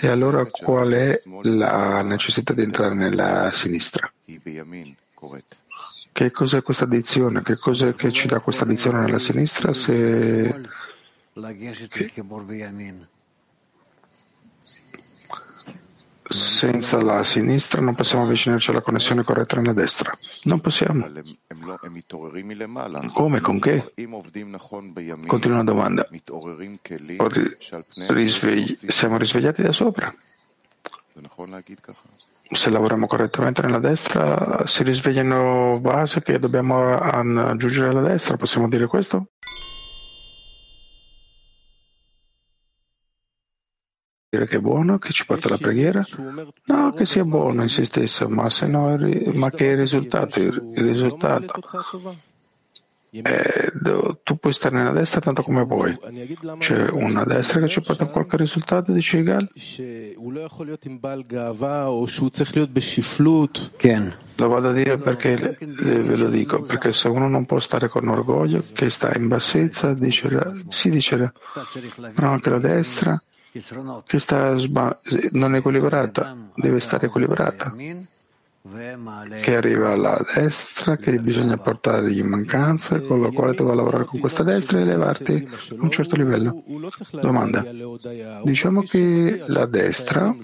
E 0.00 0.08
allora 0.08 0.46
qual 0.50 0.90
è 0.92 1.20
la 1.42 2.00
necessità 2.00 2.54
di 2.54 2.62
entrare 2.62 2.94
nella 2.94 3.52
sinistra? 3.52 4.10
Che 6.12 6.30
cos'è 6.30 6.62
questa 6.62 6.84
addizione? 6.84 7.42
Che 7.42 7.58
cos'è 7.58 7.94
che 7.94 8.10
ci 8.10 8.26
dà 8.26 8.40
questa 8.40 8.64
addizione 8.64 9.00
nella 9.00 9.18
sinistra? 9.18 9.74
Se 9.74 10.54
senza 16.32 17.00
la 17.02 17.22
sinistra 17.22 17.80
non 17.80 17.94
possiamo 17.94 18.24
avvicinarci 18.24 18.70
alla 18.70 18.80
connessione 18.80 19.22
corretta 19.22 19.56
nella 19.56 19.72
destra. 19.72 20.16
Non 20.44 20.60
possiamo. 20.60 21.06
Come? 23.12 23.40
Con 23.40 23.60
che? 23.60 23.92
Continua 25.26 25.60
una 25.60 25.64
domanda. 25.64 26.08
Risvegli... 28.08 28.76
Siamo 28.86 29.18
risvegliati 29.18 29.62
da 29.62 29.72
sopra? 29.72 30.12
Se 32.50 32.70
lavoriamo 32.70 33.06
correttamente 33.06 33.62
nella 33.62 33.78
destra, 33.78 34.66
si 34.66 34.82
risvegliano 34.82 35.78
base 35.80 36.22
che 36.22 36.38
dobbiamo 36.38 36.94
aggiungere 36.94 37.88
alla 37.88 38.02
destra, 38.02 38.36
possiamo 38.36 38.68
dire 38.68 38.86
questo? 38.86 39.28
Dire 44.32 44.46
che 44.46 44.56
è 44.56 44.60
buono, 44.60 44.96
che 44.96 45.12
ci 45.12 45.26
porta 45.26 45.48
alla 45.48 45.58
preghiera? 45.58 46.02
No, 46.64 46.92
che 46.92 47.04
sia 47.04 47.22
buono 47.24 47.60
in 47.60 47.68
se 47.68 47.84
stesso, 47.84 48.26
ma, 48.30 48.48
se 48.48 48.66
no, 48.66 48.96
ma 49.34 49.50
che 49.50 49.66
il 49.66 49.76
risultato, 49.76 50.40
il 50.40 50.72
risultato. 50.74 51.52
Eh, 53.14 53.72
tu 54.22 54.38
puoi 54.38 54.54
stare 54.54 54.74
nella 54.78 54.92
destra 54.92 55.20
tanto 55.20 55.42
come 55.42 55.64
vuoi. 55.64 55.98
C'è 56.56 56.88
una 56.88 57.24
destra 57.24 57.60
che 57.60 57.68
ci 57.68 57.82
porta 57.82 58.04
a 58.04 58.06
qualche 58.08 58.38
risultato, 58.38 58.90
dice 58.92 59.18
Igal? 59.18 59.50
Lo 64.36 64.48
vado 64.48 64.70
a 64.70 64.72
dire 64.72 64.96
perché 64.96 65.58
ve 65.58 66.16
lo 66.16 66.30
dico, 66.30 66.62
perché 66.62 66.94
se 66.94 67.08
uno 67.08 67.28
non 67.28 67.44
può 67.44 67.60
stare 67.60 67.86
con 67.88 68.08
orgoglio, 68.08 68.64
che 68.72 68.88
sta 68.88 69.12
in 69.14 69.28
bassezza, 69.28 69.92
dice, 69.92 70.54
si 70.68 70.88
dice, 70.88 71.16
no, 71.16 72.30
anche 72.30 72.48
la 72.48 72.58
destra 72.58 73.22
che 74.06 74.18
sta 74.18 74.56
sba- 74.56 74.98
non 75.32 75.54
è 75.54 75.58
equilibrata, 75.58 76.34
deve 76.54 76.80
stare 76.80 77.06
equilibrata, 77.06 77.74
che 79.42 79.56
arriva 79.56 79.90
alla 79.90 80.18
destra, 80.34 80.96
che 80.96 81.18
bisogna 81.18 81.56
portare 81.58 82.12
in 82.12 82.28
mancanza, 82.28 83.00
con 83.00 83.20
la 83.20 83.28
quale 83.28 83.54
a 83.56 83.74
lavorare 83.74 84.04
con 84.04 84.20
questa 84.20 84.42
destra 84.42 84.78
e 84.78 84.82
elevarti 84.82 85.48
a 85.70 85.74
un 85.80 85.90
certo 85.90 86.16
livello. 86.16 86.62
Domanda. 87.20 87.62
Diciamo 88.42 88.80
che 88.82 89.44
la 89.46 89.66
destra 89.66 90.34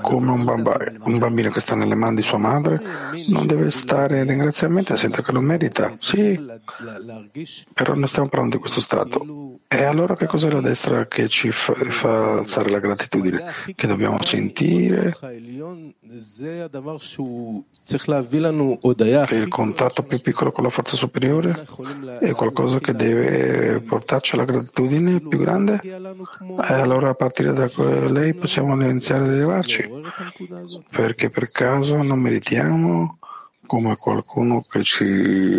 come 0.00 0.30
un, 0.30 0.44
bambino, 0.44 1.04
un 1.04 1.18
bambino 1.18 1.50
che 1.50 1.60
sta 1.60 1.76
nelle 1.76 1.94
mani 1.94 2.16
di 2.16 2.22
sua 2.22 2.38
madre 2.38 2.80
non 3.28 3.46
deve 3.46 3.70
stare 3.70 4.18
in 4.18 4.26
ringraziamento, 4.26 4.96
sente 4.96 5.22
che 5.22 5.32
lo 5.32 5.40
merita. 5.40 5.94
Sì, 5.98 6.38
però 7.72 7.94
non 7.94 8.08
stiamo 8.08 8.28
parlando 8.28 8.56
di 8.56 8.60
questo 8.60 8.80
stato. 8.80 9.58
E 9.68 9.84
allora 9.84 10.16
che 10.16 10.26
cos'è 10.26 10.50
la 10.50 10.60
destra 10.60 11.06
che 11.06 11.28
ci 11.28 11.50
fa, 11.52 11.74
fa 11.74 12.38
alzare 12.38 12.70
la 12.70 12.78
gratitudine? 12.78 13.52
Che 13.74 13.86
dobbiamo 13.86 14.16
sentire? 14.22 15.16
Che 19.26 19.34
il 19.34 19.48
contatto 19.48 20.02
più 20.02 20.20
piccolo 20.20 20.52
con 20.52 20.64
la 20.64 20.70
forza 20.70 20.96
superiore 20.96 21.66
è 22.20 22.32
qualcosa 22.32 22.78
che 22.80 22.92
deve 22.92 23.80
portarci 23.80 24.34
alla 24.34 24.44
gratitudine 24.44 25.20
più 25.20 25.38
grande? 25.38 25.80
E 25.82 26.72
allora 26.72 27.10
a 27.10 27.14
partire 27.14 27.52
da 27.52 27.66
lei 28.08 28.34
possiamo 28.34 28.74
iniziare 28.74 29.27
ad 29.28 29.34
elevarci, 29.34 29.88
perché 30.90 31.30
per 31.30 31.50
caso 31.50 32.02
non 32.02 32.18
meritiamo 32.18 33.18
come 33.66 33.96
qualcuno 33.96 34.62
che 34.62 34.82
ci 34.82 35.58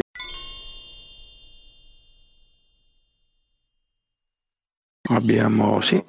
abbiamo 5.09 5.81
sì. 5.81 6.03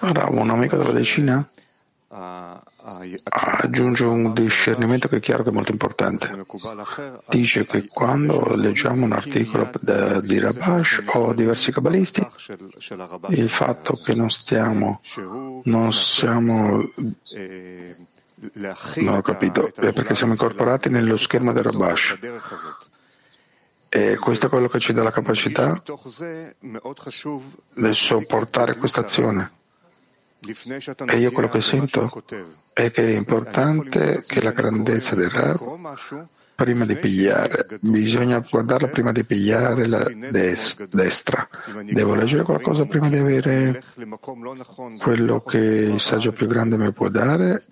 Rav, 0.00 0.32
un 0.32 0.50
amico 0.50 0.76
della 0.76 0.92
decina 0.92 1.48
aggiunge 2.12 4.04
un 4.04 4.32
discernimento 4.32 5.06
che 5.06 5.18
è 5.18 5.20
chiaro 5.20 5.44
che 5.44 5.50
è 5.50 5.52
molto 5.52 5.70
importante. 5.70 6.44
Dice 7.28 7.64
che 7.66 7.86
quando 7.86 8.56
leggiamo 8.56 9.04
un 9.04 9.12
articolo 9.12 9.70
di 10.20 10.38
Rabash 10.40 11.04
o 11.12 11.32
diversi 11.32 11.70
cabalisti, 11.70 12.26
il 13.28 13.48
fatto 13.48 13.94
che 13.94 14.14
non 14.14 14.28
stiamo, 14.30 15.00
non 15.64 15.92
siamo, 15.92 16.90
non 18.96 19.14
ho 19.14 19.22
capito, 19.22 19.72
è 19.74 19.92
perché 19.92 20.16
siamo 20.16 20.32
incorporati 20.32 20.88
nello 20.88 21.16
schermo 21.16 21.52
del 21.52 21.62
Rabash. 21.62 22.18
E 23.92 24.16
questo 24.18 24.46
è 24.46 24.48
quello 24.48 24.68
che 24.68 24.78
ci 24.78 24.92
dà 24.92 25.02
la 25.02 25.10
capacità 25.10 25.80
di 27.74 27.94
sopportare 27.94 28.76
questa 28.76 29.00
azione. 29.00 29.58
E 31.06 31.18
io 31.18 31.32
quello 31.32 31.50
che 31.50 31.60
sento 31.60 32.10
è 32.72 32.90
che 32.90 33.06
è 33.06 33.14
importante 33.14 34.22
che 34.26 34.42
la 34.42 34.52
grandezza 34.52 35.14
del 35.14 35.28
Rav, 35.28 35.58
prima 36.54 36.86
di 36.86 36.94
pigliare, 36.96 37.66
bisogna 37.80 38.38
guardarla 38.38 38.88
prima 38.88 39.12
di 39.12 39.22
pigliare 39.24 39.86
la 39.86 40.10
destra. 40.90 41.46
Devo 41.84 42.14
leggere 42.14 42.42
qualcosa 42.42 42.86
prima 42.86 43.08
di 43.08 43.18
avere 43.18 43.82
quello 44.98 45.40
che 45.40 45.58
il 45.58 46.00
saggio 46.00 46.32
più 46.32 46.46
grande 46.46 46.78
mi 46.78 46.90
può 46.92 47.08
dare 47.08 47.62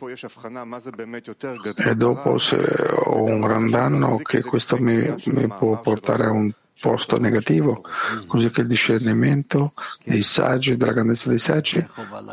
e 1.76 1.94
dopo 1.94 2.38
se 2.38 2.56
ho 2.56 3.24
un 3.24 3.40
gran 3.40 3.70
danno 3.70 4.18
che 4.18 4.42
questo 4.42 4.76
mi, 4.76 5.14
mi 5.24 5.48
può 5.48 5.80
portare 5.80 6.24
a 6.26 6.30
un 6.30 6.52
posto 6.80 7.18
negativo, 7.18 7.82
così 8.26 8.50
che 8.50 8.62
il 8.62 8.66
discernimento 8.66 9.72
dei 10.04 10.22
saggi, 10.22 10.76
della 10.76 10.92
grandezza 10.92 11.28
dei 11.28 11.38
saggi, 11.38 11.84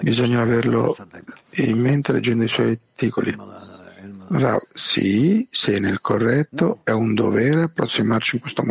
bisogna 0.02 0.42
averlo 0.42 0.96
in 1.52 1.80
mente 1.80 2.12
leggendo 2.12 2.44
i 2.44 2.50
suoi 2.50 2.72
articoli. 2.72 3.36
Rav, 4.28 4.60
sì, 4.74 5.48
sei 5.52 5.80
nel 5.80 6.02
corretto, 6.02 6.80
è 6.84 6.92
un 6.92 7.14
dovere 7.14 7.64
approssimarci 7.64 8.36
in 8.36 8.42
questo 8.42 8.62
modo. 8.62 8.64